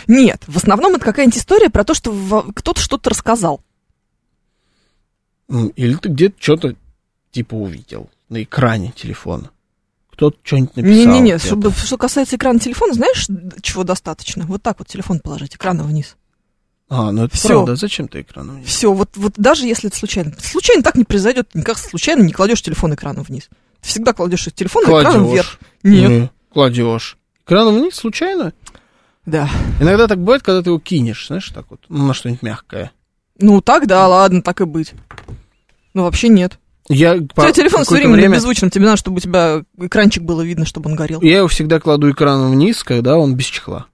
[0.07, 3.61] Нет, в основном это какая-нибудь история про то, что кто-то что-то рассказал.
[5.75, 6.75] Или ты где-то что-то
[7.31, 9.51] типа увидел на экране телефона.
[10.11, 10.95] Кто-то что-нибудь написал.
[10.95, 13.27] Не-не-не, чтобы, что касается экрана телефона, знаешь,
[13.61, 14.45] чего достаточно?
[14.45, 16.15] Вот так вот телефон положить, экраном вниз.
[16.89, 17.47] А, ну это Всё.
[17.49, 17.75] правда.
[17.75, 18.57] Зачем ты экраном?
[18.57, 18.67] вниз?
[18.67, 20.33] Все, вот, вот даже если это случайно.
[20.39, 23.49] Случайно так не произойдет, никак случайно не кладешь телефон экраном вниз.
[23.81, 25.59] Ты всегда кладешь телефон экраном вверх.
[25.83, 26.09] Нет.
[26.09, 27.17] Не, Кладешь.
[27.45, 28.53] Экраном вниз случайно?
[29.25, 29.49] Да.
[29.79, 32.91] Иногда так бывает, когда ты его кинешь, знаешь, так вот, ну, на что-нибудь мягкое.
[33.39, 34.93] Ну так, да, ладно, так и быть.
[35.93, 36.59] Ну вообще нет.
[36.87, 38.29] Я У тебя телефон все время, время...
[38.29, 41.21] на беззвучном, тебе надо, чтобы у тебя экранчик было видно, чтобы он горел.
[41.21, 43.85] Я его всегда кладу экраном вниз, когда он без чехла.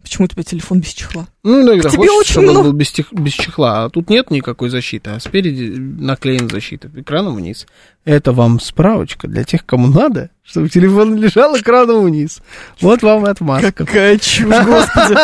[0.00, 1.26] Почему у тебя телефон без чехла?
[1.42, 3.90] Ну, иногда К тебе хочется, очень чтобы он много- был без, тех- без чехла, а
[3.90, 7.66] тут нет никакой защиты, а спереди наклеена защита экраном вниз.
[8.04, 12.40] Это вам справочка для тех, кому надо, чтобы телефон лежал экраном вниз.
[12.80, 13.72] Вот вам и отмазка.
[13.72, 15.16] Какая чушь, господи.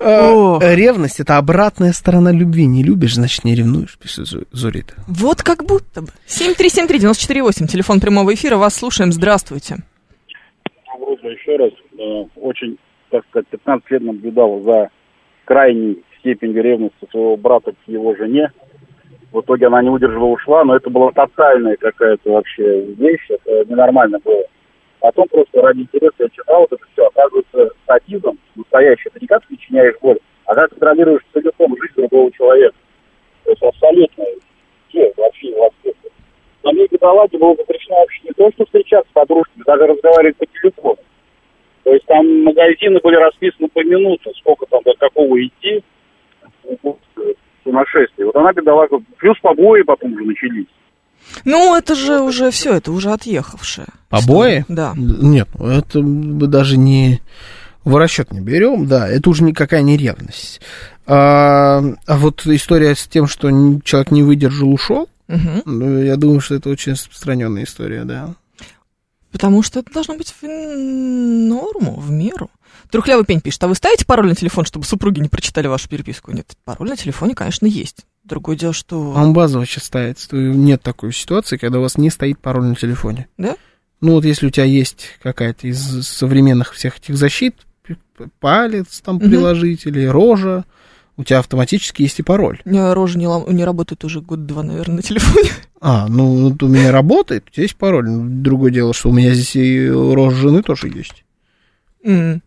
[0.00, 0.58] О.
[0.60, 2.66] Ревность— это обратная сторона любви.
[2.66, 4.94] Не любишь, значит, не ревнуешь, пишет Зу- Зурита.
[5.06, 6.08] Вот как будто бы.
[6.26, 9.78] 7373948, телефон прямого эфира, вас слушаем, здравствуйте.
[10.98, 12.76] Грубо еще раз, э, очень,
[13.14, 14.90] так сказать, 15 лет наблюдал за
[15.44, 18.50] крайней степенью ревности своего брата к его жене.
[19.30, 24.18] В итоге она не выдержала, ушла, но это была тотальная какая-то вообще вещь, это ненормально
[24.18, 24.42] было.
[24.98, 27.06] Потом просто ради интереса я читал вот это все.
[27.06, 32.74] Оказывается, садизм настоящий, это не как причиняешь боль, а как контролируешь целиком жизнь другого человека.
[33.44, 34.24] То есть абсолютно
[34.88, 36.10] все вообще его аспекты.
[36.64, 40.46] На мне бедолаге было запрещено вообще не то, что встречаться с подружками, даже разговаривать по
[40.46, 40.98] телефону.
[41.84, 45.84] То есть там магазины были расписаны по минуту, сколько там до какого идти.
[47.62, 48.26] Сумасшествие.
[48.26, 50.66] Вот она бедолага, плюс побои потом уже начались.
[51.44, 53.86] Ну, это же уже все, это уже отъехавшее.
[54.10, 54.64] Побои?
[54.68, 54.92] Да.
[54.96, 57.20] Нет, это мы даже не
[57.84, 60.60] в расчет не берем, да, это уже никакая не ревность.
[61.06, 63.48] А, а вот история с тем, что
[63.84, 65.62] человек не выдержал, ушел, Мгм.
[65.66, 68.34] ну, я думаю, что это очень распространенная история, да.
[69.34, 72.52] Потому что это должно быть в норму, в меру.
[72.88, 76.30] Трухлявый пень пишет, а вы ставите пароль на телефон, чтобы супруги не прочитали вашу переписку?
[76.30, 78.06] Нет, пароль на телефоне, конечно, есть.
[78.22, 79.12] Другое дело, что...
[79.16, 80.28] А он базово сейчас ставится.
[80.28, 83.26] то Нет такой ситуации, когда у вас не стоит пароль на телефоне.
[83.36, 83.56] Да?
[84.00, 87.56] Ну, вот если у тебя есть какая-то из современных всех этих защит,
[88.38, 89.30] палец там Мгм.
[89.30, 90.64] приложить или рожа,
[91.16, 92.60] у тебя автоматически есть и пароль.
[92.64, 95.50] У меня рожа не, не работает уже год-два, наверное, на телефоне.
[95.86, 98.08] А, ну, вот у меня работает, у тебя есть пароль.
[98.08, 101.24] Ну, Другое дело, что у меня здесь и рожа жены тоже есть.
[102.02, 102.40] М.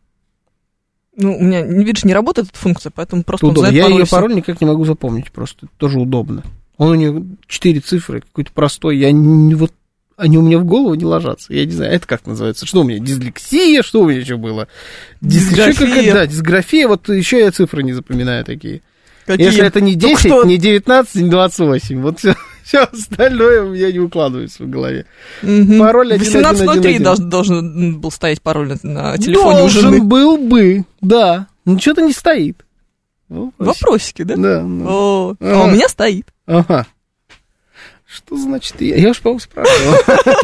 [1.15, 3.69] Ну, у меня, видишь, не работает эта функция, поэтому просто он Удобно.
[3.69, 4.15] знает Я ее и всё.
[4.15, 6.43] пароль никак не могу запомнить, просто тоже удобно.
[6.77, 8.97] Он у нее четыре цифры, какой-то простой.
[8.97, 9.71] Я не вот
[10.17, 11.53] они у меня в голову не ложатся.
[11.53, 12.65] Я не знаю, это как называется?
[12.65, 12.99] Что у меня?
[12.99, 13.83] Дислексия?
[13.83, 14.67] Что у меня еще было?
[15.21, 15.87] Дис- еще Дисграфия.
[15.87, 16.87] какая-то- да, дисграфия.
[16.87, 18.81] Вот еще я цифры не запоминаю такие.
[19.25, 19.45] Какие?
[19.47, 22.01] Если это не Только 10, что- не 19, не 28.
[22.01, 22.35] Вот все,
[22.91, 25.05] остальное у меня не укладывается в голове.
[25.43, 25.79] Мгм.
[25.79, 27.03] Пароль 1803 1111.
[27.03, 28.77] должен, должен был стоять пароль на,
[29.11, 30.01] на телефоне у Должен жены.
[30.01, 31.47] был бы, да.
[31.65, 32.63] Но что-то не стоит.
[33.29, 34.35] Ну, Вопросики, да?
[34.37, 34.65] Да, да.
[34.87, 35.63] О, а Ага.
[35.65, 36.27] у меня стоит.
[36.45, 36.87] Ага.
[38.09, 38.75] Что значит?
[38.79, 39.95] Я, я уж, по-моему, спрашивал.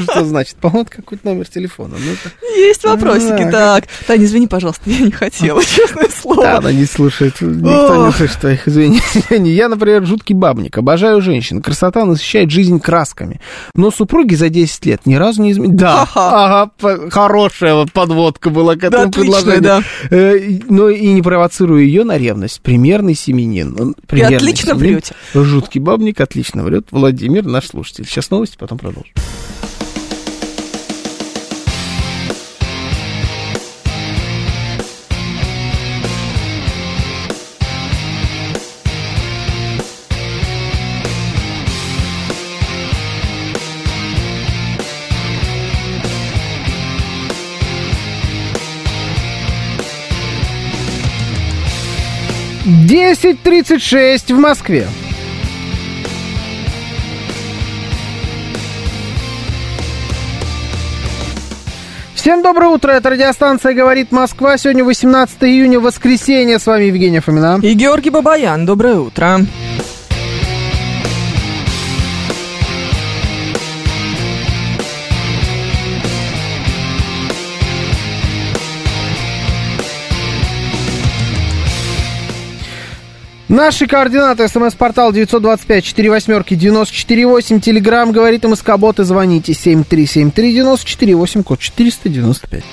[0.03, 0.57] Что значит?
[0.57, 1.95] По-моему, это какой-то номер телефона.
[1.97, 3.41] Ну, Есть вопросики.
[3.41, 6.57] А, Так, Таня, извини, пожалуйста, я не хотела, честное Да, слово.
[6.57, 7.39] она не слушает.
[7.39, 9.51] Никто не слышит твоих извинений.
[9.53, 10.77] Я, например, жуткий бабник.
[10.77, 11.61] Обожаю женщин.
[11.61, 13.39] Красота насыщает жизнь красками.
[13.75, 15.79] Но супруги за 10 лет ни разу не изменились.
[15.79, 16.69] Да, ага,
[17.11, 19.61] хорошая вот подводка была к Да, этому предложению.
[19.61, 19.83] да.
[20.11, 20.37] Э,
[20.67, 22.59] Но и не провоцирую ее на ревность.
[22.61, 23.95] Примерный семенин.
[24.09, 25.15] Отлично врете.
[25.33, 26.87] Жуткий бабник, отлично врет.
[26.91, 28.05] Владимир, наш слушатель.
[28.05, 29.13] Сейчас новости, потом продолжим.
[52.87, 54.87] Десять тридцать шесть в Москве.
[62.23, 64.57] Всем доброе утро, это радиостанция «Говорит Москва».
[64.57, 66.57] Сегодня 18 июня, воскресенье.
[66.57, 67.59] С вами Евгения Фомина.
[67.61, 69.41] И Георгий Бабаян, доброе утро.
[83.53, 84.47] Наши координаты.
[84.47, 87.59] СМС-портал 925-48-94-8.
[87.59, 92.63] Телеграмм «Говорит МСК-бот» и звоните 7373-94-8, код 495.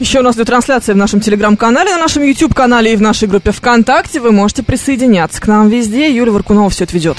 [0.00, 3.52] Еще у нас идет трансляция в нашем телеграм-канале, на нашем YouTube-канале и в нашей группе
[3.52, 4.20] ВКонтакте.
[4.20, 6.14] Вы можете присоединяться к нам везде.
[6.14, 7.16] Юлия Варкунова все это ведет.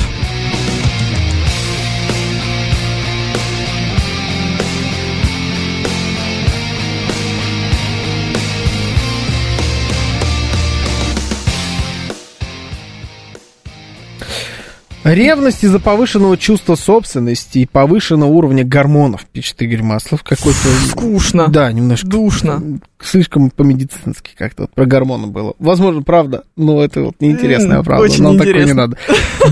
[15.04, 20.24] Ревность из-за повышенного чувства собственности и повышенного уровня гормонов, пишет Игорь Маслов.
[20.24, 20.60] Какой-то...
[20.90, 21.48] Скучно.
[21.50, 22.08] Да, немножко.
[22.08, 22.80] Душно.
[23.02, 25.56] Слишком по-медицински как-то вот про гормоны было.
[25.60, 28.06] Возможно, правда, но это вот неинтересная правда.
[28.06, 28.98] очень Нам такое не надо.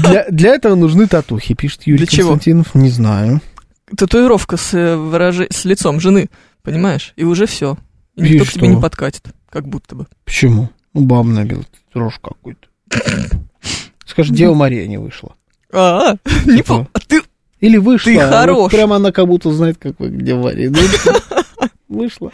[0.07, 2.29] Для, для этого нужны татухи, пишет Юрий Для чего?
[2.29, 2.73] Константинов.
[2.73, 3.41] Не знаю.
[3.97, 6.29] Татуировка с, э, выраже- с лицом жены,
[6.63, 7.11] понимаешь?
[7.17, 7.77] И уже все.
[8.15, 8.73] И И никто к тебе что?
[8.75, 10.07] не подкатит, как будто бы.
[10.23, 10.69] Почему?
[10.93, 11.63] Ну, баба набила
[11.93, 12.67] рожь какую-то.
[14.05, 15.33] Скажи, Дева Мария не вышла.
[15.73, 16.15] А,
[16.45, 16.87] не Типа, по...
[16.93, 17.21] а ты
[17.59, 18.11] Или вышла.
[18.11, 18.71] Ты а вот хорош.
[18.71, 20.69] прямо она как будто знает, как вы где Мария.
[20.69, 20.77] Ну,
[21.97, 22.31] Вышла.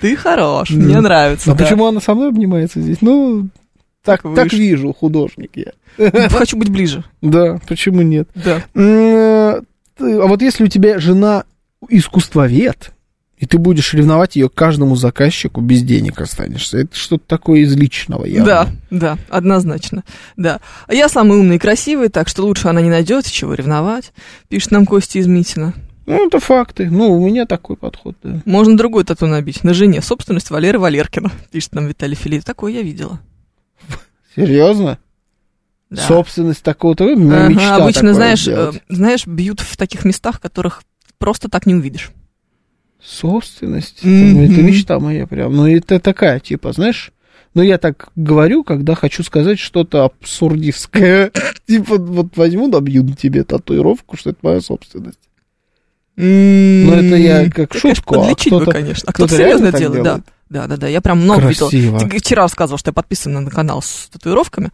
[0.00, 0.76] Ты хорош, Да.
[0.76, 1.52] мне нравится.
[1.52, 2.98] А почему она со мной обнимается здесь?
[3.02, 3.48] Ну,
[4.04, 5.72] так, Так вижу, художник я.
[6.30, 7.04] Хочу быть ближе.
[7.20, 8.28] Да, почему нет?
[8.34, 8.62] Да.
[8.74, 9.62] Ты-
[10.20, 11.44] А вот если у тебя жена
[11.88, 12.92] искусствовед,
[13.40, 18.26] и ты будешь ревновать ее каждому заказчику, без денег останешься, это что-то такое из личного
[18.26, 18.44] явно.
[18.46, 20.04] Да, да, однозначно.
[20.36, 20.60] Да.
[20.86, 24.12] А я самый умный и красивый, так что лучше она не найдет, чего ревновать,
[24.48, 25.72] пишет нам Костя из Митина.
[26.04, 26.90] Ну, это факты.
[26.90, 28.42] Ну, у меня такой подход, да.
[28.44, 29.64] Можно другой тату набить.
[29.64, 30.02] На жене.
[30.02, 32.44] Собственность Валеры Валеркина, пишет нам Виталий Филипп.
[32.44, 33.20] Такое я видела.
[34.36, 34.98] Серьезно?
[35.88, 36.02] Да.
[36.02, 38.76] Собственность такого-то, у Ага, мечта обычно, знаешь, сделать.
[38.76, 40.82] э, знаешь, бьют в таких местах, которых
[41.18, 42.12] просто так не увидишь.
[43.02, 44.04] Собственность?
[44.04, 44.40] Мгм.
[44.44, 45.54] Это, это мечта моя прям.
[45.54, 47.12] Ну, это такая, типа, знаешь...
[47.52, 51.32] Ну, я так говорю, когда хочу сказать что-то абсурдистское.
[51.66, 55.18] Типа, вот возьму, добью на тебе татуировку, что это моя собственность.
[56.16, 59.08] Ну, это я как шутку, а бы, кто-то- конечно.
[59.08, 60.20] А кто-то кто-то реально серьезно делает, да.
[60.48, 60.88] Да, да, да.
[60.88, 61.70] Я прям много Красиво.
[61.70, 61.98] видела.
[62.00, 64.70] Ты вчера рассказывал, что я подписана на канал с татуировками.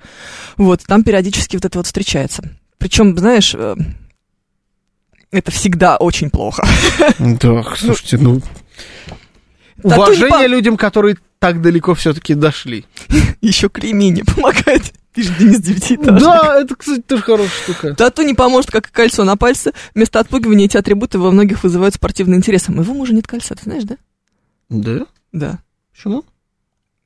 [0.57, 2.43] Вот, там периодически вот это вот встречается.
[2.79, 3.75] Причем, знаешь, э,
[5.39, 6.67] это всегда очень плохо.
[7.19, 8.41] Да, слушайте, ну...
[9.83, 12.85] Уважение людям, которые так далеко все-таки дошли.
[13.41, 14.93] Еще кремень не помогает.
[15.13, 16.21] Пишет Денис Девятиэтажник.
[16.21, 17.95] Да, это, кстати, тоже хорошая штука.
[17.95, 19.73] Тату не поможет, как и кольцо на пальце.
[19.95, 22.69] Вместо отпугивания эти атрибуты во многих вызывают спортивный интерес.
[22.69, 23.97] А моего мужа нет кольца, ты знаешь, да?
[24.69, 25.07] Да?
[25.33, 25.59] Да.
[25.93, 26.25] Почему?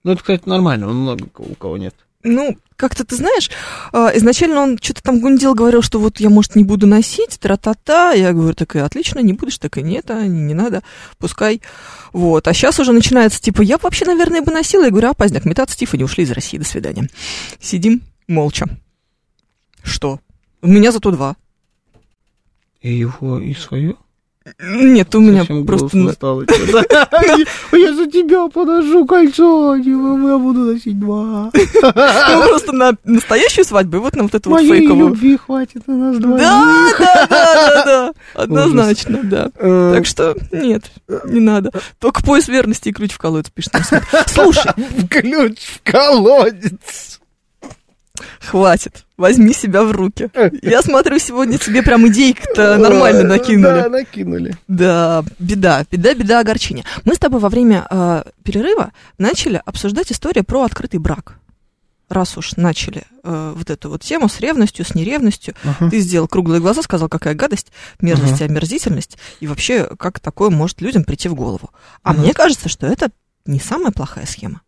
[0.03, 1.95] Ну, это, кстати, нормально, много у кого нет.
[2.23, 3.51] Ну, как-то ты знаешь,
[3.93, 8.13] а, изначально он что-то там гундел, говорил, что вот я, может, не буду носить, тра-та-та.
[8.13, 10.83] Я говорю, так и отлично, не будешь, так и нет, а, не, не надо,
[11.19, 11.63] пускай.
[12.13, 12.49] Вот.
[12.49, 14.85] А сейчас уже начинается, типа, я вообще, наверное, бы носила.
[14.85, 17.09] Я говорю, а, поздняк, метаться, Тиффани ушли из России, до свидания.
[17.59, 18.67] Сидим молча.
[19.83, 20.21] Что?
[20.63, 21.37] У меня зато два.
[22.81, 23.97] И его, и свое?
[24.59, 26.13] Нет, у меня Совсем просто...
[26.13, 26.43] стало.
[27.73, 31.51] Я за тебя подожду кольцо, я буду носить два.
[31.53, 35.09] Ну, просто на настоящую свадьбу, и вот на вот эту вот Моей фейковую.
[35.09, 36.39] любви хватит на нас двоих.
[36.41, 39.51] Да, да, да, да, однозначно, да.
[39.57, 40.91] Э, Так что нет,
[41.27, 41.71] не надо.
[41.99, 43.73] Только пояс верности и ключ в колодец пишет.
[44.27, 44.73] Слушай,
[45.11, 47.20] ключ в колодец.
[48.41, 50.31] Хватит, возьми себя в руки.
[50.63, 53.89] Я смотрю, сегодня тебе прям идейки-то нормально Да, накинули.
[53.89, 54.57] накинули.
[54.69, 56.85] Да, беда, беда, беда, огорчение.
[57.05, 61.37] Мы с тобой во время э, перерыва начали обсуждать историю про открытый брак.
[62.09, 65.91] Раз уж начали э, вот эту вот тему с ревностью, с неревностью, Ага.
[65.91, 67.69] ты сделал круглые глаза, сказал, какая гадость,
[68.01, 71.71] мерзость и омерзительность, и вообще, как такое может людям прийти в голову.
[72.03, 72.21] А Ага.
[72.23, 73.11] мне кажется, что это
[73.47, 74.63] не самая плохая схема.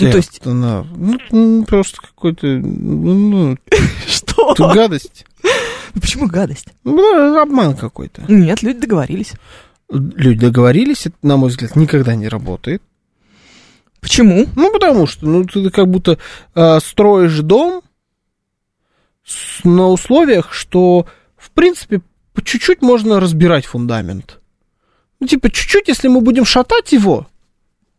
[0.00, 3.56] Ну, то есть, Это на- ну, ну, просто какой-то, ну, ну,
[4.08, 4.52] что?
[4.52, 5.24] это гадость.
[5.42, 6.66] Ну, Почему гадость?
[6.82, 8.24] Ну, обман какой-то.
[8.28, 9.32] Нет, люди договорились.
[9.90, 12.82] Люди договорились, это, на мой взгляд, никогда не работает.
[14.00, 14.46] Почему?
[14.56, 16.18] Ну, потому что, ну, ты как будто
[16.54, 17.82] э, строишь дом
[19.24, 21.06] с- на условиях, что,
[21.36, 22.00] в принципе,
[22.32, 24.40] по чуть-чуть можно разбирать фундамент.
[25.20, 27.28] Ну, типа, чуть-чуть, если мы будем шатать его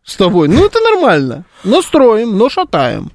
[0.06, 1.45] с тобой, ну, это нормально.
[1.64, 3.11] Но строим, но шатаем.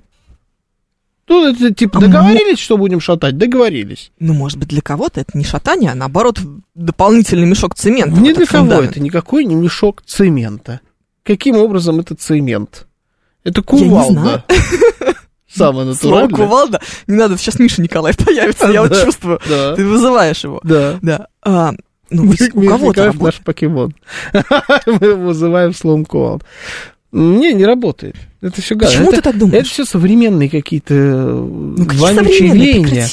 [1.25, 3.39] Тут это, типа, А договорились, что будем шатать?
[3.39, 4.11] Договорились.
[4.19, 6.41] Ну, может быть, для кого-то это не шатание, а наоборот,
[6.75, 8.21] дополнительный мешок цемента.
[8.21, 8.91] этот для кого фундамент.
[8.91, 10.81] это никакой не мешок цемента.
[11.23, 12.89] Каким образом это цемент?
[13.45, 14.45] Это не кувалда.
[15.49, 16.35] Самое Слово натуральное.
[16.37, 16.81] кувалда.
[17.07, 19.39] Не надо, сейчас Миша Николаев появится, я вот чувствую.
[19.77, 20.61] Ты вызываешь его.
[20.65, 20.99] Да.
[21.01, 21.29] Да.
[22.11, 23.95] Ну, у кого-то наш покемон.
[24.87, 26.45] Мы его вызываем словом кувалд.
[27.13, 28.17] Не, не работает.
[28.41, 28.97] Это все гадость.
[28.97, 29.69] Почему это, ты так это думаешь?
[29.69, 33.07] все современные какие-то Ну, какие вонючие веяния.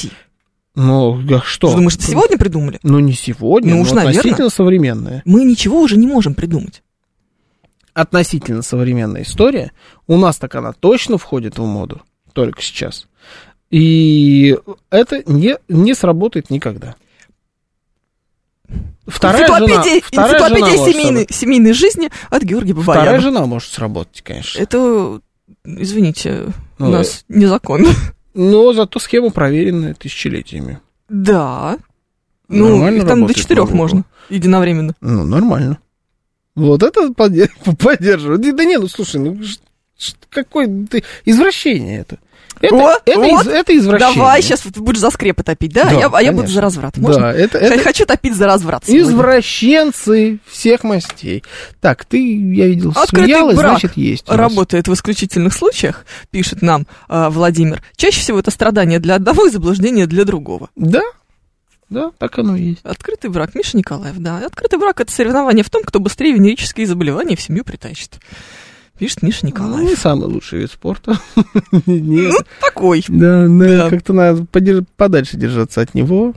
[0.74, 1.70] Ну, а что?
[1.70, 2.78] Ты думаешь, это сегодня придумали?
[2.84, 4.10] Ну, не сегодня, Ну, но уж, наверно.
[4.20, 5.22] относительно современная.
[5.24, 6.82] Мы ничего уже не можем придумать.
[7.94, 9.72] Относительно современная история.
[10.06, 12.02] У нас так она точно входит в моду.
[12.32, 13.08] Только сейчас.
[13.70, 14.56] И
[14.90, 16.94] это не, не сработает никогда.
[19.08, 23.20] Вторая жена, энциклопедия вторая энциклопедия жена семейной, семейной жизни от Георгия Вторая Бабаяна.
[23.20, 24.60] жена может сработать, конечно.
[24.60, 25.20] Это,
[25.64, 27.88] извините, у Ну, нас незаконно.
[28.34, 30.78] Но зато схема проверенная тысячелетиями.
[31.08, 31.78] Да.
[32.48, 34.94] Ну, Нормально их там до четырех можно единовременно.
[35.00, 35.78] Ну, нормально.
[36.54, 38.38] Вот это подде- поддерживаю.
[38.38, 39.38] Да не, ну слушай, ну
[40.30, 42.18] какой ты извращение это.
[42.60, 43.46] Это, О, это, вот.
[43.46, 44.14] из- это извращение.
[44.16, 45.84] Давай, сейчас ты будешь за скрепы топить, да?
[45.84, 46.96] Да, я, а я буду за разврат.
[46.96, 47.20] Можно?
[47.20, 48.84] Да, это, это хочу топить за разврат.
[48.84, 49.12] сегодня.
[49.12, 51.44] извращенцы всех мастей.
[51.80, 54.28] Так, ты, я видел, Открытый смеялась, брак значит, есть.
[54.28, 57.82] Работает в исключительных случаях, пишет нам а, Владимир.
[57.96, 60.70] Чаще всего это страдание для одного и заблуждение для другого.
[60.76, 61.02] Да,
[61.90, 62.80] да, так оно и есть.
[62.84, 64.44] Открытый брак, Миша Николаев, да.
[64.44, 68.18] Открытый брак это соревнование в том, кто быстрее венерические заболевания в семью притащит.
[68.98, 69.88] Пишет Миша Ну, Николаев.
[69.88, 71.18] не самый лучший вид спорта.
[71.86, 72.30] Ну,
[72.60, 73.04] такой.
[73.08, 73.90] Да, да, Да.
[73.90, 74.44] как-то надо
[74.96, 76.34] подальше держаться от него.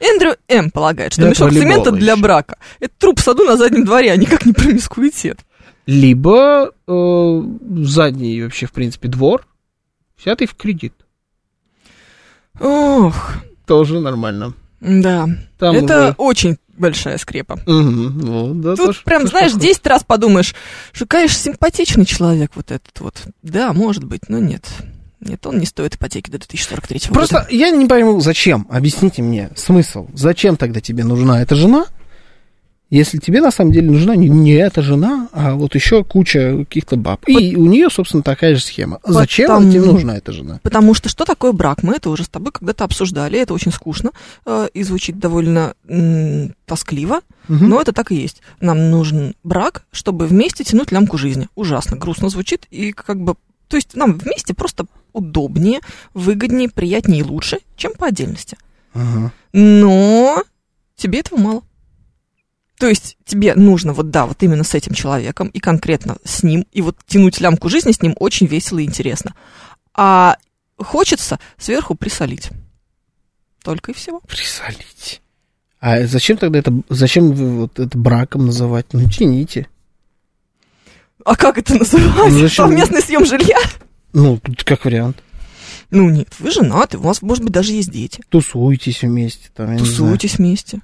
[0.00, 0.70] Эндрю М.
[0.70, 4.46] полагает, что мешок цемента для брака это труп в саду на заднем дворе, а никак
[4.46, 5.40] не промискуитет.
[5.86, 7.42] Либо э,
[7.82, 9.46] задний вообще, в принципе, двор,
[10.22, 10.94] взятый в кредит.
[12.60, 13.34] Ох,
[13.66, 14.52] Тоже нормально.
[14.80, 15.28] да.
[15.58, 17.58] Там это уже- очень большая скрепа.
[17.66, 19.68] Мгм, вот, да, Тут тоже- прям, тоже знаешь, такое.
[19.68, 20.54] 10 раз подумаешь,
[20.92, 23.22] что, конечно, симпатичный человек вот этот вот.
[23.42, 24.66] Да, может быть, но нет.
[25.20, 27.46] Нет, он не стоит ипотеки до 2043 Просто года.
[27.50, 28.68] я не пойму, зачем?
[28.70, 30.06] Объясните мне смысл.
[30.14, 31.86] Зачем тогда тебе нужна эта жена,
[32.90, 36.96] если тебе на самом деле нужна не, не эта жена, а вот еще куча каких-то
[36.96, 37.22] баб.
[37.28, 38.98] И у нее, собственно, такая же схема.
[39.04, 40.60] Зачем Потому- тебе нужна эта жена?
[40.62, 41.82] Потому что что такое брак?
[41.82, 44.12] Мы это уже с тобой когда-то обсуждали, это очень скучно
[44.46, 47.68] э, и звучит довольно м, тоскливо, Мгм.
[47.68, 48.40] но это так и есть.
[48.60, 51.48] Нам нужен брак, чтобы вместе тянуть лямку жизни.
[51.54, 53.34] Ужасно грустно звучит и как бы...
[53.68, 55.80] То есть нам вместе просто удобнее,
[56.14, 58.56] выгоднее, приятнее и лучше, чем по отдельности.
[58.94, 59.30] Ага.
[59.52, 60.42] Но
[60.96, 61.62] тебе этого мало.
[62.78, 66.64] То есть тебе нужно вот да, вот именно с этим человеком и конкретно с ним,
[66.72, 69.34] и вот тянуть лямку жизни с ним очень весело и интересно.
[69.94, 70.36] А
[70.76, 72.50] хочется сверху присолить.
[73.64, 74.20] Только и всего.
[74.20, 75.20] Присолить.
[75.80, 78.86] А зачем тогда это, зачем вот это браком называть?
[78.92, 79.68] Ну, тяните.
[81.24, 82.16] А как это называть?
[82.16, 82.68] Ну, зачем?
[82.68, 83.58] Совместный съем жилья?
[84.12, 85.22] Ну, тут как вариант.
[85.90, 88.22] Ну нет, вы женаты, у вас, может быть, даже есть дети.
[88.28, 89.48] Тусуйтесь вместе.
[89.54, 89.78] Там.
[89.78, 90.80] Тусуйтесь вместе.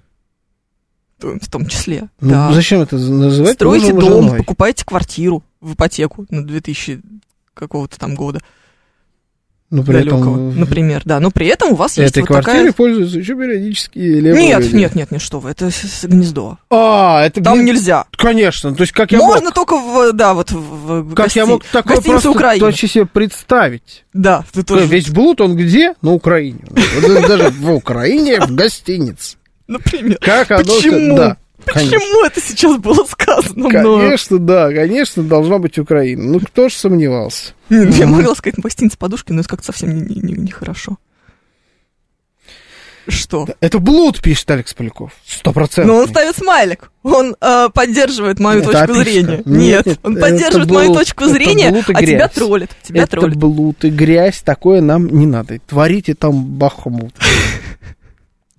[1.41, 2.09] В том числе.
[2.21, 2.53] Ну, да.
[2.53, 3.55] зачем это называть?
[3.55, 4.39] Строите мужем дом, женой?
[4.39, 7.01] покупаете квартиру в ипотеку на 2000
[7.55, 8.41] какого-то там года.
[9.71, 11.19] Ну, при далекого, этом например, да.
[11.19, 12.73] Но при этом у вас есть этой вот квартире такая...
[12.75, 14.77] пользуются еще периодически левые Нет, люди.
[14.77, 15.71] нет, нет, нет, что вы, это
[16.05, 16.59] гнездо.
[16.71, 18.05] А, это Там блин, нельзя.
[18.17, 20.59] Конечно, то есть как я Можно мог, только в, да, вот в,
[21.03, 22.61] в как я гости- мог такое просто Украины.
[22.61, 24.05] точно себе представить.
[24.13, 24.87] Да, ты тоже.
[24.87, 25.95] Весь блуд он где?
[26.03, 26.61] На Украине.
[27.27, 29.39] Даже в Украине, в гостинице.
[29.67, 30.19] Например.
[30.21, 30.65] Как оно...
[30.65, 31.17] Почему?
[31.17, 31.97] Да, конечно.
[31.99, 34.01] Почему это сейчас было сказано мною?
[34.01, 36.23] Конечно, да, конечно, должна быть Украина.
[36.23, 37.53] Ну, кто ж сомневался?
[37.71, 40.21] Я могла сказать, гостиница подушки, но это как-то совсем нехорошо.
[40.27, 40.99] Не, не, нехорошо.
[43.07, 43.47] Что?
[43.61, 45.13] Это блуд, пишет Алекс Поляков.
[45.27, 45.87] Сто процентов.
[45.95, 46.91] Но он ставит смайлик.
[47.03, 49.03] Он э, поддерживает мою Это точку опишка.
[49.05, 49.43] зрения.
[49.45, 50.99] Нет, Нет, он поддерживает мою блуд.
[51.01, 52.71] точку Это зрения, блуд а тебя троллит.
[52.83, 53.37] Тебя Это троллит.
[53.37, 55.59] блуд и грязь, такое нам не надо.
[55.67, 57.15] Творите там бахмут.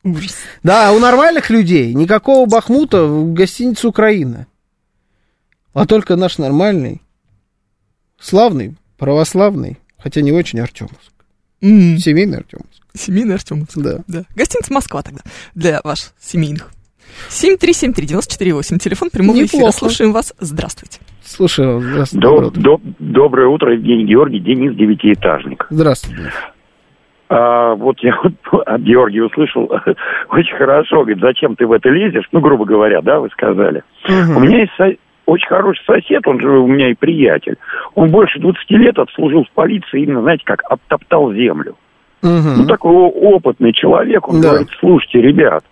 [0.05, 0.35] Ужас.
[0.63, 4.45] Да, у нормальных людей никакого бахмута в гостинице Украина.
[5.73, 7.01] А только наш нормальный,
[8.19, 11.11] славный, православный, хотя не очень Артемовск.
[11.61, 12.81] М, Семейный Артемовск.
[12.93, 13.75] Семейный Артемовск.
[13.77, 13.99] Да.
[14.07, 14.23] Да.
[14.35, 15.21] Гостиница Москва тогда
[15.53, 16.71] для ваших семейных.
[17.29, 19.57] 7373948, телефон прямого эфира.
[19.57, 19.77] Неплохо.
[19.77, 20.33] Слушаем вас.
[20.39, 20.99] Здравствуйте.
[21.25, 22.21] Здравствуй.
[22.21, 22.61] Доб- доброе утро.
[22.61, 25.65] доб- доброе утро, Евгений Георгий, Денис Девятиэтажник.
[25.69, 26.15] Здравствуй.
[27.27, 29.63] А, вот я вот от Георгия услышал
[30.29, 32.27] очень хорошо, говорит, зачем ты в это лезешь?
[32.31, 33.83] Ну, грубо говоря, да, вы сказали.
[34.37, 34.95] У меня есть со-
[35.25, 37.57] очень хороший сосед, он же у меня и приятель.
[37.95, 41.75] Он больше 20 лет отслужил в полиции, именно, знаете, как обтоптал землю.
[42.21, 42.57] Мгм.
[42.59, 44.49] Ну, такой опытный человек, он Да.
[44.49, 45.63] говорит, слушайте, ребят,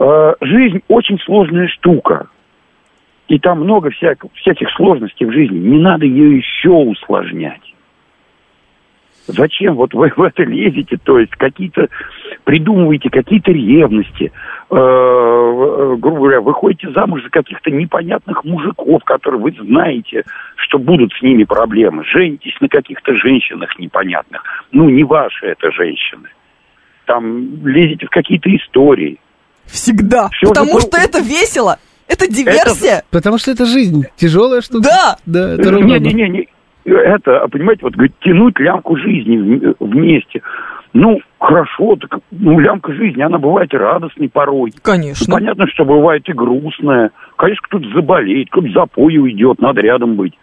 [0.00, 2.26] э, жизнь очень сложная штука.
[3.28, 5.58] И там много всяк- всяких сложностей в жизни.
[5.58, 7.67] Не надо ее еще усложнять.
[9.28, 11.88] Зачем вот вы в это лезете, то есть какие-то
[12.44, 14.32] придумываете какие-то ревности,
[14.70, 20.24] э, э, грубо говоря, выходите замуж за каких-то непонятных мужиков, которые вы знаете,
[20.56, 24.42] что будут с ними проблемы, женитесь на каких-то женщинах непонятных,
[24.72, 26.28] ну не ваши это женщины,
[27.04, 29.18] там лезете в какие-то истории.
[29.66, 30.30] Всегда.
[30.30, 31.78] Всё Потому же что это весело.
[32.06, 33.04] Это диверсия.
[33.10, 34.88] Потому что это жизнь, тяжелая штука.
[34.88, 35.16] Да.
[35.26, 35.98] Да, это ровно.
[35.98, 36.48] Не-не-не,
[36.90, 40.42] это, понимаете, вот говорит, тянуть лямку жизни вместе.
[40.94, 44.72] Ну, хорошо, так, ну, лямка жизни, она бывает и радостной порой.
[44.74, 45.32] Ну, Конечно.
[45.32, 47.10] понятно, что бывает и грустная.
[47.36, 50.34] Конечно, кто-то заболеет, кто-то запой уйдет, надо рядом быть.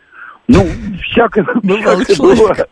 [0.48, 0.64] Ну,
[1.10, 2.70] всякое, всякое бывает.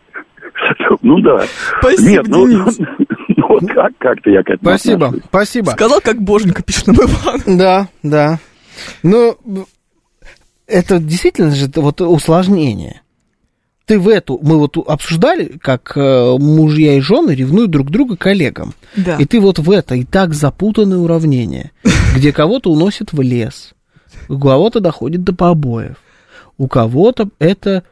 [1.01, 1.43] Ну да.
[1.79, 2.79] Спасибо, Нет, ну, Денис.
[3.49, 5.27] Вот так как-то я к этому Спасибо, отношусь.
[5.27, 5.69] спасибо.
[5.71, 7.41] Сказал, как боженька, пишет нам Иван.
[7.57, 8.39] Да, да.
[9.03, 9.35] Ну,
[10.67, 13.01] это действительно же вот усложнение.
[13.85, 18.73] Ты в эту, мы вот обсуждали, как э, мужья и жены ревнуют друг друга коллегам.
[18.95, 19.17] Да.
[19.17, 21.71] И ты вот в это и так запутанное уравнение,
[22.15, 23.73] где кого-то уносит в лес,
[24.29, 25.97] у кого-то доходит до побоев,
[26.57, 27.83] у кого-то это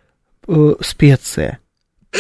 [0.48, 1.60] э, специя,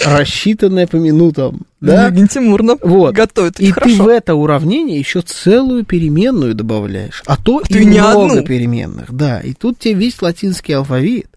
[0.05, 2.07] рассчитанная по минутам, да?
[2.07, 3.13] Евгений Тимурна Вот.
[3.15, 4.03] готовит И очень ты хорошо.
[4.03, 8.43] в это уравнение еще целую переменную добавляешь, а то Ты и не много одну.
[8.43, 9.39] переменных, да.
[9.39, 11.27] И тут тебе весь латинский алфавит,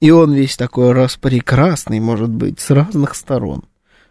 [0.00, 3.62] и он весь такой распрекрасный, может быть, с разных сторон.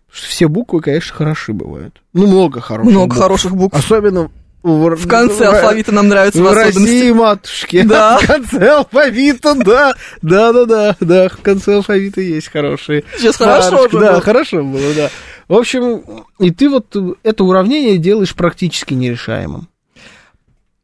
[0.07, 2.01] Потому что все буквы, конечно, хороши бывают.
[2.13, 3.19] Ну, много хороших Много букв.
[3.21, 3.75] хороших букв.
[3.77, 4.29] Особенно
[4.63, 6.53] в, В конце в- алфавита нам нравится в в.
[6.53, 7.81] России, матушки.
[7.83, 8.17] Да.
[8.21, 9.93] В конце алфавита, да.
[10.21, 11.29] Да, да, да, да.
[11.29, 13.03] В конце алфавита есть хорошие.
[13.17, 13.91] Сейчас хорошо парочки.
[13.95, 14.21] же Да, было.
[14.21, 15.09] хорошо было, да.
[15.47, 16.01] В общем,
[16.39, 16.93] и ты вот
[17.23, 19.67] это уравнение делаешь практически нерешаемым.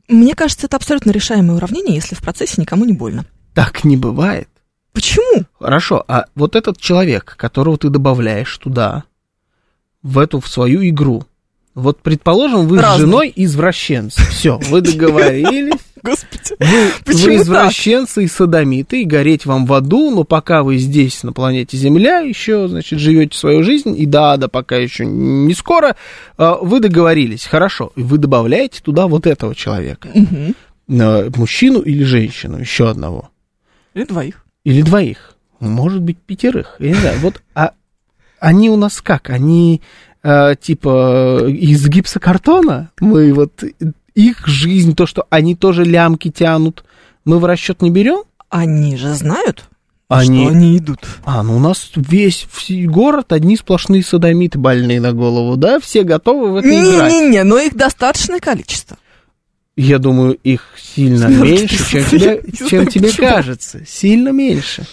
[0.07, 3.25] Мне кажется, это абсолютно решаемое уравнение, если в процессе никому не больно.
[3.53, 4.47] Так не бывает.
[4.93, 5.43] Почему?
[5.59, 9.03] Хорошо, а вот этот человек, которого ты добавляешь туда,
[10.01, 11.23] в эту, в свою игру,
[11.75, 12.99] вот, предположим, вы с Разный.
[12.99, 14.21] женой извращенцы.
[14.29, 15.79] Все, вы договорились.
[16.03, 16.55] Господи.
[16.59, 17.43] Вы, Почему вы так?
[17.43, 22.19] извращенцы и садомиты, и гореть вам в аду, но пока вы здесь, на планете Земля,
[22.19, 25.95] еще, значит, живете свою жизнь, и да, да, пока еще не скоро,
[26.37, 30.09] а, вы договорились, хорошо, и вы добавляете туда вот этого человека.
[30.89, 33.29] А, мужчину или женщину, еще одного,
[33.93, 34.42] Или двоих.
[34.63, 37.71] Или двоих, может быть, пятерых, я не знаю, вот, а
[38.39, 39.81] они у нас как, они
[40.21, 43.63] а, типа из гипсокартона, мы вот
[44.15, 46.83] их жизнь, то, что они тоже лямки тянут,
[47.25, 48.23] мы в расчет не берем?
[48.49, 49.69] Они же знают,
[50.07, 50.99] Они- что они идут.
[51.25, 55.79] А, ну у нас весь город одни сплошные садомиты больные на голову, да?
[55.79, 57.11] Все готовы в это играть.
[57.11, 58.97] Не-не-не, но их достаточное количество.
[59.75, 63.27] Я думаю, их сильно Смерть меньше, чем Не чем тебе почему.
[63.27, 63.81] кажется.
[63.85, 64.85] Сильно меньше.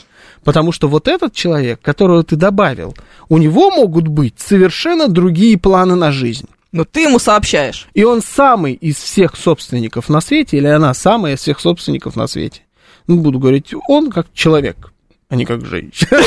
[0.43, 2.97] Потому что вот этот человек, которого ты добавил,
[3.29, 6.47] у него могут быть совершенно другие планы на жизнь.
[6.73, 7.89] Но ты ему сообщаешь.
[7.95, 12.27] И он самый из всех собственников на свете, или она самая из всех собственников на
[12.27, 12.63] свете.
[13.07, 14.93] Ну, буду говорить, он как человек,
[15.29, 16.11] а не как женщина.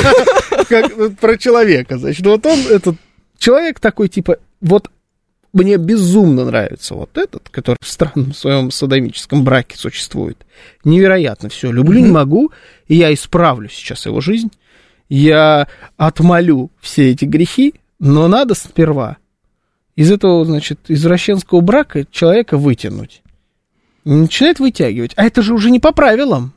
[0.68, 2.24] Как про человека, значит.
[2.24, 2.96] Вот он, этот
[3.38, 4.88] человек такой, типа, вот
[5.54, 10.44] мне безумно нравится вот этот, который в странном своем садомическом браке существует.
[10.84, 11.70] Невероятно все.
[11.70, 12.52] Люблю, не могу,
[12.88, 14.50] и я исправлю сейчас его жизнь.
[15.08, 19.18] Я отмолю все эти грехи, но надо сперва
[19.96, 23.22] из этого, значит, извращенского брака человека вытянуть.
[24.04, 25.12] Начинает вытягивать.
[25.16, 26.53] А это же уже не по правилам.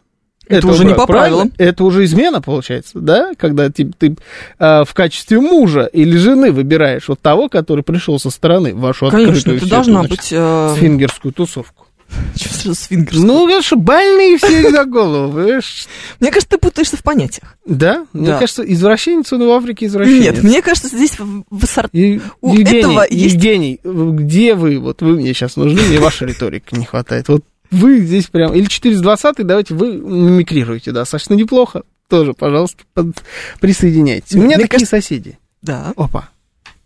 [0.48, 1.52] Это этого уже не по правилам.
[1.58, 3.34] Это уже измена, получается, да?
[3.38, 4.16] Когда ты, ты,
[4.60, 9.10] а, в качестве мужа или жены выбираешь вот того, который пришел со стороны в вашу
[9.10, 10.30] Конечно, открытую это всю должна значит, быть...
[10.32, 11.88] э, свингерскую тусовку.
[12.36, 13.26] чё сразу свингерская?
[13.26, 15.38] Ну, конечно, больные все на голову?
[15.38, 17.58] Мне кажется, ты путаешься в понятиях.
[17.66, 18.06] Да?
[18.14, 20.36] Мне кажется, извращенец он в Африке извращенец.
[20.36, 24.80] Нет, мне кажется, здесь У этого есть- Евгений, где вы?
[24.80, 27.28] Вот вы мне сейчас нужны, мне ваша риторика не хватает.
[27.28, 28.54] Вот вы здесь прям...
[28.54, 31.84] Или 420 давайте вы мимикрируете достаточно неплохо.
[32.10, 33.22] Тоже, пожалуйста, под-
[33.60, 34.36] присоединяйтесь.
[34.36, 35.38] У меня Мне такие соседи.
[35.62, 35.94] Да.
[35.98, 36.30] Опа,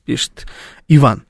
[0.05, 0.47] пишет
[0.87, 1.23] Иван.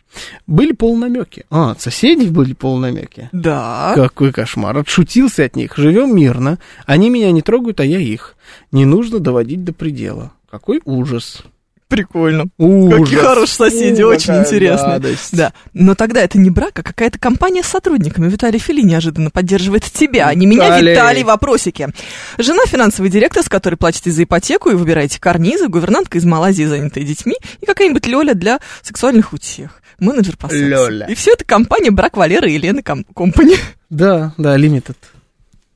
[0.47, 1.45] Были полунамеки.
[1.49, 3.29] А, от соседей были полунамеки.
[3.31, 3.93] Да.
[3.95, 4.77] Какой кошмар.
[4.77, 5.77] Отшутился от них.
[5.77, 6.59] Живем мирно.
[6.85, 8.35] Они меня не трогают, а я их.
[8.71, 10.33] Не нужно доводить до предела.
[10.49, 11.43] Какой ужас.
[11.91, 12.45] Прикольно.
[12.57, 12.99] Ужас.
[13.03, 15.01] Какие хорошие соседи, Фу, очень интересно.
[15.33, 18.29] Да, но тогда это не брак, а какая-то компания с сотрудниками.
[18.29, 21.23] Виталий Фили неожиданно поддерживает тебя, а не меня, Виталий.
[21.23, 21.89] Вопросики.
[22.37, 27.03] Жена финансовый директор, с которой платите за ипотеку и выбираете карнизы, гувернантка из Малайзии, занятая
[27.03, 29.81] детьми, и какая-нибудь Лёля для сексуальных утех.
[29.99, 30.65] Менеджер по сексу.
[30.65, 31.07] Лёля.
[31.07, 33.55] И все это компания Брак Валеры и Елены Ком- Компани.
[33.89, 34.97] Да, да, лимитед.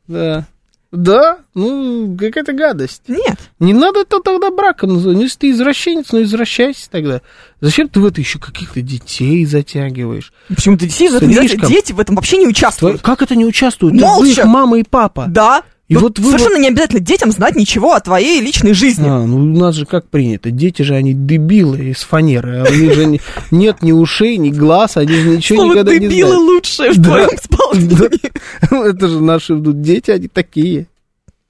[0.08, 0.48] Да.
[0.96, 3.04] Да, ну, какая-то гадость.
[3.08, 3.38] Нет.
[3.60, 5.18] Не надо это тогда браком называть.
[5.18, 7.22] Ну, Если ты извращенец, ну извращайся тогда.
[7.62, 10.34] Зачем ты в это еще каких-то детей затягиваешь?
[10.50, 11.10] Почему ты детей?
[11.10, 11.70] Слишком.
[11.70, 13.02] Дети в этом вообще не участвуют.
[13.02, 13.96] Как это не участвуют?
[13.96, 14.22] Молча.
[14.22, 15.26] Вы их мама и папа.
[15.28, 15.64] Да.
[15.88, 19.08] И Ну, вот вы совершенно не обязательно детям знать ничего о твоей личной жизни.
[19.08, 22.74] А, ну у нас же как принято, дети же они дебилы из фанеры, а у
[22.74, 23.22] них же не-
[23.52, 26.48] нет ни ушей, ни глаз, они же ничего Слово никогда не дебилы знают.
[26.50, 27.10] лучшее в Да.
[27.10, 28.32] твоем исполнении.
[28.90, 30.88] Это же наши ну, дети, они такие.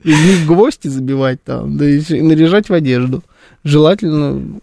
[0.04, 3.24] Из них гвозди забивать там, да и наряжать в одежду.
[3.64, 4.60] Желательно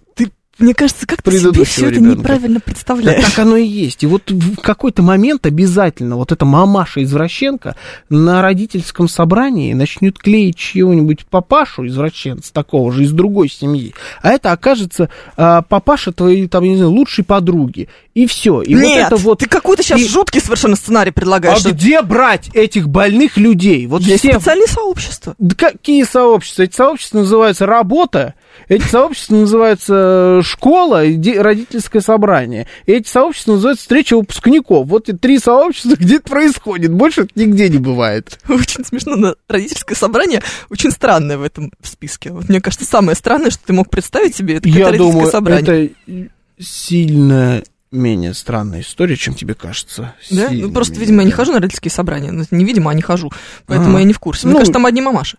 [0.58, 2.18] Мне кажется, как ты себе все это ребенка.
[2.20, 3.24] неправильно Да представляешь.
[3.24, 4.02] так оно и есть.
[4.02, 7.74] И вот в какой-то момент обязательно вот эта мамаша-извращенка
[8.08, 13.94] на родительском собрании начнет клеить чьего-нибудь папашу извращенца такого же из другой семьи.
[14.20, 17.88] А это окажется а, папаша твоей, там, не знаю, лучшей подруги.
[18.14, 18.60] И все.
[18.60, 19.38] И Нет, вот это вот...
[19.38, 21.64] ты какой-то сейчас и- жуткий совершенно сценарий предлагаешь.
[21.64, 23.86] А где брать этих больных людей?
[23.86, 25.34] Вот Есть все специальные сообщества.
[25.38, 26.62] Да какие сообщества?
[26.64, 28.34] Эти сообщества называются работа,
[28.68, 32.66] эти сообщества называются э, школа, и родительское собрание.
[32.86, 34.86] И эти сообщества называются встреча выпускников.
[34.86, 36.92] Вот и три сообщества, где это происходит.
[36.92, 38.38] Больше это нигде не бывает.
[38.48, 42.30] Очень смешно, но родительское собрание очень странное в этом списке.
[42.30, 45.90] Вот мне кажется, самое странное, что ты мог представить себе, это Я родительское думаю, собрание.
[46.06, 50.14] это сильно менее странная история, чем тебе кажется.
[50.30, 50.48] Да?
[50.48, 51.36] Сильно Ну, просто, менее, видимо, я не да.
[51.36, 52.32] хожу на родительские собрания.
[52.32, 53.30] Ну, это невидимо, а не хожу.
[53.66, 54.00] Поэтому А.
[54.00, 54.46] я не в курсе.
[54.46, 55.36] Мне Ну, кажется, там одни мамаши.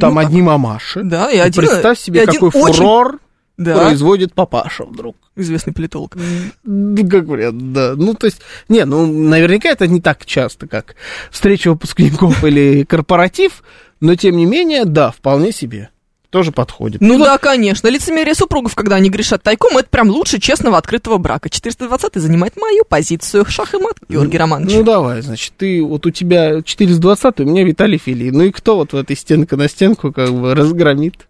[0.00, 1.02] Там Ну, одни мамаши.
[1.02, 1.64] Да, и И один...
[1.66, 3.18] представь себе, и один какой очень- фурор
[3.56, 5.16] Да, производит папаша вдруг.
[5.36, 6.12] известный политолог.
[6.12, 7.94] Как вариант, да.
[7.96, 10.94] Ну, то есть, не, ну, наверняка это не так часто, как
[11.30, 13.62] встреча выпускников или корпоратив,
[14.00, 15.90] но, тем не менее, да, вполне себе.
[16.32, 17.02] Тоже подходит.
[17.02, 17.88] Ну вот да, конечно.
[17.88, 21.50] Лицемерие супругов, когда они грешат тайком, это прям лучше честного открытого брака.
[21.50, 23.44] 420 занимает мою позицию.
[23.44, 24.72] Шах и мат, Георгий Романович.
[24.76, 28.30] Ну, давай, значит, ты, вот у тебя 420, у меня Виталий Филий.
[28.30, 31.28] Ну, и кто вот в этой стенка на стенку как бы разгромит?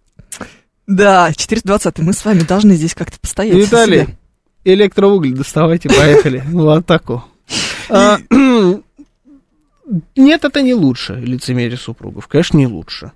[0.87, 3.57] Да, 420 мы с вами должны здесь как-то постоять.
[3.57, 4.07] Виталий,
[4.63, 7.25] электроуголь доставайте, поехали в атаку.
[7.91, 8.19] А,
[10.17, 12.29] Нет, это не лучше, лицемерие супругов.
[12.29, 13.11] Конечно, не лучше.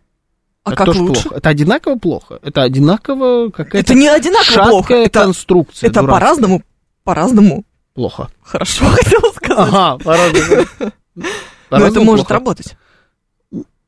[0.66, 1.22] А это как тоже лучше?
[1.22, 1.36] плохо.
[1.36, 2.38] Это одинаково плохо.
[2.42, 4.94] Это одинаково какая-то Это не одинаково плохо.
[4.94, 5.88] Это, конструкция.
[5.88, 6.20] это дурацкая.
[6.20, 6.62] по-разному,
[7.04, 7.64] по-разному.
[7.94, 8.28] Плохо.
[8.42, 9.68] Хорошо, хотела сказать.
[9.72, 10.66] Ага, по-разному.
[11.70, 12.76] Но это может работать.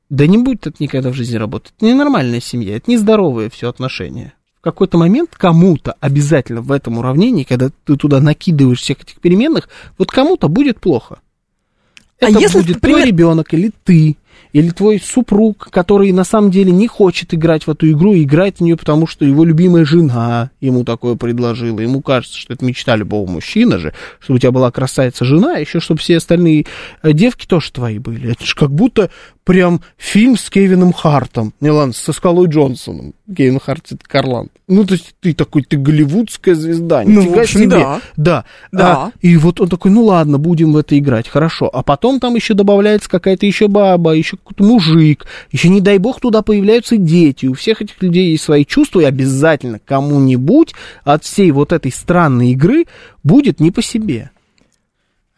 [0.09, 1.73] Да не будет это никогда в жизни работать.
[1.77, 4.33] Это ненормальная семья, это нездоровые все отношения.
[4.57, 9.69] В какой-то момент кому-то обязательно в этом уравнении, когда ты туда накидываешь всех этих переменных,
[9.99, 11.19] вот кому-то будет плохо.
[12.21, 14.17] А Это если, будет например- твой ребенок или ты,
[14.52, 18.60] или твой супруг, который на самом деле не хочет играть в эту игру, играет в
[18.60, 21.81] нее, потому что его любимая жена ему такое предложила.
[21.81, 25.60] Ему кажется, что это мечта любого мужчины же, чтобы у тебя была красавица жена, а
[25.60, 26.66] еще чтобы все остальные
[27.02, 28.32] э, девки тоже твои были.
[28.32, 29.10] Это же как будто
[29.48, 31.55] прям фильм с Кевином Хартом.
[31.60, 33.15] Не, ладно, со Скалой Джонсоном.
[33.35, 34.52] Кевин Харт это Карланд.
[34.66, 37.02] Ну, то есть ты такой, ты голливудская звезда.
[37.06, 37.70] Ну, нифига в общем, себе.
[37.70, 38.01] да.
[38.16, 38.44] Да.
[38.73, 38.93] Да.
[38.93, 41.70] А, и вот он такой, ну ладно, будем в это играть, хорошо.
[41.73, 46.21] А потом там еще добавляется какая-то еще баба, еще какой-то мужик, еще, не дай бог,
[46.21, 47.47] туда появляются дети.
[47.47, 50.75] У всех этих людей есть свои чувства, и обязательно кому-нибудь
[51.05, 52.87] от всей вот этой странной игры
[53.23, 54.31] будет не по себе.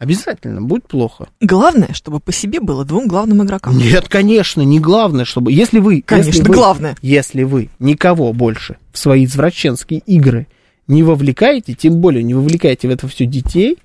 [0.01, 1.29] Обязательно будет плохо.
[1.41, 3.77] Главное, чтобы по себе было двум главным игрокам.
[3.77, 5.51] Нет, конечно, не главное, чтобы...
[5.51, 6.01] Если вы...
[6.01, 6.95] Конечно, если вы- главное.
[7.03, 10.47] Если вы никого больше в свои извращенские игры
[10.87, 13.77] не вовлекаете, тем более не вовлекаете в это все детей,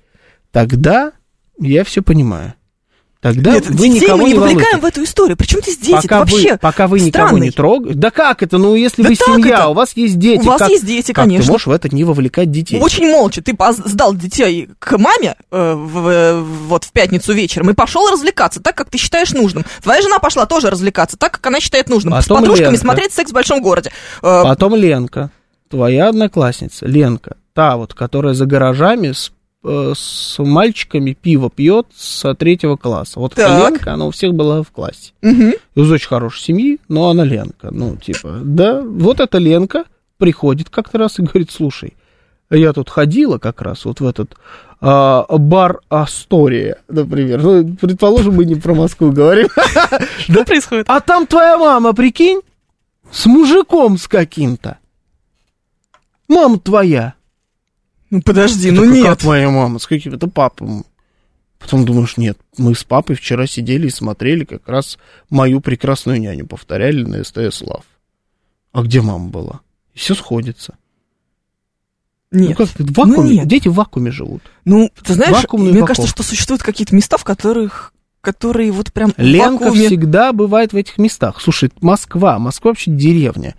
[0.51, 1.11] тогда
[1.59, 2.55] я все понимаю.
[3.19, 4.55] Тогда Нет, вы детей никого мы не волнуете.
[4.57, 5.37] вовлекаем в эту историю.
[5.37, 5.91] Причем здесь дети?
[5.91, 7.41] Пока Это вообще вы, пока вы никого странный.
[7.47, 7.97] не трогаете.
[7.97, 8.57] Да как это?
[8.59, 9.67] Ну, если Да вы семья, это.
[9.69, 10.41] у вас есть дети.
[10.41, 11.45] У вас как- есть дети, как конечно.
[11.45, 12.79] ты можешь в это не вовлекать детей?
[12.79, 13.41] Очень молча.
[13.41, 18.75] Ты сдал детей к маме э, в- вот в пятницу вечером и пошел развлекаться так,
[18.77, 19.65] как ты считаешь нужным.
[19.81, 22.13] Твоя жена пошла тоже развлекаться так, как она считает нужным.
[22.21, 22.81] С Потом подружками Ленка.
[22.81, 23.91] смотреть секс в большом городе.
[24.21, 25.31] Э, Потом Ленка,
[25.71, 29.31] твоя одноклассница, Ленка, та вот, которая за гаражами с,
[29.63, 33.19] с мальчиками пиво пьет с третьего класса.
[33.19, 33.71] Вот Так.
[33.71, 35.13] Ленка, она у всех была в классе.
[35.21, 35.53] мгм.
[35.75, 37.69] Из очень хорошей семьи, но она Ленка.
[37.71, 39.85] Ну, типа, да, вот эта Ленка
[40.17, 41.95] приходит как-то раз и говорит, слушай,
[42.49, 44.35] я тут ходила как раз вот в этот
[44.79, 47.41] а, бар Астория, например.
[47.43, 49.47] Ну, предположим, мы не про Москву говорим.
[50.19, 50.85] Что происходит?
[50.89, 52.41] А там твоя мама, прикинь,
[53.11, 54.77] с мужиком с каким-то.
[56.27, 57.15] Мама твоя.
[58.09, 59.05] Ну подожди, ну нет.
[59.05, 60.83] Как моя мама, с каким-то папой.
[61.59, 64.97] Потом думаешь, нет, мы с папой вчера сидели и смотрели как раз
[65.29, 67.83] мою прекрасную няню, повторяли на СТС Лав.
[68.73, 69.61] А где мама была?
[69.93, 70.75] И все сходится.
[72.31, 72.49] Нет.
[72.59, 73.47] Ну как в вакууме, Ну нет.
[73.47, 74.43] дети в вакууме живут.
[74.65, 76.01] Ну, ты знаешь, Вакуумная мне упаковка.
[76.03, 79.87] кажется, что существуют какие-то места, в которых которые вот прям Ленка вакууме.
[79.87, 81.39] всегда бывает в этих местах.
[81.39, 83.55] Слушай, Москва, Москва вообще деревня.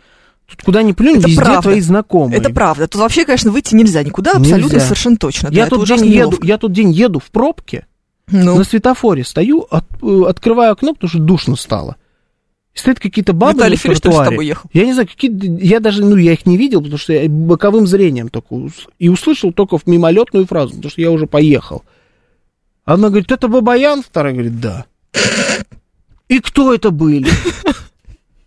[0.51, 1.63] Тут куда ни плюнь, Это везде правда.
[1.63, 2.39] твои знакомые.
[2.41, 2.89] Это правда.
[2.89, 4.81] Тут вообще, конечно, выйти нельзя никуда, абсолютно Нельзя.
[4.87, 5.51] совершенно точно.
[5.51, 6.47] Да, Я это тут, день еду, неловко.
[6.47, 7.87] я тут день еду в пробке,
[8.31, 11.97] Ну, на светофоре стою, от- э, открываю окно, потому что душно стало.
[12.75, 14.31] Стоят какие-то бабы Виталий на Филипп, ли, с тротуаре.
[14.31, 14.71] тобой ехал?
[14.73, 17.87] Я не знаю, какие я даже, ну, я их не видел, потому что я боковым
[17.87, 18.55] зрением только
[18.99, 21.83] и услышал только в мимолетную фразу, потому что я уже поехал.
[22.85, 24.87] Одна говорит, это Бабаян, вторая говорит, да.
[26.29, 27.29] И кто это были?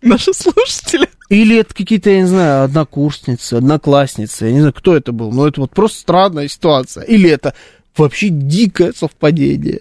[0.02, 1.08] Наши слушатели.
[1.28, 5.48] Или это какие-то, я не знаю, однокурсницы, одноклассницы, я не знаю, кто это был, но
[5.48, 7.04] это вот просто странная ситуация.
[7.04, 7.54] Или это
[7.96, 9.80] вообще дикое совпадение.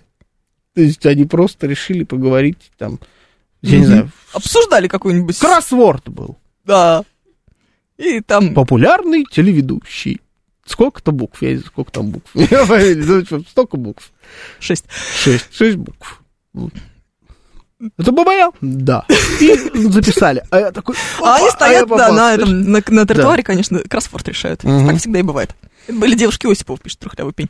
[0.73, 2.99] То есть они просто решили поговорить там,
[3.61, 5.37] я не знаю, Обсуждали какой-нибудь...
[5.37, 6.37] кроссворд был.
[6.63, 7.03] Да.
[7.97, 8.53] И там...
[8.53, 10.21] Популярный телеведущий.
[10.65, 12.31] Сколько-то букв, я не знаю, сколько там букв.
[13.49, 14.11] Столько букв.
[14.59, 14.85] Шесть.
[15.17, 16.23] Шесть, шесть букв.
[17.97, 18.51] Это Бабаян?
[18.61, 19.05] Да.
[19.39, 19.55] И
[19.89, 20.43] записали.
[20.51, 20.95] А я такой...
[21.21, 24.63] А они опа, стоят, я да, на, этом, на, на тротуаре, конечно, кроссворд решают.
[24.63, 24.87] Мгм.
[24.87, 25.55] Так всегда и бывает.
[25.87, 27.49] Были девушки Осипова, пишет трухлявый пень.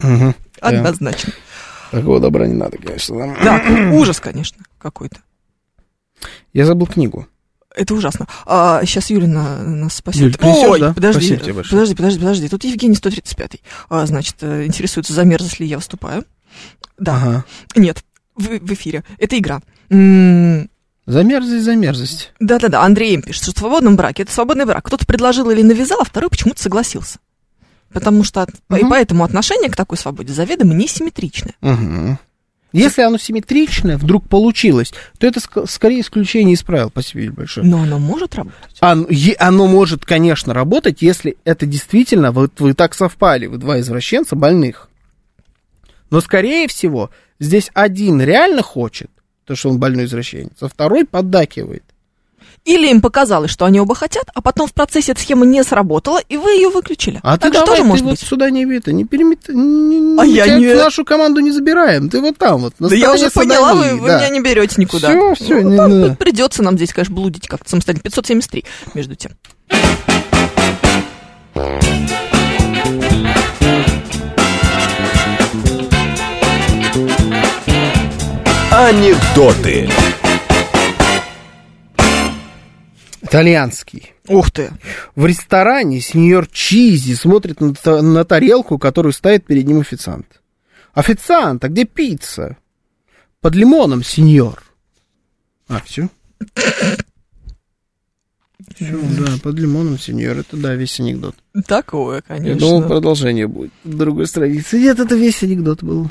[0.00, 0.34] Да.
[0.60, 1.32] Однозначно.
[1.90, 3.36] Такого добра не надо, конечно.
[3.42, 5.16] Да, ужас, конечно, какой-то.
[6.52, 7.26] Я забыл книгу.
[7.74, 8.28] Это ужасно.
[8.46, 10.22] А, сейчас Юля на, нас спасет.
[10.22, 10.94] Юль, принесёшь, Ой, да?
[10.94, 12.48] подожди, подожди, подожди, подожди.
[12.48, 13.60] Тут Евгений 135.
[13.88, 16.24] А, значит, э, интересуется, за мерзость ли я выступаю.
[16.98, 17.16] Да.
[17.16, 17.44] Ага.
[17.74, 18.04] Нет,
[18.36, 19.04] в, в эфире.
[19.18, 19.60] Это игра.
[19.90, 20.68] М,
[21.06, 22.32] За мерзость, за мерзость.
[22.40, 24.84] Да-да-да, Андрей им пишет, что в свободном браке это свободный брак.
[24.86, 27.18] Кто-то предложил или навязал, а второй почему-то согласился.
[27.92, 31.54] Потому что от- и поэтому отношение к такой свободе заведомо несимметричное.
[31.60, 32.18] Мгм.
[32.72, 36.88] Если оно симметричное вдруг получилось, то это ск- скорее исключение из правил.
[36.88, 37.64] Спасибо Юль, большое.
[37.64, 38.76] Но оно может работать.
[38.80, 39.06] Оно,
[39.38, 44.88] оно может, конечно, работать, если это действительно, вот вы так совпали, вы два извращенца больных.
[46.10, 49.10] Но, скорее всего, здесь один реально хочет,
[49.46, 51.84] то, что он больной извращенец, а второй поддакивает.
[52.64, 56.18] Или им показалось, что они оба хотят, а потом в процессе эта схема не сработала,
[56.30, 57.20] и вы ее выключили.
[57.22, 58.20] А так ты же давай, ты может вот быть.
[58.20, 59.48] сюда не это, не перемет...
[59.48, 62.72] не- А я не- нашу команду не забираем, ты вот там вот.
[62.78, 64.18] на Да я уже поняла, вы, садомии, вы да.
[64.18, 65.10] меня не берете никуда.
[65.10, 66.16] Всё, всё, Ну, не там надо.
[66.16, 68.04] Придется нам здесь, конечно, блудить как-то самостоятельно.
[68.04, 69.32] 573, между тем.
[78.76, 79.88] Анекдоты.
[83.22, 84.12] Итальянский.
[84.26, 84.72] Ух ты.
[85.14, 87.72] В ресторане сеньор Чизи смотрит на,
[88.02, 90.42] на тарелку, которую ставит перед ним официант.
[90.92, 92.56] Официант, а где пицца?
[93.40, 94.64] Под лимоном, сеньор.
[95.68, 96.08] А, все?
[98.74, 100.38] Все, да, под лимоном, сеньор.
[100.38, 101.36] Это да, весь анекдот.
[101.68, 102.58] Такое, Я конечно.
[102.58, 103.70] думал, продолжение будет.
[103.84, 104.80] Другой странице.
[104.80, 106.10] Нет, это весь анекдот был.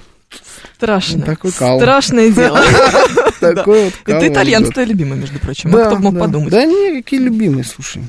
[0.76, 1.26] Страшно.
[1.26, 1.80] Такой кал.
[1.80, 2.60] Страшное дело.
[3.39, 4.88] Такой вот Это итальянцы анекдот.
[4.88, 5.69] любимый, между прочим.
[5.72, 6.51] Кто мог подумать?
[6.51, 8.03] Да не, какие любимые, слушай.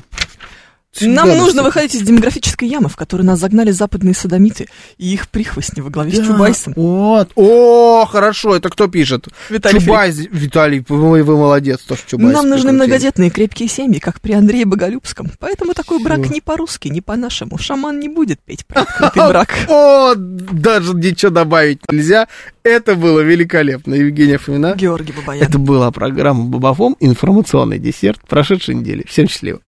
[1.01, 1.63] Нам нужно достаточно.
[1.63, 4.67] выходить из демографической ямы, в которую нас загнали западные садомиты
[4.97, 6.73] и их прихвостни во главе с Да, Чубайсом.
[6.75, 7.31] Вот.
[7.35, 9.27] О, хорошо, это кто пишет?
[9.49, 12.33] Виталий Чубайс, Виталий, вы, вы молодец, тоже Чубайс.
[12.33, 12.75] Нам нужны прикрутили.
[12.75, 15.31] многодетные крепкие семьи, как при Андрее Боголюбском.
[15.39, 16.33] Поэтому такой брак Всё.
[16.33, 17.57] не по-русски, не по-нашему.
[17.57, 19.53] Шаман не будет петь про открытый брак.
[19.69, 22.27] О, даже ничего добавить нельзя.
[22.63, 23.93] Это было великолепно.
[23.93, 24.73] Евгения Фомина.
[24.75, 25.45] Георгий Бабаян.
[25.45, 26.95] Это была программа Бабафом.
[26.99, 29.05] Информационный десерт прошедшей недели.
[29.07, 29.59] Всем счастливо.